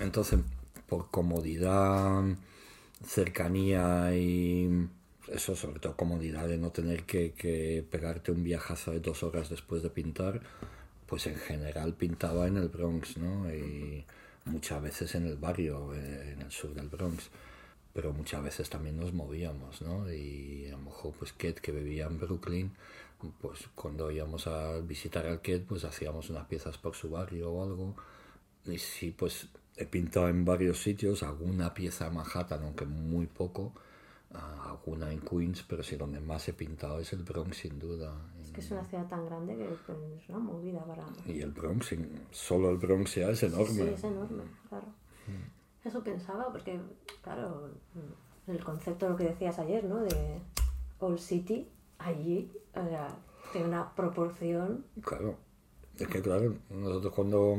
[0.00, 0.40] entonces,
[0.88, 2.24] por comodidad,
[3.04, 4.88] cercanía y
[5.32, 9.48] eso sobre todo comodidad de no tener que, que, pegarte un viajazo de dos horas
[9.48, 10.40] después de pintar
[11.08, 13.52] pues en general pintaba en el Bronx, ¿no?
[13.52, 14.04] Y
[14.44, 17.30] muchas veces en el barrio, eh, en el sur del Bronx.
[17.94, 20.12] Pero muchas veces también nos movíamos, ¿no?
[20.12, 22.72] Y a lo mejor, pues Kate, que vivía en Brooklyn,
[23.40, 27.62] pues cuando íbamos a visitar al Kate, pues hacíamos unas piezas por su barrio o
[27.64, 27.96] algo.
[28.66, 33.72] Y sí, pues he pintado en varios sitios, alguna pieza en Manhattan, aunque muy poco,
[34.34, 38.14] alguna en Queens, pero sí donde más he pintado es el Bronx, sin duda.
[38.42, 41.06] Es que es una ciudad tan grande que es una movida para...
[41.26, 41.94] Y el Bronx,
[42.30, 43.66] solo el Bronx ya es enorme.
[43.66, 44.86] Sí, es enorme, claro.
[45.84, 46.80] Eso pensaba, porque,
[47.22, 47.70] claro,
[48.46, 50.00] el concepto de lo que decías ayer, ¿no?
[50.00, 50.40] De
[50.98, 51.68] Old City,
[51.98, 53.08] allí, o sea,
[53.52, 54.84] tiene una proporción...
[55.02, 55.36] Claro,
[55.96, 57.56] es que claro, nosotros cuando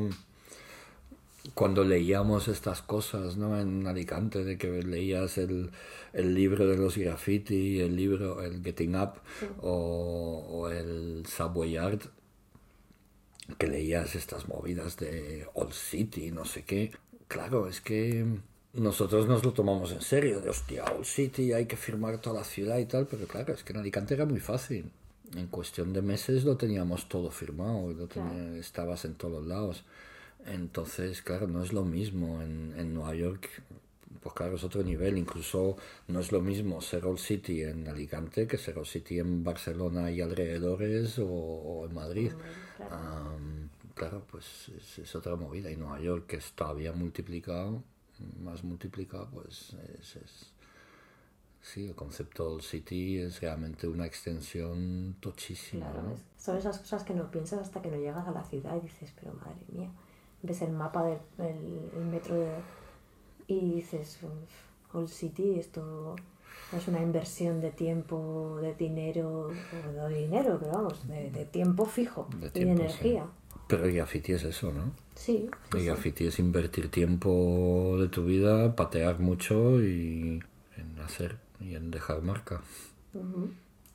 [1.53, 3.59] cuando leíamos estas cosas ¿no?
[3.59, 5.71] en Alicante, de que leías el,
[6.13, 9.13] el libro de los graffiti, el libro, el Getting Up
[9.61, 12.03] o, o, el Subway Art,
[13.57, 16.91] que leías estas movidas de Old City, no sé qué.
[17.27, 18.25] Claro, es que
[18.73, 22.45] nosotros nos lo tomamos en serio, de hostia, Old City, hay que firmar toda la
[22.45, 24.91] ciudad y tal, pero claro, es que en Alicante era muy fácil.
[25.35, 28.07] En cuestión de meses lo teníamos todo firmado, lo
[28.59, 29.83] estabas en todos lados.
[30.45, 33.49] Entonces, claro, no es lo mismo en, en Nueva York,
[34.21, 35.17] pues claro, es otro nivel.
[35.17, 39.43] Incluso no es lo mismo ser Old City en Alicante que ser Old City en
[39.43, 42.31] Barcelona y alrededores o, en Madrid.
[43.95, 44.25] claro.
[44.29, 45.71] pues es, otra movida.
[45.71, 47.83] Y Nueva York, que es todavía multiplicado,
[48.41, 50.53] más multiplicado, pues es, es
[51.61, 55.91] sí, el concepto Old City es realmente una extensión tochísima.
[55.91, 58.81] Claro, son esas cosas que no piensas hasta que no llegas a la ciudad y
[58.81, 59.89] dices, pero madre mía
[60.41, 61.19] ves el mapa del
[61.97, 62.35] el, metro
[63.47, 64.19] y dices,
[64.93, 66.15] Old City, esto
[66.75, 69.51] es una inversión de tiempo, de dinero,
[69.95, 73.25] no de dinero, pero vamos, de, tiempo fijo de y de energía.
[73.67, 74.91] Pero el graffiti es eso, ¿no?
[75.15, 75.49] Sí.
[75.73, 80.41] El graffiti es invertir tiempo de tu vida, patear mucho y
[80.77, 82.61] en hacer y en dejar marca.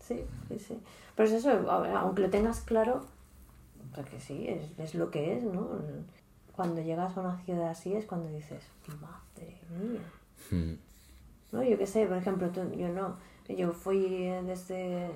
[0.01, 0.79] Sí, sí, sí.
[1.17, 3.05] Pero es eso, aunque lo tengas claro,
[3.95, 5.69] porque sí, es, es lo que es, ¿no?
[6.55, 8.65] Cuando llegas a una ciudad así es cuando dices,
[9.01, 10.01] madre mía.
[10.51, 10.75] Hmm.
[11.53, 11.63] ¿No?
[11.63, 13.17] Yo qué sé, por ejemplo, yo no,
[13.49, 15.11] yo fui desde,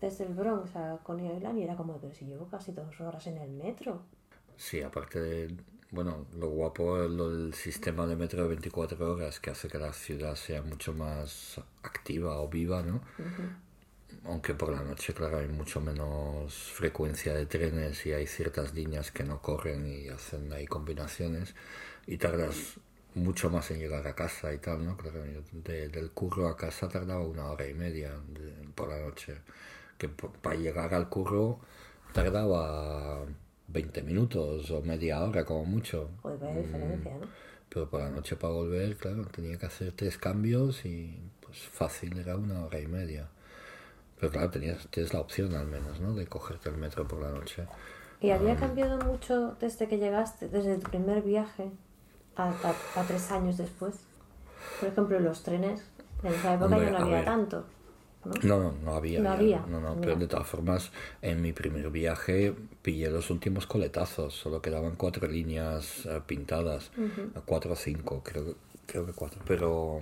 [0.00, 3.26] desde el Bronx a Coney Island y era como, pero si llevo casi dos horas
[3.26, 4.02] en el metro.
[4.56, 5.56] Sí, aparte de,
[5.90, 9.92] bueno, lo guapo es el sistema de metro de 24 horas que hace que la
[9.92, 13.00] ciudad sea mucho más activa o viva, ¿no?
[14.24, 19.10] Aunque por la noche, claro, hay mucho menos frecuencia de trenes y hay ciertas líneas
[19.10, 21.54] que no corren y hacen ahí combinaciones
[22.06, 22.78] y tardas
[23.14, 24.96] mucho más en llegar a casa y tal, ¿no?
[24.96, 25.22] Claro,
[25.52, 28.12] del curro a casa tardaba una hora y media
[28.74, 29.38] por la noche,
[29.98, 31.60] que para llegar al curro
[32.12, 33.24] tardaba
[33.68, 36.10] 20 minutos o media hora como mucho.
[36.54, 37.28] diferencia, ¿no?
[37.68, 42.18] Pero por la noche para volver, claro, tenía que hacer tres cambios y pues fácil
[42.18, 43.28] era una hora y media.
[44.22, 46.14] Pero claro, tenías, tienes la opción al menos, ¿no?
[46.14, 47.66] De cogerte el metro por la noche.
[48.20, 51.72] ¿Y había cambiado mucho desde que llegaste, desde tu primer viaje
[52.36, 52.54] a,
[53.08, 53.96] tres años después?
[54.78, 55.82] Por ejemplo, los trenes,
[56.22, 57.64] en esa época ya no había tanto.
[58.24, 58.32] ¿no?
[58.44, 59.18] No, no, había.
[59.18, 59.66] No había.
[59.66, 64.62] No, no, pero de todas formas, en mi primer viaje pillé los últimos coletazos, solo
[64.62, 66.92] quedaban cuatro líneas eh, pintadas,
[67.44, 68.54] cuatro o cinco, creo,
[68.86, 69.42] creo que cuatro.
[69.48, 69.98] Pero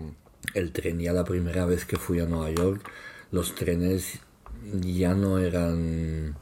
[0.52, 2.86] el tren ya la primera vez que fui a Nueva York
[3.31, 4.20] los trenes
[4.82, 6.36] ya no eran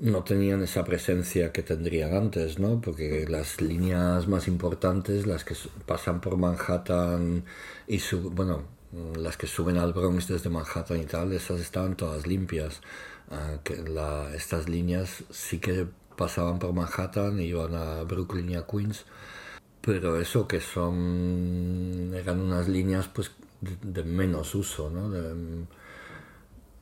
[0.00, 2.80] no tenían esa presencia que tendrían antes, ¿no?
[2.80, 7.44] Porque las líneas más importantes, las que pasan por Manhattan
[7.86, 8.00] y
[8.30, 8.62] bueno,
[9.16, 12.80] las que suben al Bronx desde Manhattan y tal, esas estaban todas limpias.
[13.30, 13.58] Ah,
[14.34, 15.86] estas líneas sí que
[16.16, 19.04] pasaban por Manhattan y iban a Brooklyn y a Queens,
[19.80, 25.10] pero eso que son eran unas líneas pues de, menos uso, ¿no?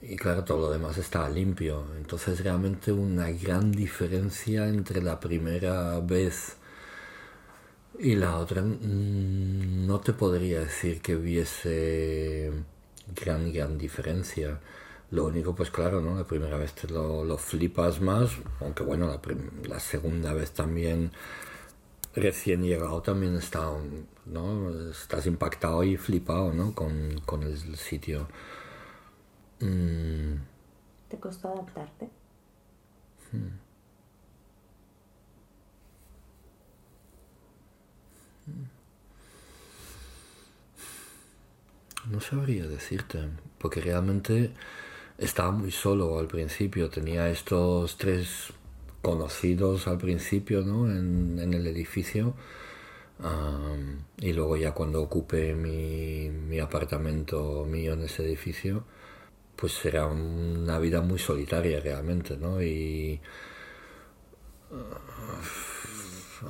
[0.03, 1.85] Y claro, todo lo demás estaba limpio.
[1.97, 6.57] Entonces realmente una gran diferencia entre la primera vez
[7.99, 12.53] y la otra mm, no te podría decir que hubiese
[13.15, 14.61] gran, gran diferencia.
[15.11, 16.17] Lo único, pues claro, ¿no?
[16.17, 19.21] La primera vez te lo, flipas más, aunque bueno, la,
[19.69, 21.13] la, segunda vez también
[22.15, 23.71] recién llegado también está,
[24.27, 24.91] ¿no?
[24.91, 26.75] Estás impactado y flipado, ¿no?
[26.75, 28.29] Con, con el sitio.
[29.61, 30.35] Mm.
[31.09, 32.09] ¿Te costó adaptarte?
[33.33, 33.67] Hmm.
[42.11, 43.19] No sabría decirte,
[43.59, 44.53] porque realmente
[45.19, 46.89] estaba muy solo al principio.
[46.89, 48.53] Tenía estos tres
[49.03, 50.91] conocidos al principio ¿no?
[50.91, 52.35] en, en el edificio
[54.19, 58.85] y luego ya cuando ocupe mi, mi, apartamento mío en ese edificio,
[59.57, 62.63] pues será una vida muy solitaria realmente, ¿no?
[62.63, 63.21] Y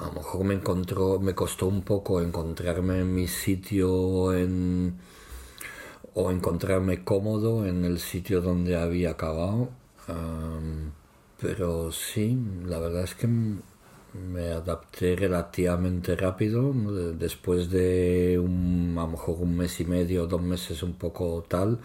[0.01, 4.99] a lo mejor me encontró, me costó un poco encontrarme en mi sitio en,
[6.15, 9.71] o encontrarme cómodo en el sitio donde había acabado.
[11.41, 16.73] pero sí, la verdad es que me adapté relativamente rápido,
[17.19, 21.79] después de un, a lo mejor un mes y medio, dos meses un poco tal.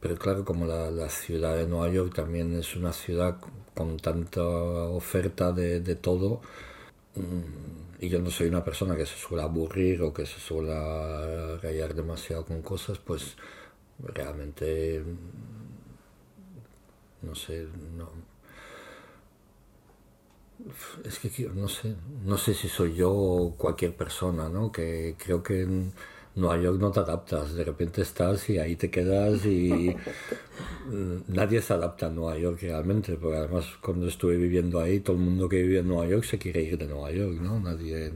[0.00, 3.38] Pero claro, como la, ciudad de Nueva York también es una ciudad
[3.74, 6.40] con tanta oferta de, de todo,
[7.16, 11.56] mm, y yo no soy una persona que se suele aburrir o que se suele
[11.58, 13.36] rayar demasiado con cosas, pues
[13.98, 15.02] realmente,
[17.22, 17.66] no sé,
[17.96, 18.10] no,
[21.04, 21.94] es que no sé,
[22.24, 24.72] no sé si soy yo o cualquier persona, ¿no?
[24.72, 25.66] Que creo que
[26.36, 29.94] Nueva York no te adaptas, de repente estás y ahí te quedas y
[31.28, 35.22] nadie se adapta a Nueva York realmente, porque además cuando estuve viviendo ahí, todo el
[35.22, 37.60] mundo que vive en Nueva York se quiere ir de Nueva York, ¿no?
[37.60, 38.12] Nadie,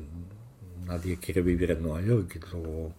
[0.84, 2.92] nadie quiere vivir en Nueva York y luego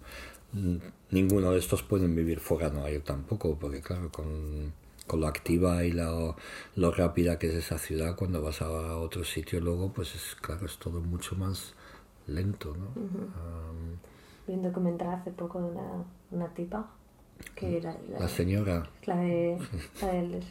[1.12, 4.74] ninguno de estos pueden vivir fuera de Nueva York tampoco, porque claro, con
[5.10, 6.36] con lo activa y lo,
[6.76, 10.68] lo, rápida que es esa ciudad, cuando vas a otro sitio luego, pues es claro,
[10.68, 11.74] es todo mucho más
[12.28, 12.90] lento, ¿no?
[14.50, 16.90] Vi un documental hace poco de una, una tipa
[17.54, 19.58] que era la, señora la de
[20.02, 20.44] la del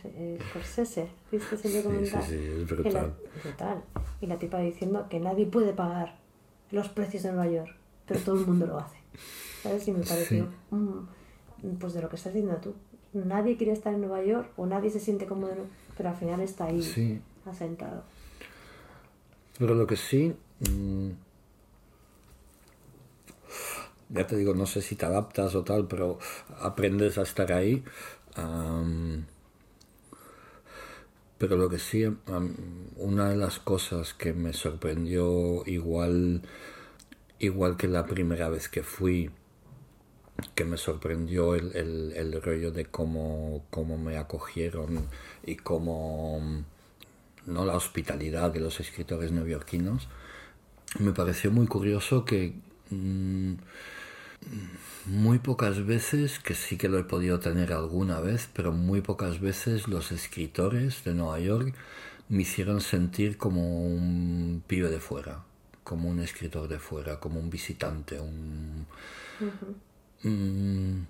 [0.50, 2.22] Scorsese ¿viste ese documental?
[2.22, 3.14] Sí, sí, sí es brutal.
[3.42, 3.82] brutal
[4.20, 6.16] y la tipa diciendo que nadie puede pagar
[6.70, 7.74] los precios de Nueva York
[8.06, 8.96] pero todo el mundo lo hace
[9.62, 9.86] ¿sabes?
[9.88, 12.74] y me pareció mm, pues de lo que estás diciendo tú
[13.12, 15.54] nadie quiere estar en Nueva York o nadie se siente cómodo,
[15.96, 18.04] pero al final está ahí, asentado.
[19.58, 21.10] Pero lo que sí, mm,
[24.10, 26.18] ya te digo, no sé si te adaptas o tal, pero
[26.60, 27.84] aprendes a estar ahí.
[31.38, 32.04] pero lo que sí,
[32.96, 36.42] una de las cosas que me sorprendió igual,
[37.38, 39.30] igual que la primera vez que fui,
[40.54, 45.08] que me sorprendió el, el, rollo de cómo, cómo, me acogieron
[45.44, 46.40] y cómo
[47.46, 50.08] no la hospitalidad de los escritores neoyorquinos
[50.98, 52.54] me pareció muy curioso que
[52.90, 53.54] mm,
[55.06, 59.40] muy pocas veces que sí que lo he podido tener alguna vez pero muy pocas
[59.40, 61.74] veces los escritores de Nueva York
[62.28, 65.44] me hicieron sentir como un pibe de fuera
[65.84, 68.86] como un escritor de fuera como un visitante un
[70.22, 71.02] Mm,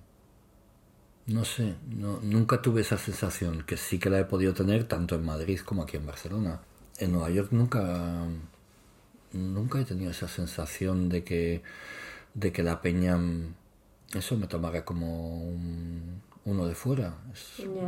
[1.26, 5.14] no sé, no, nunca tuve esa sensación, que sí que la he podido tener tanto
[5.14, 6.60] en Madrid como aquí en Barcelona.
[6.98, 8.26] En Nueva York nunca,
[9.32, 11.62] nunca he tenido esa sensación de que,
[12.38, 13.18] de que la peña,
[14.14, 15.52] eso me tomara como
[16.44, 17.14] uno de fuera.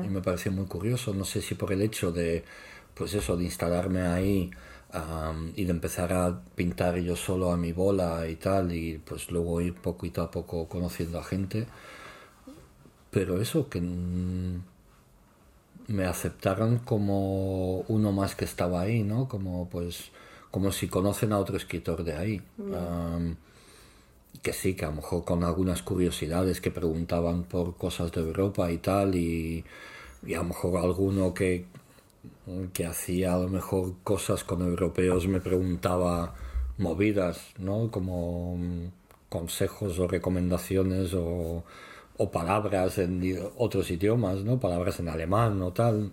[0.05, 2.45] Y me pareció muy curioso, no sé si por el hecho de,
[2.95, 4.51] pues eso, de instalarme ahí
[5.55, 9.61] y de empezar a pintar yo solo a mi bola y tal, y pues luego
[9.61, 11.67] ir poquito a poco conociendo a gente.
[13.11, 13.81] Pero eso, que
[15.87, 19.29] me aceptaran como uno más que estaba ahí, ¿no?
[19.29, 20.11] Como pues
[20.51, 22.43] como si conocen a otro escritor de ahí.
[24.43, 28.71] Que sí, que a lo mejor con algunas curiosidades que preguntaban por cosas de Europa
[28.73, 29.65] y tal, y,
[30.27, 31.67] y a lo mejor alguno que,
[32.73, 36.35] que hacía a lo mejor cosas con europeos me preguntaba
[36.79, 37.91] movidas, ¿no?
[37.91, 38.87] Como mm,
[39.29, 41.65] consejos o recomendaciones o,
[42.17, 43.23] o palabras en
[43.57, 44.61] otros idiomas, ¿no?
[44.61, 46.13] Palabras en alemán o tal.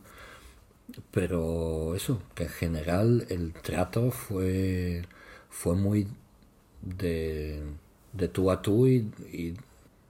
[1.11, 5.03] Pero eso, que en general el trato fue,
[5.49, 6.07] fue muy
[6.81, 7.61] de,
[8.17, 9.57] de tú a tú y, y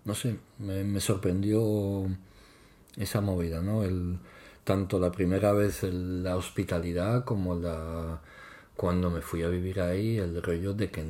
[0.05, 2.07] no sé, me, me, sorprendió
[2.95, 3.83] esa movida, ¿no?
[3.83, 4.19] El,
[4.63, 8.19] tanto la primera vez la hospitalidad como la
[8.75, 11.05] cuando me fui a vivir ahí el rollo de que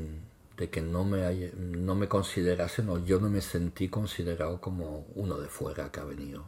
[0.58, 5.38] de que no me no me considerasen o yo no me sentí considerado como uno
[5.38, 6.44] de fuera que ha venido.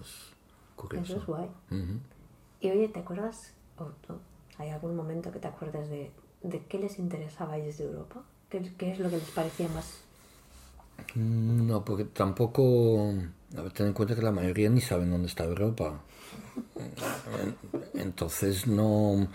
[0.00, 0.32] Es
[0.76, 1.12] curioso.
[1.12, 1.48] Eso es guay.
[2.60, 3.90] Y oye te acuerdas o,
[4.58, 6.12] hay algún momento que te acuerdes de,
[6.42, 8.24] de qué les interesaba ellos de Europa
[8.54, 9.98] ¿Qué, qué es lo que les parecía más
[11.16, 13.12] mm, no porque tampoco
[13.56, 16.00] a ver, ten en cuenta que la mayoría ni saben dónde está Europa
[17.94, 19.26] entonces no,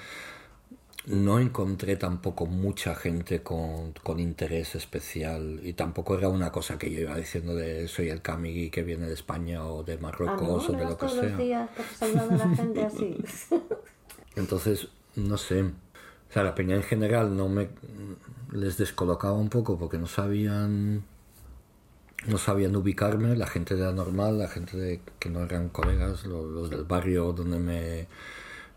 [1.06, 6.90] no encontré tampoco mucha gente con, con, interés especial y tampoco era una cosa que
[6.90, 10.72] yo iba diciendo de soy el Camigui que viene de España o de Marruecos ah,
[10.72, 11.24] o de lo que sea.
[11.24, 11.70] Los días
[12.00, 13.18] a la gente así.
[14.36, 15.64] Entonces, no sé.
[15.64, 17.70] O sea, la peña en general no me
[18.52, 21.04] les descolocaba un poco porque no sabían
[22.28, 26.26] no sabían ubicarme, la gente de la normal, la gente de, que no eran colegas,
[26.26, 28.08] los, del barrio donde me,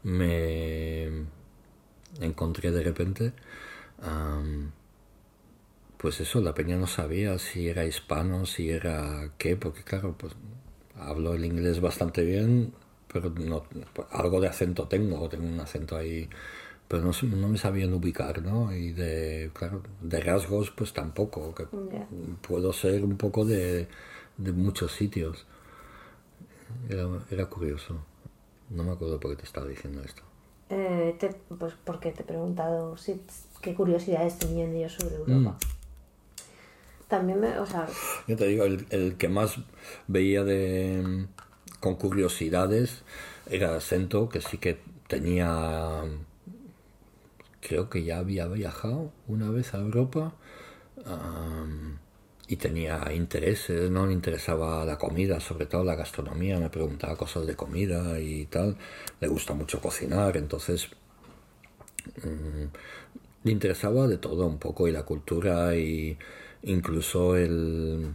[0.05, 1.27] me
[2.21, 3.33] encontré de repente.
[5.97, 10.35] pues eso, la peña no sabía si era hispano, si era qué, porque claro, pues
[10.97, 12.75] hablo el inglés bastante bien,
[13.13, 13.65] pero no,
[14.11, 16.29] algo de acento tengo, tengo un acento ahí,
[16.93, 18.71] pero no, no me sabían ubicar, ¿no?
[18.71, 21.65] Y de, claro, de rasgos pues tampoco, que
[22.47, 23.89] puedo ser un poco de,
[24.37, 25.47] de muchos sitios.
[26.91, 27.97] Era, era, curioso.
[28.69, 30.21] No me acuerdo por qué te estaba diciendo esto.
[30.69, 31.17] Eh,
[31.59, 33.23] pues porque te he preguntado si,
[33.63, 35.53] qué curiosidades tenían ellos sobre Europa.
[35.53, 37.09] Mm.
[37.09, 37.89] También me, o sea...
[38.29, 39.57] Yo te digo, el, el que más
[40.09, 41.27] veía de
[41.81, 43.03] con curiosidades
[43.49, 44.79] era acento que sí que
[45.09, 46.05] tenía
[47.63, 50.35] creo que ya había viajado una vez a Europa
[52.49, 54.07] y tenía intereses, ¿no?
[54.07, 58.77] Le interesaba la comida, sobre todo la gastronomía, me preguntaba cosas de comida y tal.
[59.21, 60.89] Le gusta mucho cocinar, entonces
[62.23, 62.65] mm,
[63.45, 66.19] le interesaba de todo un poco y la cultura y
[66.65, 68.15] incluso el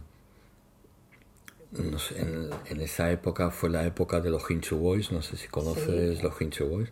[1.72, 5.48] no sé, en, esa época fue la época de los Hinchu Boys, no sé si
[5.48, 6.88] conoces los Hinchu Boys.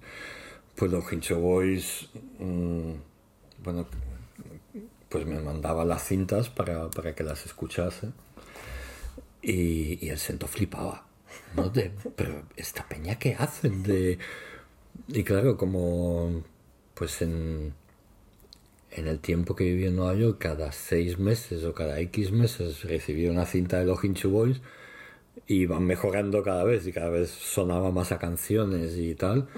[0.77, 2.09] Pues los Hinchu Boys,
[2.39, 2.93] mm,
[3.65, 3.86] bueno,
[5.09, 8.09] pues me mandaba las cintas para, para que las escuchase
[9.43, 11.07] y, el Sento flipaba.
[11.55, 11.70] ¿no?
[11.70, 14.19] De, pero esta peña que hacen de...
[15.09, 16.43] Y claro, como
[16.94, 17.74] pues en,
[18.90, 22.82] en el tiempo que viví en Nueva York, cada seis meses o cada X meses
[22.85, 24.61] recibía una cinta de los Hinchu Boys
[25.48, 29.48] y iban mejorando cada vez y cada vez sonaba más a canciones y tal.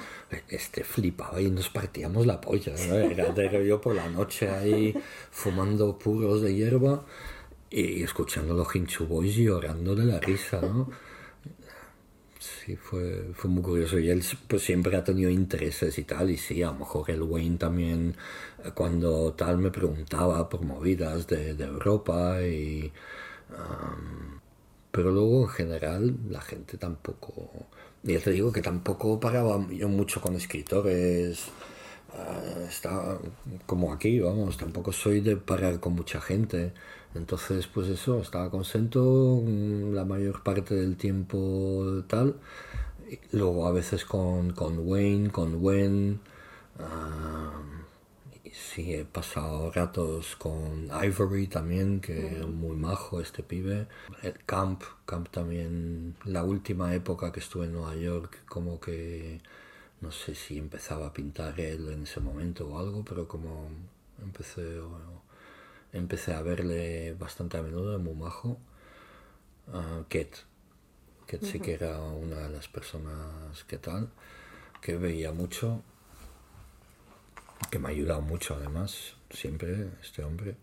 [0.48, 2.74] Este flipaba y nos partíamos la polla.
[2.88, 2.94] ¿no?
[2.94, 4.94] Era yo por la noche ahí
[5.30, 7.04] fumando puros de hierba
[7.70, 10.88] y escuchando los Hinchu Boys llorando de la risa, ¿no?
[12.68, 13.98] sí, fue, fue muy curioso.
[13.98, 16.30] Y él pues siempre ha tenido intereses y tal.
[16.30, 18.14] Y sí, a lo mejor el Wayne también,
[18.64, 22.42] eh, cuando tal me preguntaba por movidas de, de Europa.
[22.42, 22.92] Y,
[24.98, 27.68] pero luego en general la gente tampoco.
[28.02, 31.44] Ya te digo que tampoco paraba yo mucho con escritores.
[32.12, 33.16] Uh, está
[33.64, 36.72] como aquí, vamos, tampoco soy de parar con mucha gente.
[37.14, 39.40] Entonces, pues eso, estaba contento
[39.92, 42.34] la mayor parte del tiempo tal.
[43.30, 46.18] luego a veces con, con Wayne, con Wen.
[46.80, 47.37] Uh,
[48.52, 53.86] sí, he pasado ratos con Ivory también, que es muy majo este pibe.
[54.22, 59.40] El Camp, Camp también, la última época que estuve en Nueva York, como que
[60.00, 63.68] no sé si empezaba a pintar él en ese momento o algo, pero como
[64.22, 64.80] empecé
[65.92, 68.58] empecé a verle bastante a menudo, muy majo.
[69.68, 70.36] Uh, Ket,
[71.26, 74.10] Ket sí que era una de las personas que tal,
[74.80, 75.82] que veía mucho,
[77.70, 80.56] que me ha ayudado mucho además, siempre, este hombre.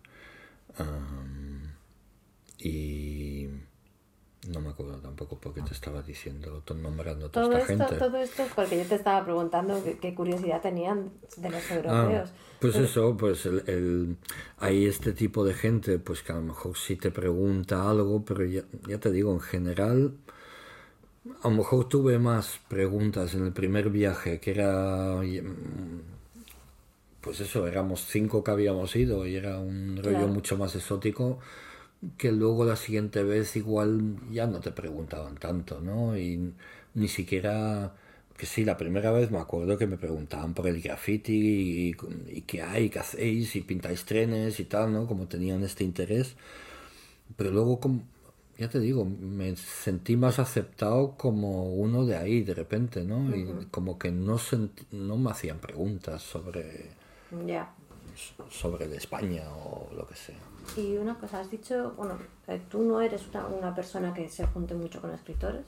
[2.59, 3.47] y
[4.47, 8.05] no me acuerdo tampoco porque te estaba diciendo, nombrando toda todo esta esto, gente.
[8.05, 12.29] Todo esto porque yo te estaba preguntando qué, curiosidad tenían de los europeos.
[12.31, 14.17] Ah, pues eso, pues el, el,
[14.59, 18.45] hay este tipo de gente pues que a lo mejor sí te pregunta algo, pero
[18.45, 20.13] ya, ya te digo, en general,
[21.41, 25.21] a lo mejor tuve más preguntas en el primer viaje, que era
[27.25, 31.39] pues eso, éramos cinco que habíamos ido y era un rollo mucho más exótico
[32.17, 36.17] que luego la siguiente vez igual ya no te preguntaban tanto, ¿no?
[36.17, 36.53] Y
[36.93, 37.95] ni siquiera,
[38.37, 41.95] que sí, la primera vez me acuerdo que me preguntaban por el graffiti
[42.29, 45.07] y, qué hay, qué hacéis, y pintáis trenes y tal, ¿no?
[45.07, 46.35] Como tenían este interés.
[47.37, 48.03] Pero luego, como,
[48.57, 53.35] ya te digo, me sentí más aceptado como uno de ahí de repente, ¿no?
[53.35, 54.39] Y como que no,
[54.91, 57.04] no me hacían preguntas sobre...
[57.45, 57.73] Ya.
[58.49, 60.39] sobre de España o lo que sea.
[60.77, 64.47] Y una cosa, has dicho, bueno, eh, tú no eres una, una, persona que se
[64.47, 65.65] junte mucho con escritores,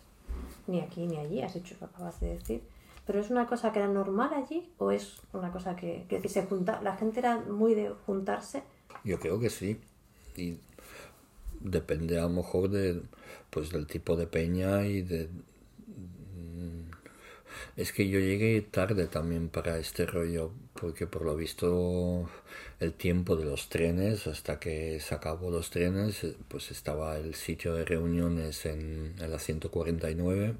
[0.66, 2.64] ni aquí ni allí, has dicho que acabas de decir,
[3.06, 6.44] pero ¿es una cosa que era normal allí o es una cosa que, que se
[6.46, 8.64] junta, la gente era muy de juntarse?
[9.04, 9.80] Yo creo que sí,
[10.36, 10.58] y
[11.60, 13.02] depende a lo mejor de,
[13.50, 15.30] pues, del tipo de peña y de...
[17.78, 22.28] Es que yo llegué tarde también para este rollo, porque por lo visto
[22.80, 27.76] el tiempo de los trenes, hasta que se acabó los trenes, pues estaba el sitio
[27.76, 30.56] de reuniones en, en la 149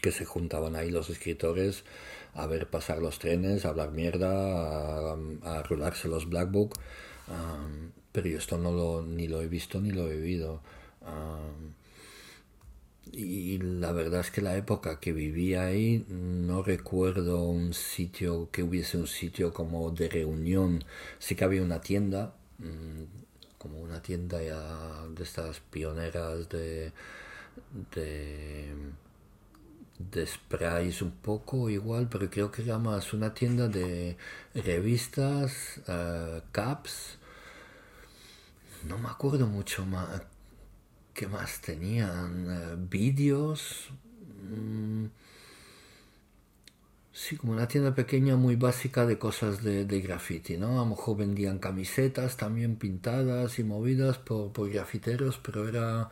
[0.00, 1.84] que se juntaban ahí los escritores
[2.34, 6.78] a ver pasar los trenes, a hablar mierda, a, a los Black Book.
[8.12, 10.62] pero yo esto no lo, ni lo he visto ni lo he vivido.
[13.12, 18.62] Y la verdad es que la época que vivía ahí no recuerdo un sitio que
[18.62, 20.84] hubiese un sitio como de reunión.
[21.18, 23.02] Sí que había una tienda, mm,
[23.58, 26.92] como una tienda ya de estas pioneras de,
[27.94, 28.74] de
[30.10, 34.16] de sprays un poco igual, pero creo que era más una tienda de
[34.54, 37.18] revistas, uh, caps.
[38.84, 40.22] No me acuerdo mucho más.
[41.14, 42.46] ¿Qué más tenían?
[42.48, 43.90] Uh, vídeos.
[44.50, 45.06] Mm.
[47.14, 50.80] Sí, como una tienda pequeña muy básica de cosas de, de graffiti, ¿no?
[50.80, 56.10] A lo mejor vendían camisetas también pintadas y movidas por, por grafiteros, pero era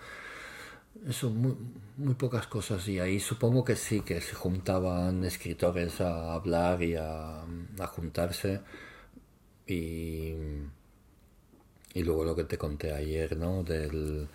[1.08, 1.56] eso, muy,
[1.96, 6.96] muy pocas cosas y ahí supongo que sí, que se juntaban escritores a hablar y
[6.96, 7.44] a,
[7.88, 8.60] juntarse
[9.66, 10.34] y,
[11.94, 13.62] y luego lo que te conté ayer, ¿no?
[13.62, 14.28] Del,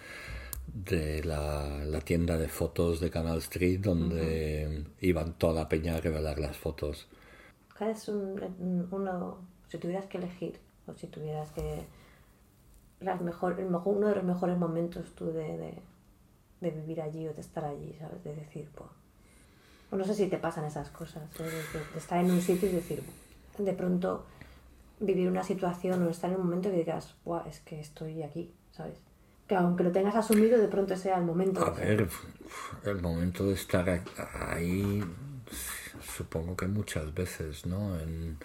[0.76, 6.38] de la, tienda de fotos de Canal Street donde iban toda la peña a revelar
[6.38, 7.08] las fotos.
[7.78, 11.84] ¿Cuál es un, uno, si tuvieras que elegir o si tuvieras que...
[13.00, 15.76] Las mejor, uno de los mejores momentos tú de
[16.62, 18.24] de vivir allí o de estar allí, ¿sabes?
[18.24, 18.90] De decir, pues,
[19.92, 21.44] no sé si te pasan esas cosas, ¿eh?
[21.44, 23.04] de, estar en un sitio y decir,
[23.58, 24.26] de pronto
[25.00, 28.54] vivir una situación o estar en un momento que digas, Buah, es que estoy aquí,
[28.72, 28.98] ¿sabes?
[29.48, 31.64] Que aunque lo tengas asumido, de pronto sea el momento.
[31.64, 32.08] A ver,
[32.84, 34.02] el momento de estar
[34.50, 35.04] ahí,
[36.18, 38.00] supongo que muchas veces, ¿no?
[38.00, 38.38] En,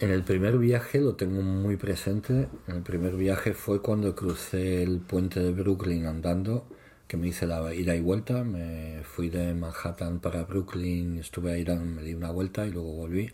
[0.00, 2.48] en el primer viaje lo tengo muy presente.
[2.66, 6.66] En el primer viaje fue cuando crucé el puente de Brooklyn andando,
[7.06, 8.42] que me hice la ida y vuelta.
[8.42, 13.32] Me fui de Manhattan para Brooklyn, estuve ahí, me di una vuelta y luego volví.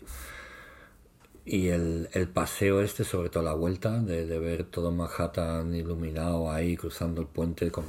[1.45, 6.49] Y el, el paseo este, sobre todo la vuelta, de, de, ver todo Manhattan iluminado
[6.49, 7.83] ahí, cruzando el puente, con,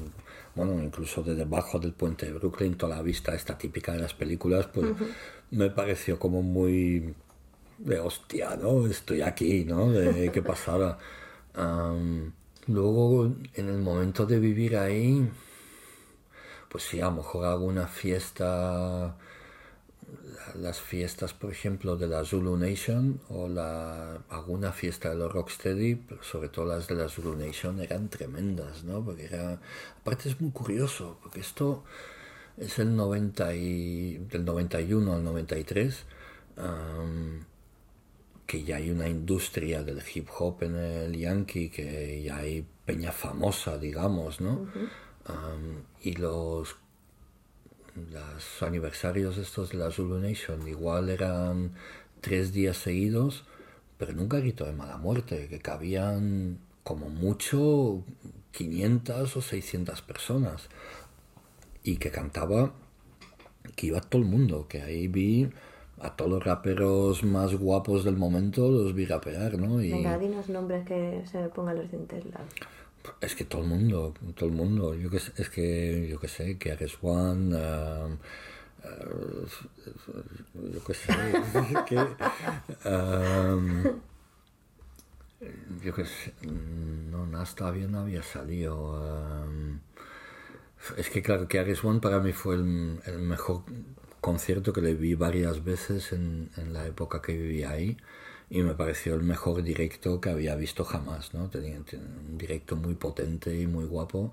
[0.56, 4.14] bueno, incluso de debajo del puente de Brooklyn, toda la vista esta típica de las
[4.14, 4.88] películas, pues
[5.52, 7.14] me pareció como muy
[7.78, 8.86] de hostia, ¿no?
[8.86, 9.90] Estoy aquí, ¿no?
[9.90, 10.98] De qué pasada.
[12.66, 15.28] luego, en el momento de vivir ahí,
[16.68, 19.16] pues sí, a lo mejor hago una fiesta,
[20.54, 25.96] las fiestas, por ejemplo, de la Zulu Nation, o la, alguna fiesta de los Rocksteady,
[25.96, 29.04] pero sobre todo las de la Zulu Nation eran tremendas, ¿no?
[29.04, 29.60] Porque era,
[30.00, 31.84] aparte es muy curioso, porque esto
[32.56, 36.04] es el 90 y, del 91 al 93,
[38.46, 43.10] que ya hay una industria del hip hop en el Yankee, que ya hay peña
[43.10, 44.68] famosa, digamos, ¿no?
[46.02, 46.76] y los,
[47.94, 51.72] los aniversarios estos de la Zulu Nation igual eran
[52.20, 53.44] tres días seguidos,
[53.98, 58.02] pero nunca grito de mala muerte, que cabían como mucho
[58.52, 60.68] 500 o 600 personas
[61.82, 62.72] y que cantaba
[63.76, 65.50] que iba todo el mundo, que ahí vi
[66.00, 69.82] a todos los raperos más guapos del momento los vi rapear, ¿no?
[69.82, 69.90] Y...
[69.92, 72.73] Venga, dinos nombres que se pongan los dientes largos.
[73.20, 74.94] Es que todo el mundo, todo el mundo.
[74.94, 78.16] Yo que, es que, yo que sé, que Ares One, uh,
[78.84, 79.46] uh,
[80.72, 81.12] yo que sé,
[81.86, 81.98] que,
[82.88, 83.84] um,
[85.82, 89.44] yo que sé, no, Nas bien no había salido.
[89.44, 89.80] Um,
[90.96, 93.64] es que claro, que Ares One para mí fue el, mejor
[94.20, 97.98] concierto que le vi varias veces en, en, la época que vivía ahí
[98.50, 101.48] y me pareció el mejor directo que había visto jamás, ¿no?
[101.50, 104.32] Tenía, un directo muy potente y muy guapo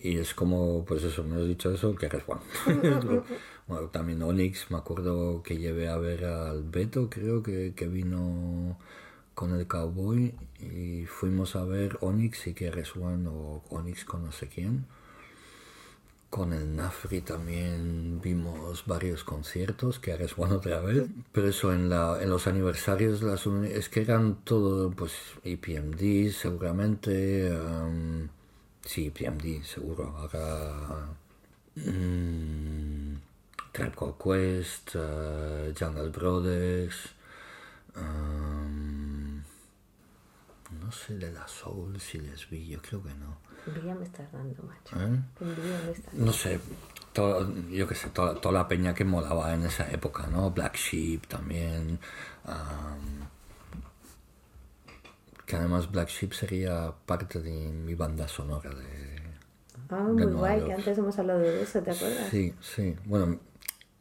[0.00, 2.40] y es como, pues eso, me has dicho eso, que eres Juan.
[3.68, 8.78] bueno, también Onyx, me acuerdo que llevé a ver al Beto, creo que, que vino
[9.34, 14.24] con el Cowboy y fuimos a ver Onyx y que eres Juan o Onyx con
[14.24, 14.86] no sé quién
[16.34, 21.06] con el Nafri también vimos varios conciertos, que ahora es bueno otra vez.
[21.30, 25.12] Pero eso, en, la, en los aniversarios las es que eran todo, pues,
[25.44, 27.56] EPMD seguramente.
[27.56, 28.28] Um,
[28.84, 30.08] sí, EPMD seguro.
[30.18, 31.16] Ahora.
[31.76, 33.20] Um,
[33.72, 36.96] Quest, uh, Jungle Brothers.
[37.94, 39.36] Um,
[40.80, 44.62] no sé de la Soul si les vi, yo creo que no me estás dando,
[44.62, 44.96] macho.
[45.00, 45.20] ¿Eh?
[46.12, 46.60] No sé,
[47.70, 50.50] yo qué sé, toda, toda, la peña que molaba en esa época, ¿no?
[50.50, 51.98] Black Sheep también.
[55.46, 59.14] que además Black Sheep sería parte de mi banda sonora de,
[59.90, 60.66] Ah, muy guay, York.
[60.68, 62.28] que antes hemos hablado de eso, ¿te acuerdas?
[62.30, 62.96] Sí, sí.
[63.04, 63.38] Bueno,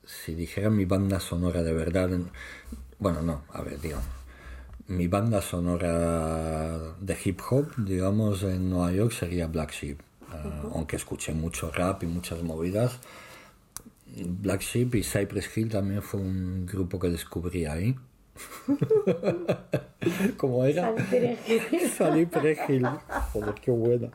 [0.06, 2.30] si dijera mi banda sonora de verdad, en-
[3.00, 4.00] bueno, no, a ver, digo,
[4.88, 10.00] mi banda sonora de hip hop, digamos, en Nueva York sería Black Sheep.
[10.30, 13.00] Ah, Aunque escuché mucho rap y muchas movidas.
[14.16, 17.96] Black Sheep y Cypress Hill también fue un grupo que descubrí ahí.
[20.38, 20.94] ¿Cómo era?
[21.96, 22.88] Salí Perejil.
[23.32, 24.10] Joder, qué buena.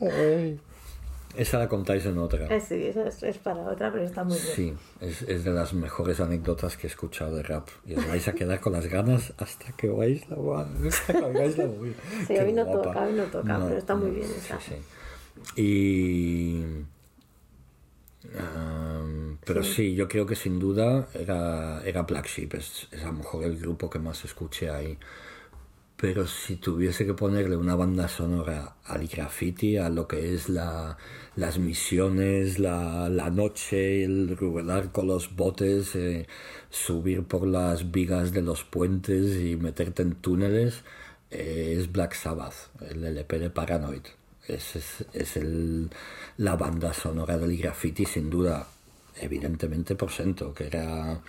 [0.00, 0.60] Ay.
[1.36, 2.46] Esa la contáis en otra.
[2.46, 4.54] Eh, sí, es, es para otra, pero está muy bien.
[4.54, 7.68] Sí, es, es de las mejores anécdotas que he escuchado de rap.
[7.86, 10.36] Y os vais a quedar con las ganas hasta que oáis la,
[10.88, 11.28] hasta que la
[11.66, 11.94] movida.
[12.26, 14.60] Sí, hoy no toca, hoy no toca, pero está muy bien esa.
[14.60, 14.74] Sí,
[15.56, 15.60] sí.
[15.60, 16.64] Y...
[19.44, 19.94] pero sí.
[19.94, 22.54] yo creo que sin duda era, era Black Sheep.
[22.54, 24.96] Es, es a lo mejor el grupo que más escuché ahí.
[25.96, 30.98] Pero si tuviese que ponerle una banda sonora al graffiti, a lo que es la,
[31.36, 36.26] las misiones, la, la noche, el ruedar con los botes, eh,
[36.68, 40.82] subir por las vigas de los puentes y meterte en túneles,
[41.30, 44.02] eh, es Black Sabbath, el LP de Paranoid.
[44.46, 45.90] Es, es, es el,
[46.36, 48.68] la banda sonora del graffiti, sin duda.
[49.16, 51.20] Evidentemente por Sento, que era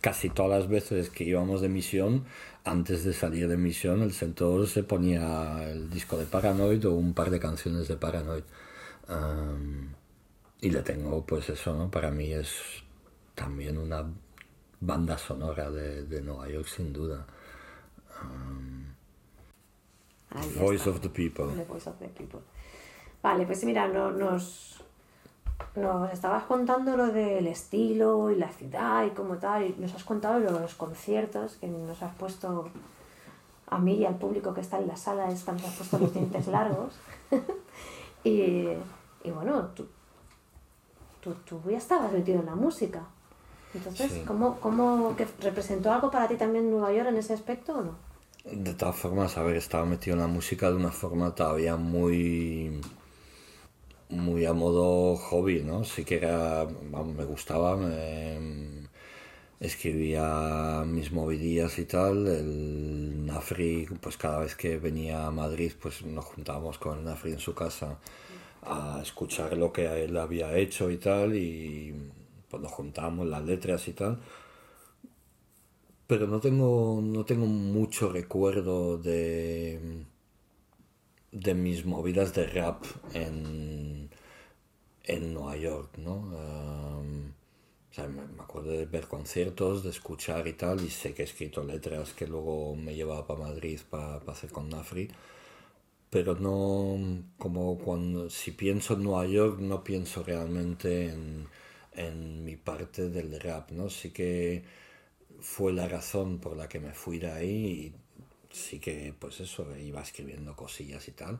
[0.00, 2.24] casi todas las veces que íbamos de misión,
[2.70, 7.14] antes de salir de misión, el Centaur se ponía el disco de Paranoid o un
[7.14, 8.44] par de canciones de Paranoid.
[10.60, 11.90] Y le tengo, pues eso, ¿no?
[11.90, 12.50] Para mí es
[13.34, 14.04] también una
[14.80, 17.26] banda sonora de, de Nueva York, sin duda.
[20.58, 21.46] Voice of the People.
[21.54, 22.40] The Voice of the People.
[23.22, 24.77] Vale, pues mira, no- nos,
[25.76, 30.04] nos estabas contando lo del estilo y la ciudad y cómo tal, y nos has
[30.04, 32.68] contado los conciertos que nos has puesto
[33.70, 36.12] a mí y al público que está en la sala, esta nos has puesto los
[36.14, 36.94] dientes largos.
[38.24, 38.68] y,
[39.24, 39.86] y bueno, tú,
[41.20, 43.02] tú, tú ya estabas metido en la música.
[43.74, 44.22] Entonces, Sí.
[44.26, 48.08] ¿cómo, cómo que representó algo para ti también Nueva York en ese aspecto o no?
[48.50, 52.80] De todas formas, a ver, estaba metido en la música de una forma todavía muy
[54.10, 55.84] muy a modo hobby, ¿no?
[55.84, 58.88] Sí que era, vamos, me gustaba, me-
[59.60, 62.26] escribía mis movidillas y tal.
[62.28, 67.32] El Nafri, pues cada vez que venía a Madrid, pues nos juntábamos con el Nafri
[67.32, 67.98] en su casa
[68.62, 71.94] a escuchar lo que él había hecho y tal, y
[72.50, 74.20] pues nos juntábamos las letras y tal
[76.06, 80.04] pero no tengo, no tengo mucho recuerdo de,
[81.32, 82.84] de mis movidas de rap
[83.14, 84.10] en,
[85.04, 86.14] en Nueva York, ¿no?
[86.38, 87.32] Am,
[87.90, 91.22] o sea, me, me acuerdo de ver conciertos, de escuchar y tal, y sé que
[91.22, 95.08] he escrito letras que luego me llevaba para Madrid para hacer con Nafri,
[96.10, 96.98] pero no,
[97.38, 101.46] como cuando, si pienso en Nueva York, no pienso realmente en,
[101.94, 103.90] en mi parte del rap, ¿no?
[103.90, 104.64] Sí que
[105.40, 107.94] fue la razón por la que me fui de ahí y
[108.50, 111.38] sí que pues eso iba escribiendo cosillas y tal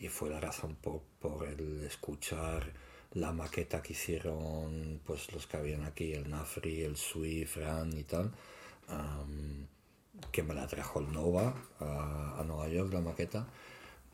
[0.00, 2.72] y fue la razón por, por el escuchar
[3.14, 8.04] la maqueta que hicieron pues los que habían aquí el Nafri, el Sui, Fran y
[8.04, 8.30] tal
[10.30, 13.46] que me la trajo el Nova a, a Nueva York la maqueta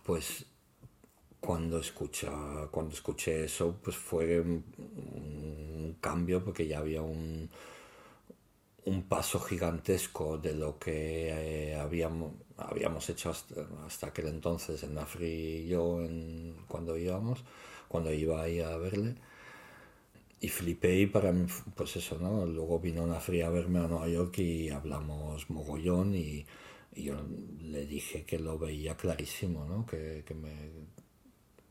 [0.03, 0.47] pues
[1.41, 2.31] cuando escucha
[2.71, 7.51] cuando escuché eso pues fue un, un cambio porque ya había un
[8.87, 14.95] un paso gigantesco de lo que eh, habíamos, habíamos hecho hasta, hasta aquel entonces en
[14.95, 17.45] Nafri y yo en- cuando íbamos,
[17.89, 19.15] cuando iba ahí a verle.
[20.41, 22.45] Y flipé y para mí, pues eso, ¿no?
[22.47, 26.45] Luego vino Nafri a verme a Nueva York y hablamos mogollón y,
[26.97, 27.17] yo
[27.61, 29.85] le dije que lo veía clarísimo, ¿no?
[29.87, 30.53] Que, que me,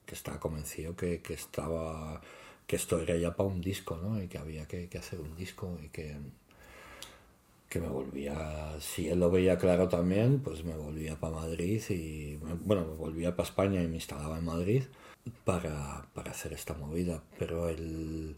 [0.05, 2.21] que estaba convencido que, que estaba
[2.67, 4.21] que esto era ya para un disco, ¿no?
[4.21, 6.17] Y que había que hacer un disco y que,
[7.73, 12.35] que me volvía, si él lo veía claro también, pues me volvía para Madrid y,
[12.35, 14.83] bueno, me volvía para España y me instalaba en Madrid
[15.43, 17.23] para, para hacer esta movida.
[17.39, 18.35] Pero el,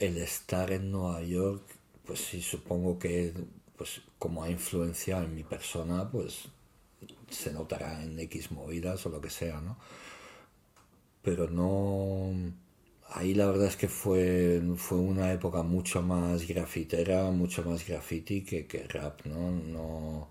[0.00, 1.62] el estar en Nueva York,
[2.04, 3.32] pues sí, supongo que,
[3.76, 6.48] pues como ha influenciado en mi persona, pues
[7.30, 9.76] se notará en X movidas o lo que sea, ¿no?
[11.22, 12.32] Pero no...
[13.14, 18.42] Ahí la verdad es que fue, fue una época mucho más grafitera, mucho más graffiti
[18.42, 19.50] que, que rap, ¿no?
[19.50, 20.28] no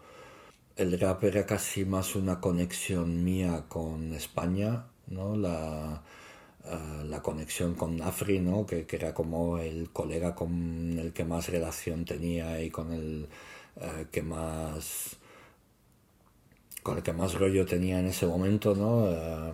[0.75, 5.35] el rap era casi más una conexión mía con España, ¿no?
[5.35, 6.01] La,
[6.65, 8.65] eh, la conexión con Nafri, ¿no?
[8.65, 13.27] Que, que era como el colega con el que más relación tenía y con el
[13.77, 15.17] eh, que más
[16.83, 19.07] con el que más rollo tenía en ese momento, ¿no?
[19.09, 19.53] Eh,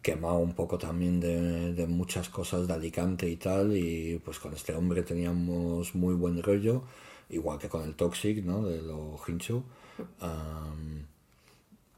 [0.00, 4.74] quemado un poco también de, muchas cosas de Alicante y tal, y pues con este
[4.74, 6.84] hombre teníamos muy buen rollo,
[7.28, 8.64] igual que con el Toxic, ¿no?
[8.64, 9.64] De lo hincho.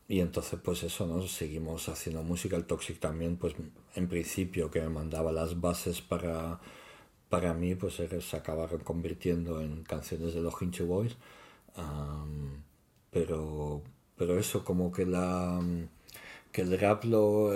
[0.08, 1.22] y entonces pues eso, ¿no?
[1.26, 3.54] Seguimos haciendo música, el Toxic también, pues
[3.94, 6.60] en principio que me mandaba las bases para,
[7.28, 11.16] para mí, pues se acabaron convirtiendo en canciones de los Hincho Boys.
[13.10, 13.82] pero,
[14.16, 15.60] pero eso, como que la
[16.54, 17.52] que el rap lo,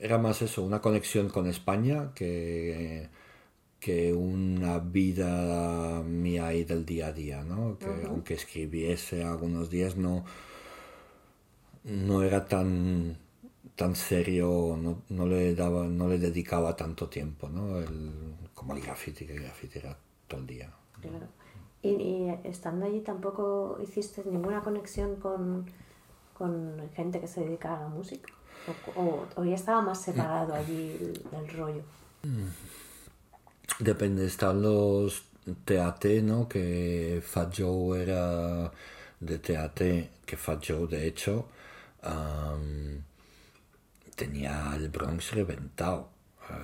[0.00, 3.10] era más eso, una conexión con España que,
[3.78, 7.78] que una vida mía ahí del día a día, ¿no?
[7.78, 10.24] Que aunque escribiese algunos días no,
[11.84, 13.18] no era tan
[13.74, 17.78] tan serio, no, no, le daba, no le dedicaba tanto tiempo, ¿no?
[17.78, 19.94] El, como el graffiti, que el graffiti era
[20.26, 20.72] todo el día.
[21.02, 21.26] Claro.
[21.82, 25.66] Y, y estando allí tampoco hiciste ninguna conexión con
[26.36, 28.32] con gente que se dedica a la música?
[28.96, 31.82] ¿O, ya estaba más separado allí el, rollo?
[33.78, 35.24] Depende, están los
[35.64, 36.48] TAT, ¿no?
[36.48, 38.72] Que Fat Joe era
[39.20, 39.80] de TAT,
[40.24, 41.46] que Fat Joe de hecho
[44.14, 46.08] tenía el Bronx reventado,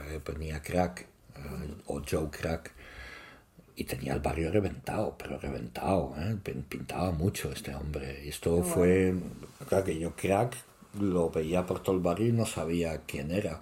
[0.08, 2.72] eh, ponía crack, eh, o Joe crack
[3.82, 6.36] y tenía el barrio reventado, pero reventado, ¿eh?
[6.68, 8.22] pintaba mucho este hombre.
[8.24, 9.12] Y esto fue,
[9.68, 10.56] claro que yo crack
[11.00, 13.60] lo veía por todo el barrio y no sabía quién era.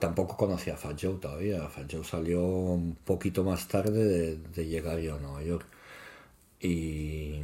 [0.00, 1.68] Tampoco conocía a Fat Joe todavía.
[1.68, 5.66] Fat Joe salió un poquito más tarde de, llegar yo a Nueva York.
[6.60, 7.40] Y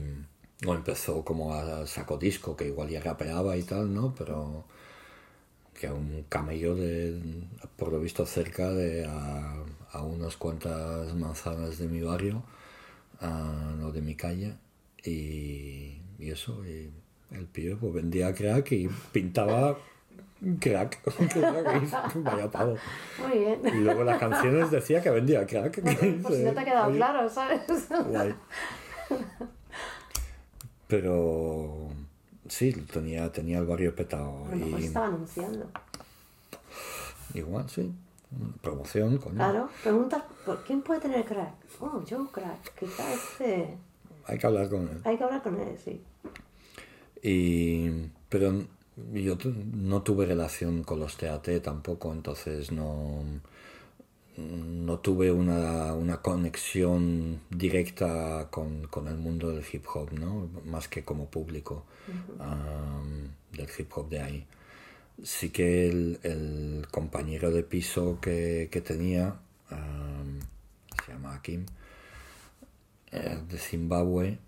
[0.62, 4.14] no empezó como a saco disco, que igual ya rapeaba y tal, ¿no?
[4.18, 4.64] Pero
[5.78, 7.20] que un camello de,
[7.76, 9.62] por lo visto cerca de a,
[9.96, 12.42] a unas cuantas manzanas de mi barrio,
[13.20, 14.54] no de mi calle,
[15.04, 16.90] y, y eso, y
[17.30, 19.76] el pibe pues vendía crack y pintaba
[20.60, 21.00] crack,
[22.16, 22.76] vaya pavo.
[23.26, 23.60] Muy bien.
[23.64, 25.80] Y luego las canciones decía que vendía crack.
[25.82, 25.98] Pues,
[26.36, 27.62] si no te ha quedado claro, ¿sabes?
[30.88, 31.88] Pero
[32.48, 34.46] sí, tenía, tenía el barrio petado.
[34.54, 34.84] y...
[34.84, 35.68] estaba anunciando.
[37.34, 37.92] Igual, sí.
[38.60, 40.22] Promoción, con Claro, preguntas,
[40.66, 41.54] ¿quién puede tener crack?
[41.80, 43.76] Oh, yo crack, quizá este...
[44.24, 45.00] Hay que hablar con él.
[45.04, 46.02] Hay que hablar con él, sí.
[47.22, 48.64] Y, pero
[49.12, 49.36] yo
[49.72, 53.22] no tuve relación con los TAT tampoco, entonces no,
[54.36, 60.48] no tuve una, una conexión directa con, con, el mundo del hip hop, ¿no?
[60.64, 61.84] más que como público
[63.52, 64.46] del hip hop de ahí
[65.22, 69.36] sí que el, el compañero de piso que, que tenía,
[71.04, 71.66] se llama Kim,
[73.10, 74.38] de Zimbabue,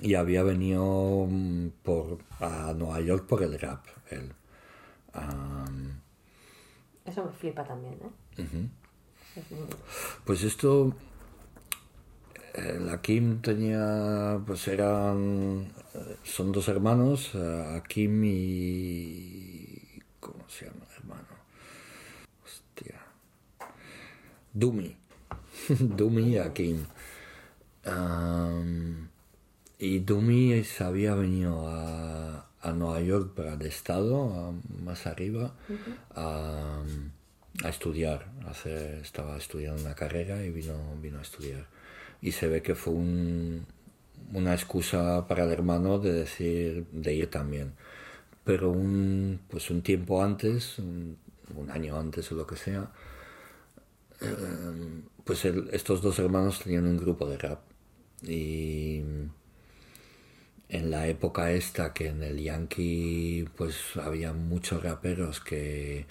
[0.00, 3.84] y había venido mm, por, a Nueva York por el rap.
[4.10, 4.32] Él.
[7.04, 8.68] Eso me flipa también, ¿eh?
[10.24, 10.94] Pues esto
[12.54, 15.72] la Kim tenía, pues eran,
[16.22, 17.32] son dos hermanos,
[17.88, 19.78] Kim y...
[20.20, 21.28] ¿Cómo se llama hermano?
[22.44, 23.00] Hostia.
[24.52, 24.96] Dumi.
[25.68, 26.84] Dumi y Akim.
[29.78, 34.54] y Dumi se había venido a, a, Nueva York para el estado,
[34.84, 35.54] más arriba,
[36.14, 36.82] a,
[37.64, 38.26] a, estudiar.
[38.46, 41.66] Hace, estaba estudiando una carrera y vino, vino a estudiar
[42.22, 43.66] y se ve que fue un,
[44.32, 47.74] una excusa para el hermano de decir de ir también.
[48.44, 51.18] Pero un pues un tiempo antes un,
[51.70, 52.90] año antes o lo que sea
[54.20, 57.60] eh, pues estos dos hermanos tenían un grupo de rap.
[58.22, 59.02] Y
[60.68, 66.06] en la época esta que en el Yankee pues había muchos raperos que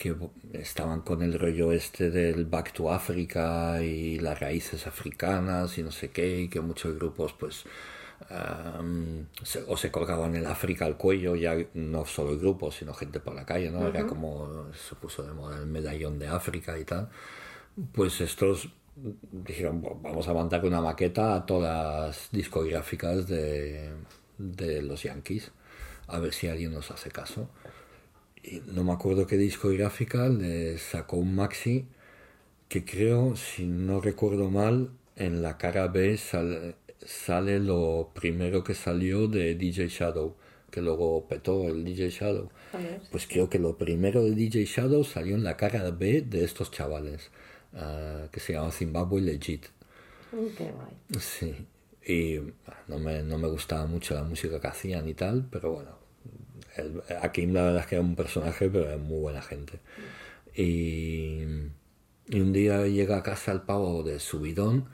[0.00, 0.16] que
[0.54, 5.92] estaban con el rollo este del Back to Africa y las raíces africanas y no
[5.92, 7.66] sé qué, y que muchos grupos pues
[9.68, 13.34] o se colgaban el África al cuello, ya no solo el grupo, sino gente por
[13.34, 13.86] la calle, ¿no?
[13.86, 17.10] Era como se puso de moda el medallón de África y tal.
[17.92, 23.90] Pues estos dijeron, vamos a mandar una maqueta a todas las discográficas de,
[24.38, 25.50] de los Yankees,
[26.06, 27.50] a ver si alguien nos hace caso
[28.66, 31.86] no me acuerdo qué discográfica le sacó un maxi
[32.68, 39.26] que creo, si no recuerdo mal, en la cara B sale, lo primero que salió
[39.26, 40.36] de DJ Shadow,
[40.70, 42.48] que luego petó el DJ Shadow.
[43.10, 46.70] Pues creo que lo primero de DJ Shadow salió en la cara B de estos
[46.70, 47.30] chavales,
[47.74, 49.66] ah, que se llama Zimbabwe Legit.
[50.30, 51.20] Qué guay.
[51.20, 51.66] Sí,
[52.06, 52.38] y
[52.86, 55.99] no me, no me gustaba mucho la música que hacían y tal, pero bueno,
[56.80, 59.80] el, Akim la verdad es que era un personaje, pero es muy buena gente.
[60.54, 61.42] Y,
[62.28, 64.88] y un día llega a casa el pavo de subidón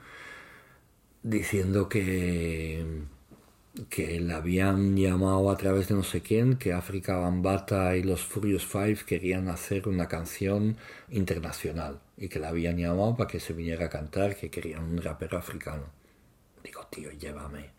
[1.23, 2.85] diciendo que
[3.89, 8.21] que le habían llamado a través de no sé quién, que África Bambata y los
[8.21, 10.77] Furious Five querían hacer una canción
[11.09, 15.01] internacional y que la habían llamado para que se viniera a cantar, que querían un
[15.01, 15.85] rapero africano.
[16.63, 17.76] Digo, tío, llévame.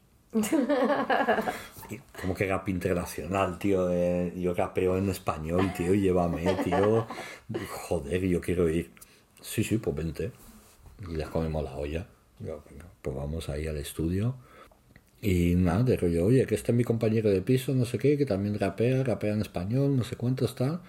[2.21, 3.89] Como que rap internacional, tío.
[4.35, 7.07] yo rapeo en español, tío, llévame, tío.
[7.89, 8.91] Joder, yo quiero ir.
[9.41, 10.33] Sí, sí, pues vente.
[11.09, 12.07] Y les comemos la olla.
[13.03, 14.35] pues vamos ahí al estudio
[15.21, 18.17] y nada, de rollo, oye, que este es mi compañero de piso, no sé qué,
[18.17, 20.81] que también rapea, rapea en español, no sé cuánto está.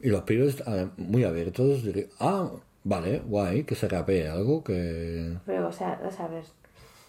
[0.00, 0.62] Y los pibes
[0.96, 1.82] muy abiertos,
[2.20, 2.50] ah,
[2.84, 5.36] vale, guay, que se rapee algo, que...
[5.46, 6.44] Pero, o sea, a ver,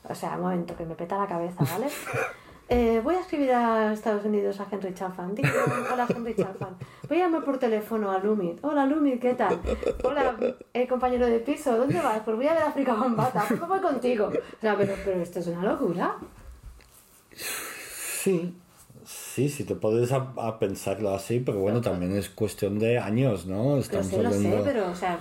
[0.09, 1.87] o sea, un momento, que me peta la cabeza, ¿vale?
[2.69, 5.35] Eh, voy a escribir a Estados Unidos a Henry Chaffan.
[5.35, 5.49] Digo,
[5.91, 6.75] hola Henry Chaffan.
[7.07, 8.63] Voy a llamar por teléfono a Lumit.
[8.63, 9.59] Hola Lumit, ¿qué tal?
[10.03, 10.35] Hola,
[10.73, 12.21] eh, compañero de piso, ¿dónde vas?
[12.23, 13.43] Pues voy a ver África Bambata.
[13.47, 14.27] Pues voy contigo.
[14.27, 16.15] O sea, pero, pero esto es una locura.
[17.35, 18.55] Sí,
[19.05, 23.77] sí, sí te puedes a, pensarlo así, pero bueno, también es cuestión de años, ¿no?
[23.77, 25.19] Estamos lo sé, lo sé, pero, o sea,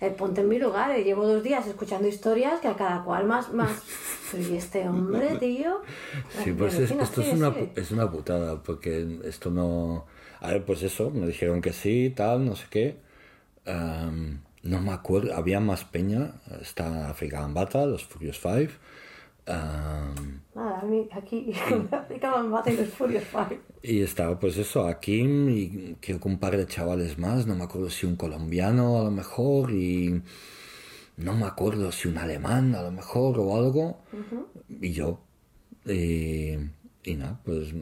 [0.00, 3.26] eh, ponte en mi lugar, eh, llevo dos días escuchando historias que a cada cual
[3.26, 3.70] más, más...
[4.32, 5.82] Pero ¿y este hombre, tío?
[6.42, 10.06] Sí, pues esto es, una, es una putada, porque esto no...
[10.40, 12.96] A ver, pues eso, me dijeron que sí, tal, no sé qué.
[13.64, 18.70] no me acuerdo, había más peña, está African Bata, los Furious Five.
[19.46, 21.52] Nada, a mí aquí
[21.90, 22.50] me aplicaban
[22.96, 23.60] Furious Five.
[23.82, 27.64] Y estaba pues eso, aquí y creo que un par de chavales más, no me
[27.64, 30.22] acuerdo si un colombiano a lo mejor y
[31.16, 33.98] no me acuerdo si un alemán a lo mejor o algo.
[34.80, 35.20] Y yo.
[35.84, 36.54] Y,
[37.04, 37.72] y nada, pues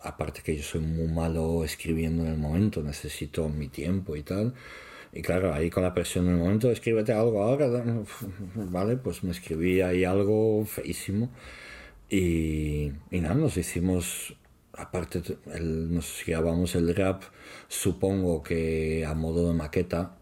[0.00, 4.54] aparte que yo soy muy malo escribiendo en el momento, necesito mi tiempo y tal.
[5.16, 7.68] Y claro, ahí con la presión del momento, escríbete algo ahora,
[8.56, 11.30] vale, pues me escribí ahí algo feísimo.
[12.10, 14.34] Y, nada, nos hicimos,
[14.72, 15.22] aparte,
[15.60, 17.22] nos grabamos el rap,
[17.68, 20.16] supongo que a modo de maqueta,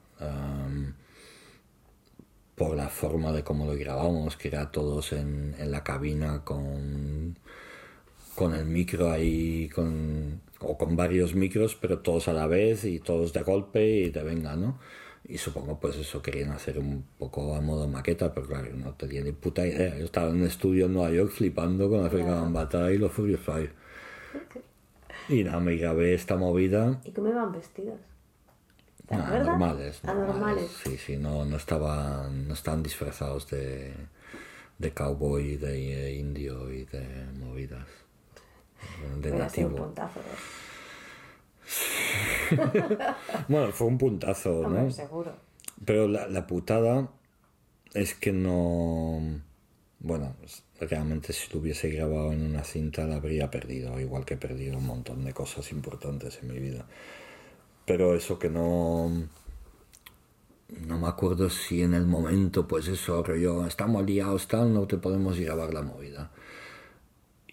[2.55, 7.39] por la forma de cómo lo grabamos, que era todos en la cabina con,
[8.35, 13.01] con el micro ahí, con o con varios micros, pero todos a la vez y
[13.01, 14.79] todos de golpe y de venga, ¿no?
[15.25, 19.23] Y supongo pues eso querían hacer un poco a modo maqueta, pero claro, no tenía
[19.23, 19.97] ni puta idea.
[19.97, 23.41] Yo estaba en un estudio en Nueva York flipando con African Bambata y los Furious
[23.41, 23.71] Five.
[25.29, 27.01] Y nada, me grabé esta movida.
[27.05, 27.95] ¿Y cómo iban vestidos?
[29.09, 30.69] Ah, normales, normales.
[30.83, 33.93] Sí, sí, no, no, estaban, no estaban disfrazados de,
[34.79, 37.07] de cowboy, de indio y de
[37.39, 38.02] movidas
[39.21, 39.95] de nativo.
[43.49, 44.91] bueno, fue un puntazo, ¿no?
[44.91, 45.33] seguro.
[45.85, 47.09] Pero la, la, putada
[47.95, 49.41] es que no.
[50.01, 50.35] Bueno,
[50.81, 54.79] realmente si lo hubiese grabado en una cinta la habría perdido, igual que he perdido
[54.79, 56.87] un montón de cosas importantes en mi vida.
[57.87, 59.11] Pero eso que no.
[60.87, 64.97] No me acuerdo si en el momento, pues eso, yo, estamos liados, tal, no te
[64.97, 66.31] podemos grabar la movida.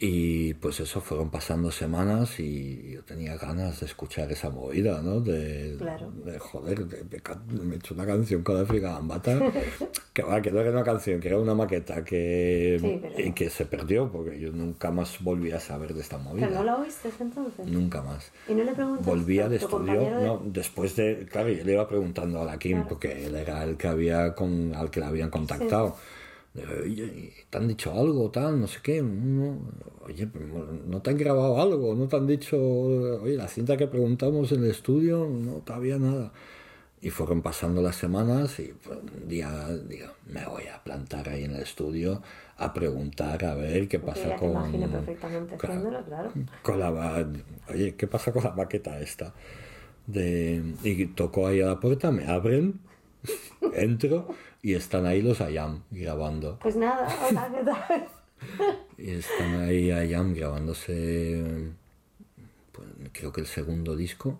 [0.01, 5.19] Y pues eso, fueron pasando semanas y yo tenía ganas de escuchar esa movida, ¿no?
[5.19, 6.85] De, de joder,
[7.51, 9.37] me he hecho una canción con África Bambata,
[10.13, 13.65] que, va, que no era una canción, que era una maqueta que, y que se
[13.65, 16.47] perdió, porque yo nunca más volví a saber de esta movida.
[16.47, 17.65] ¿Pero no la oíste entonces?
[17.65, 18.31] Nunca más.
[18.47, 22.41] ¿Y no le preguntaste Volví al estudio, no, después de, claro, yo le iba preguntando
[22.41, 25.97] a la Kim, porque él era el que había con, al que la habían contactado.
[26.55, 29.01] Oye, ¿te han dicho algo, tal, no sé qué?
[29.01, 30.27] oye,
[30.87, 31.93] ¿no te han grabado algo?
[31.93, 35.27] ¿No te han dicho, oye, la cinta que preguntamos en el estudio?
[35.29, 36.31] No, todavía nada.
[37.01, 41.45] Y fueron pasando las semanas y pues, un día digo, me voy a plantar ahí
[41.45, 42.21] en el estudio
[42.57, 44.71] a preguntar a ver qué pasa con...
[44.71, 46.33] perfectamente claro.
[46.61, 47.25] Con la,
[47.69, 49.33] oye, ¿qué pasa con la maqueta esta?
[50.07, 52.81] De, y toco ahí a la puerta, me abren,
[53.73, 54.27] entro
[54.61, 56.59] y están ahí los Ayam grabando.
[56.59, 58.07] Pues nada, hola, ¿qué tal?
[58.97, 61.71] y están ahí Ayam grabándose,
[62.71, 64.39] pues, creo que el segundo disco.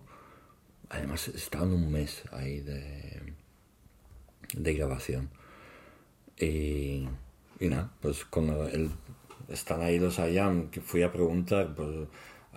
[0.88, 3.34] Además, estaban un mes ahí de,
[4.54, 5.30] de grabación.
[6.36, 7.06] Y,
[7.60, 8.90] y nada, pues cuando el,
[9.48, 12.08] están ahí los Ayam, que fui a preguntar, pues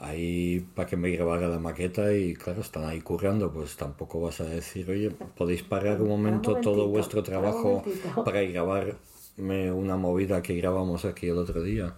[0.03, 4.41] ahí para que me grabara la maqueta y claro, están ahí currando, pues tampoco vas
[4.41, 7.83] a decir, oye, podéis parar un momento todo vuestro trabajo
[8.25, 11.95] para grabarme una movida que grabamos aquí el otro día.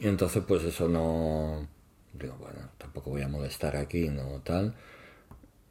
[0.00, 1.66] Y entonces pues eso no,
[2.12, 4.40] Digo, bueno, tampoco voy a molestar aquí, ¿no?
[4.42, 4.74] Tal.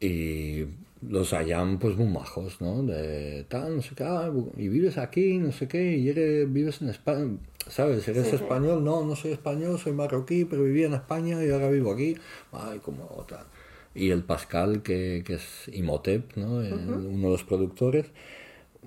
[0.00, 0.64] Y
[1.00, 2.82] los hayan pues muy majos, ¿no?
[2.82, 6.82] De tal, no sé qué, ah, y vives aquí, no sé qué, y eres, vives
[6.82, 7.36] en España,
[7.68, 8.06] ¿sabes?
[8.08, 8.82] ¿Eres español?
[8.82, 12.16] No, no soy español, soy marroquí, pero vivía en España y ahora vivo aquí.
[12.52, 13.46] Ay, como tal.
[13.94, 16.56] Y el Pascal, que, que es Imhotep, ¿no?
[16.56, 18.06] Uno de los productores,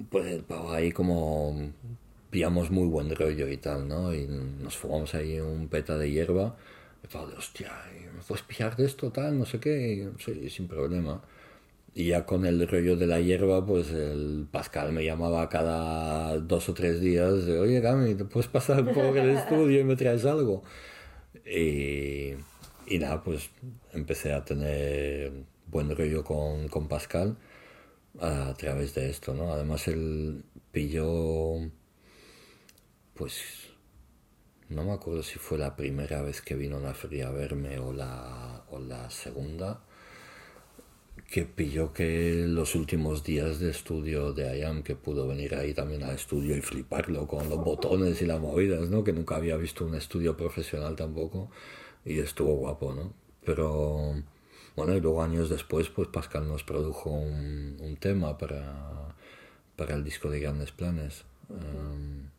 [0.10, 1.72] pues el pavo ahí como
[2.30, 4.14] pillamos muy buen rollo y tal, ¿no?
[4.14, 6.56] Y nos fumamos ahí un peta de hierba.
[7.04, 7.72] Y pavo hostia,
[8.16, 10.10] ¿me puedes pillar de esto, tal, no sé qué?
[10.20, 11.22] sí, sin problema.
[11.94, 16.70] Y ya con el rollo de la hierba, pues el Pascal me llamaba cada dos
[16.70, 20.26] o tres días de, oye, Gami, ¿te puedes pasar por el estudio y me traes
[20.26, 20.64] algo?
[21.46, 22.34] Y,
[22.88, 23.50] y nada, pues
[23.94, 25.34] empecé a tener
[25.68, 27.38] buen rollo con, con Pascal
[28.20, 29.52] a través de esto, ¿no?
[29.52, 31.56] Además él pilló,
[33.14, 33.70] pues,
[34.70, 37.80] no me acuerdo si fue la primera vez que vino a la feria a verme
[37.80, 39.84] o la, o la segunda,
[41.32, 46.04] que pilló que los últimos días de estudio de IAM, que pudo venir ahí también
[46.04, 49.04] al estudio y fliparlo con los botones y las movidas, ¿no?
[49.04, 51.50] Que nunca había visto un estudio profesional tampoco
[52.04, 53.14] y estuvo guapo, ¿no?
[53.46, 54.22] Pero
[54.76, 59.16] bueno, y luego años después, pues Pascal nos produjo un, un tema para,
[59.76, 62.30] para el disco de Grandes Planes, um,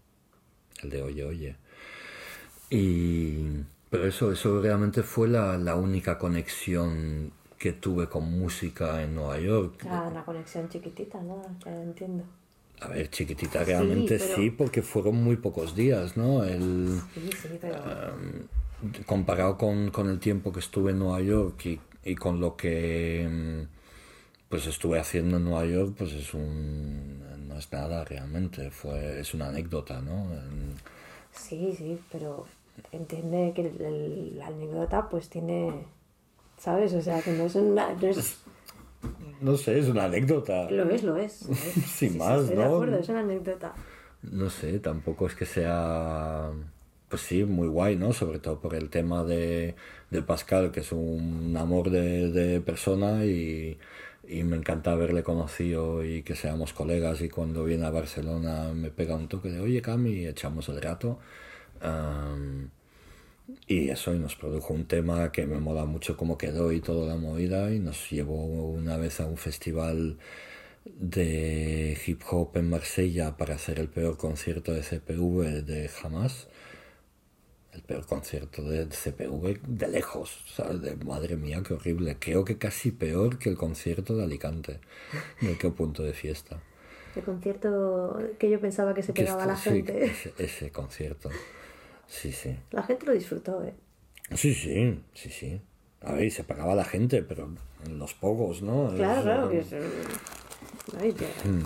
[0.82, 1.56] el de Oye Oye.
[2.68, 3.46] Y,
[3.88, 7.32] pero eso, eso realmente fue la, la única conexión
[7.62, 9.86] que tuve con música en Nueva York.
[9.88, 11.40] Ah, una conexión chiquitita, ¿no?
[11.64, 12.24] Ya entiendo.
[12.80, 16.42] A ver, chiquitita realmente sí, sí, porque fueron muy pocos días, ¿no?
[16.42, 17.76] El, Sí, sí, pero...
[17.76, 22.56] um, comparado con, con, el tiempo que estuve en Nueva York y, y, con lo
[22.56, 28.72] que mm, pues estuve haciendo en Nueva York, pues es un no es nada realmente,
[28.72, 30.26] fue es una anécdota, ¿no?
[31.30, 32.44] Sí, sí, pero
[32.90, 35.86] entiende que el, el, la anécdota pues tiene
[36.62, 36.92] ¿sabes?
[36.94, 37.92] O sea, que no es una...
[37.92, 38.38] No, es...
[39.40, 40.70] no sé, es una anécdota.
[40.70, 41.42] Lo es, lo es.
[41.48, 41.60] Lo es.
[41.86, 42.62] Sin sí, más, sí, estoy ¿no?
[42.62, 43.74] de acuerdo, es una anécdota.
[44.22, 46.50] No sé, tampoco es que sea...
[47.08, 48.12] Pues sí, muy guay, ¿no?
[48.12, 49.74] Sobre todo por el tema de,
[50.10, 53.76] de Pascal, que es un amor de, de persona y,
[54.26, 58.90] y me encanta haberle conocido y que seamos colegas y cuando viene a Barcelona me
[58.90, 61.18] pega un toque de, oye Cami, y echamos el rato.
[61.84, 62.70] Um,
[63.66, 67.06] y eso, y nos produjo un tema que me mola mucho cómo quedó y toda
[67.06, 70.18] la movida, y nos llevó una vez a un festival
[70.84, 76.48] de hip hop en Marsella para hacer el peor concierto de CPV de jamás.
[77.72, 80.82] El peor concierto de CPV de lejos, ¿sabes?
[80.82, 82.18] De, madre mía, qué horrible.
[82.20, 84.80] Creo que casi peor que el concierto de Alicante.
[85.40, 86.60] ¿De qué punto de fiesta?
[87.16, 90.14] El concierto que yo pensaba que se pegaba que a la gente.
[90.14, 91.30] Sí, ese, ese concierto.
[92.12, 92.54] Sí, sí.
[92.72, 93.72] La gente lo disfrutó, ¿eh?
[94.34, 95.60] Sí, sí, sí, sí.
[96.02, 97.48] A ver, se pagaba la gente, pero
[97.86, 98.92] en los pocos, ¿no?
[98.94, 99.48] Claro, claro.
[99.48, 99.72] Que es,
[101.00, 101.12] Ay.
[101.44, 101.64] Mm.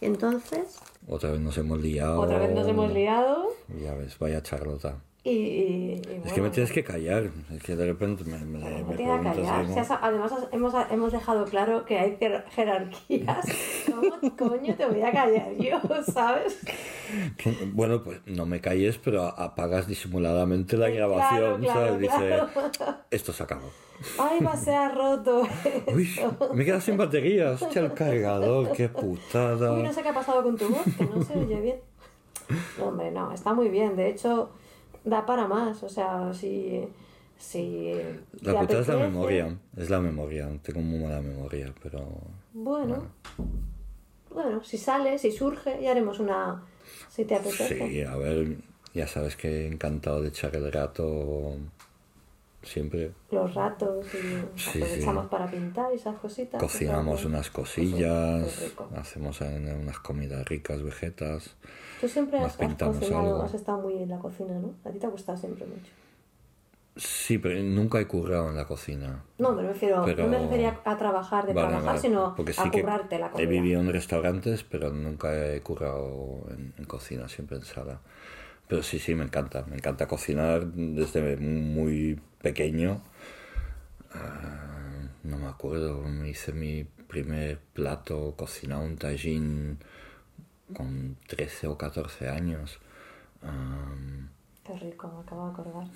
[0.00, 0.78] Y entonces...
[1.06, 2.22] Otra vez nos hemos liado.
[2.22, 3.48] Otra vez nos hemos liado.
[3.82, 5.02] Ya ves, vaya charlota.
[5.26, 7.30] Y, y, y es que me tienes que callar.
[7.50, 9.66] Es que de repente me, me, me a callar.
[9.66, 12.18] Si has, además hemos, hemos dejado claro que hay
[12.50, 13.46] jerarquías.
[13.86, 16.58] ¿Cómo coño te voy a callar yo, sabes?
[17.72, 22.10] Bueno, pues no me calles, pero apagas disimuladamente la grabación, claro, claro, ¿sabes?
[22.10, 22.46] claro.
[22.68, 23.70] Dice, esto se acabó.
[24.18, 25.48] Ay, va, se ha roto.
[25.94, 26.08] Uy,
[26.52, 27.52] me quedas sin batería.
[27.52, 29.72] Hostia, el cargador, qué putada.
[29.72, 31.76] Uy, no sé qué ha pasado con tu voz, que no se oye bien.
[32.78, 33.96] No, hombre, no, está muy bien.
[33.96, 34.50] De hecho,
[35.04, 35.82] da para más.
[35.82, 36.82] O sea, si.
[37.38, 37.92] si
[38.40, 39.56] la putada es la memoria.
[39.76, 40.48] Es la memoria.
[40.62, 42.06] Tengo muy mala memoria, pero.
[42.52, 43.06] Bueno.
[44.30, 46.62] Bueno, bueno si sale, si surge, ya haremos una.
[47.08, 47.88] Si te apetece.
[47.88, 48.56] Sí, a ver,
[48.92, 51.56] ya sabes que encantado de echar el rato
[52.64, 53.12] siempre.
[53.30, 55.30] Los ratos y sí, aprovechamos sí.
[55.30, 56.60] para pintar y esas cositas.
[56.60, 61.56] Cocinamos unas cosillas, hacemos unas comidas ricas, vegetas.
[62.04, 64.74] Tú siempre has, has cocinado, has estado muy en la cocina, ¿no?
[64.84, 65.90] A ti te ha gustado siempre mucho.
[66.96, 69.24] Sí, pero nunca he currado en la cocina.
[69.38, 70.24] No, me refiero, pero...
[70.24, 72.00] no me refería a trabajar de vale, trabajar, vale.
[72.00, 73.48] sino Porque sí a currarte la comida.
[73.48, 78.00] He vivido en restaurantes, pero nunca he currado en, en cocina, siempre en sala.
[78.68, 79.64] Pero sí, sí, me encanta.
[79.66, 83.00] Me encanta cocinar desde muy pequeño.
[84.14, 89.78] Uh, no me acuerdo, me hice mi primer plato cocinado un tajín
[90.72, 92.78] con 13 o 14 años.
[93.42, 94.28] Um,
[94.64, 95.86] Qué rico, me acabo de acordar.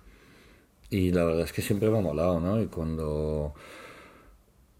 [0.90, 2.60] y la verdad es que siempre me ha molado, ¿no?
[2.60, 3.54] Y cuando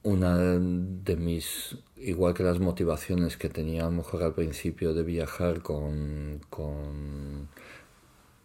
[0.04, 5.02] una de mis, igual que las motivaciones que tenía a lo mejor al principio de
[5.02, 7.48] viajar con, con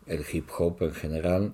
[0.05, 1.53] el hip hop en general,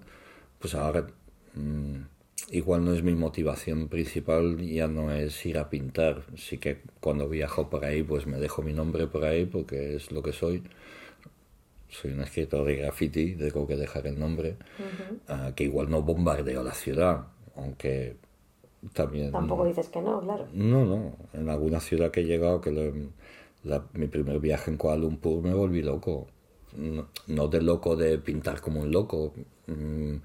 [0.59, 1.07] pues ahora
[1.55, 2.01] mm,
[2.49, 6.23] igual no es mi motivación principal, ya no es ir a pintar.
[6.35, 10.11] Sí que cuando viajo por ahí, pues me dejo mi nombre por ahí porque es
[10.11, 10.64] lo que soy.
[11.89, 14.57] Soy un escritor de graffiti, tengo que dejar el nombre,
[15.27, 18.18] ah, que igual no bombardeo la ciudad, aunque
[18.93, 19.31] también...
[19.31, 20.47] Tampoco dices que no, claro.
[20.53, 22.72] No, no, en alguna ciudad que he llegado, que
[23.93, 26.27] mi primer viaje en Kuala Lumpur me volví loco.
[26.76, 29.34] No, no de loco de pintar como un loco,
[29.68, 30.15] mm,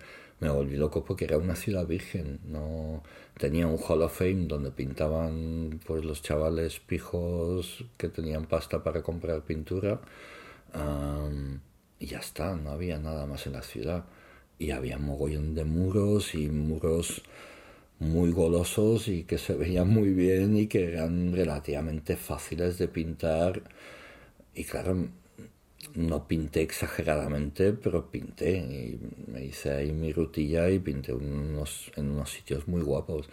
[0.41, 3.03] me volví loco porque era una ciudad virgen, no
[3.39, 9.03] tenía un Hall of Fame donde pintaban pues los chavales pijos que tenían pasta para
[9.03, 10.01] comprar pintura
[11.99, 14.05] y ya está, no había nada más en la ciudad.
[14.59, 17.23] Y había mogollón de muros y muros
[18.01, 23.63] muy golosos y que se veían muy bien y que eran relativamente fáciles de pintar.
[24.55, 25.09] Y claro
[25.95, 32.11] no pinté exageradamente, pero pinté y me hice ahí mi rutilla y pinté unos, en
[32.11, 33.29] unos sitios muy guapos.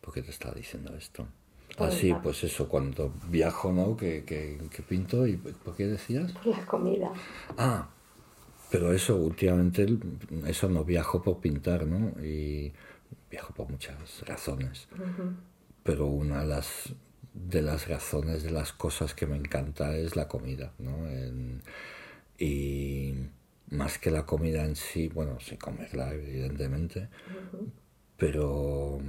[0.00, 1.26] ¿Por qué te estaba diciendo esto?
[1.76, 3.96] Pues Así, pues eso, cuando viajo, ¿no?
[3.96, 6.32] Que, que, que, pinto y ¿por qué decías?
[6.32, 7.12] Por la comida.
[7.56, 7.88] Ah,
[8.70, 9.86] pero eso, últimamente,
[10.46, 12.20] eso no viajo por pintar, ¿no?
[12.22, 12.72] Y
[13.30, 13.96] viajo por muchas
[14.26, 14.88] razones.
[15.84, 16.92] Pero una de las
[17.34, 21.08] de las razones de las cosas que me encanta es la comida, ¿no?
[22.38, 23.14] y
[23.68, 27.08] más que la comida en sí, bueno, sí comerla evidentemente,
[28.16, 29.00] pero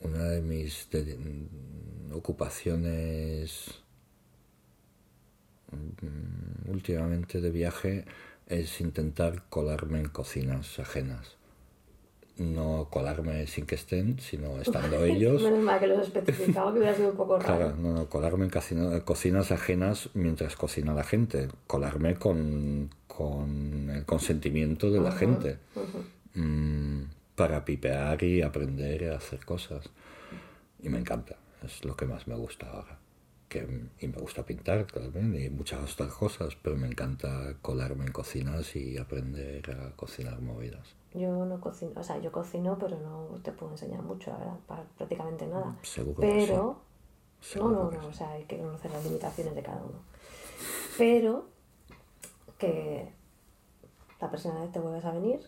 [0.00, 0.88] una de mis
[2.12, 3.82] ocupaciones
[5.70, 8.04] mm, últimamente de viaje
[8.46, 11.36] es intentar colarme en cocinas ajenas
[12.38, 15.42] no colarme sin que estén, sino estando ellos.
[15.42, 17.56] Menos mal que lo he especificado, que hubiera sido un poco raro.
[17.56, 21.48] Claro, no, no, colarme en cocinas ajenas mientras cocina la gente.
[21.66, 25.58] Colarme con, con el consentimiento de la gente.
[26.34, 27.02] Mm,
[27.34, 29.88] para pipear y aprender a hacer cosas.
[30.82, 32.98] Y me encanta, es lo que más me gusta ahora.
[33.48, 33.66] Que,
[34.00, 38.74] y me gusta pintar también y muchas otras cosas, pero me encanta colarme en cocinas
[38.76, 41.01] y aprender a cocinar movidas.
[41.14, 44.58] Yo no cocino, o sea, yo cocino, pero no te puedo enseñar mucho, la verdad,
[44.66, 45.66] para prácticamente nada.
[45.66, 46.80] Mm, seguro pero,
[47.40, 47.58] sí.
[47.58, 49.98] no, no, no, o sea, hay que conocer las limitaciones de cada uno.
[50.96, 51.46] Pero
[52.58, 53.12] que
[54.20, 55.40] la próxima vez te vuelves a venir,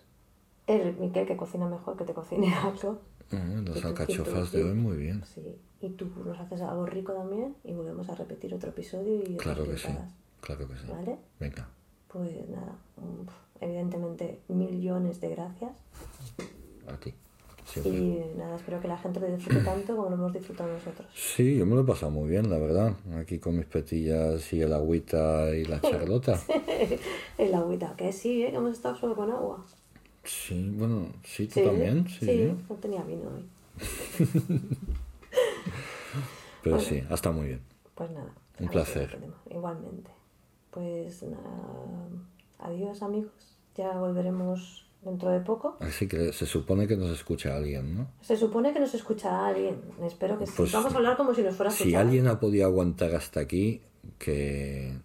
[0.67, 2.99] el Miquel que cocina mejor que te cocine algo.
[3.31, 5.25] Mm, las alcachofas de hoy muy bien.
[5.25, 9.37] Sí, y tú nos haces algo rico también y volvemos a repetir otro episodio y
[9.37, 9.89] Claro que sí,
[10.41, 10.87] claro que sí.
[10.89, 11.19] ¿Vale?
[11.41, 11.69] Venga.
[12.09, 12.77] Pues nada,
[13.65, 15.73] evidentemente millones de gracias.
[16.87, 17.15] A ti.
[17.85, 21.09] Y nada, espero que la gente lo disfrute tanto como lo hemos disfrutado nosotros.
[21.15, 22.95] Sí, yo me lo he pasado muy bien, la verdad.
[23.19, 26.41] Aquí con mis petillas y el agüita y la charlota.
[27.39, 28.51] el agüita, que sí, ¿eh?
[28.51, 29.65] que hemos estado solo con agua.
[30.23, 32.07] Sí, bueno, sí, tú también.
[32.09, 32.27] Sí.
[32.27, 33.45] sí, no tenía vino hoy.
[36.63, 37.61] Pero sí, ha estado muy bien.
[37.95, 38.33] Pues nada.
[38.59, 39.19] Un placer.
[39.51, 40.11] Igualmente.
[40.71, 42.09] Pues nada,
[42.59, 43.54] adiós amigos.
[43.77, 45.77] Ya volveremos dentro de poco.
[45.81, 48.09] Así que se supone que nos escucha alguien, ¿no?
[48.23, 49.81] Se supone que nos escucha alguien.
[50.03, 50.53] Espero que sí.
[50.57, 53.41] Pues Vamos a hablar como si nos fuera a Si alguien ha podido aguantar hasta
[53.41, 53.83] aquí,
[54.19, 54.97] que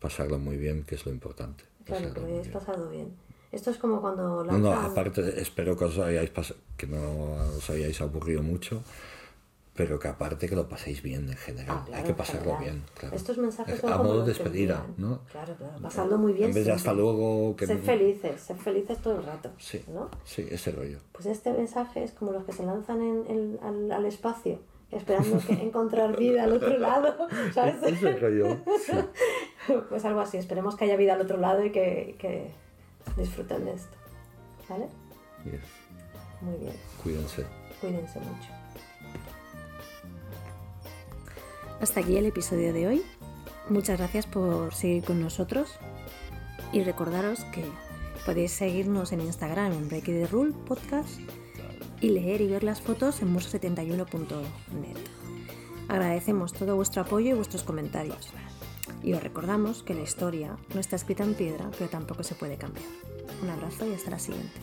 [0.00, 1.64] pasarlo muy bien, que es lo importante.
[1.84, 3.12] Claro, que lo hayáis pasado bien.
[3.52, 4.62] Esto es como cuando lanzan...
[4.62, 6.32] No, no, aparte espero que, os hayáis
[6.76, 8.82] que no os hayáis aburrido mucho
[9.74, 11.76] pero que aparte que lo paséis bien en general.
[11.80, 12.84] Ah, claro, Hay que pasarlo bien.
[12.98, 13.16] Claro.
[13.16, 14.86] Estos mensajes son A modo de despedida.
[14.96, 15.20] ¿no?
[15.32, 15.78] Claro, claro.
[15.82, 16.50] Pasando muy bien.
[16.50, 17.56] En vez de hasta luego.
[17.56, 19.50] Que Sed felices, sed felices todo el rato.
[19.58, 20.08] Sí, ¿no?
[20.24, 20.98] sí, ese rollo.
[21.12, 24.60] Pues este mensaje es como los que se lanzan en, en- al, al espacio,
[24.92, 27.82] esperando que encontrar vida al otro lado, ¿sabes?
[27.82, 28.56] Ese rollo.
[28.84, 28.92] Sí.
[29.88, 32.50] Pues algo así, esperemos que haya vida al otro lado y que, que
[33.16, 33.96] disfruten de esto.
[34.68, 34.88] ¿Vale?
[35.46, 35.60] Yes.
[36.42, 37.46] Muy bien, Cuídense.
[37.80, 38.50] cuídense mucho.
[41.84, 43.02] Hasta aquí el episodio de hoy.
[43.68, 45.70] Muchas gracias por seguir con nosotros
[46.72, 47.62] y recordaros que
[48.24, 51.20] podéis seguirnos en Instagram en Break the Rule Podcast
[52.00, 54.96] y leer y ver las fotos en musa71.net.
[55.88, 58.30] Agradecemos todo vuestro apoyo y vuestros comentarios.
[59.02, 62.56] Y os recordamos que la historia no está escrita en piedra, pero tampoco se puede
[62.56, 62.86] cambiar.
[63.42, 64.58] Un abrazo y hasta la siguiente.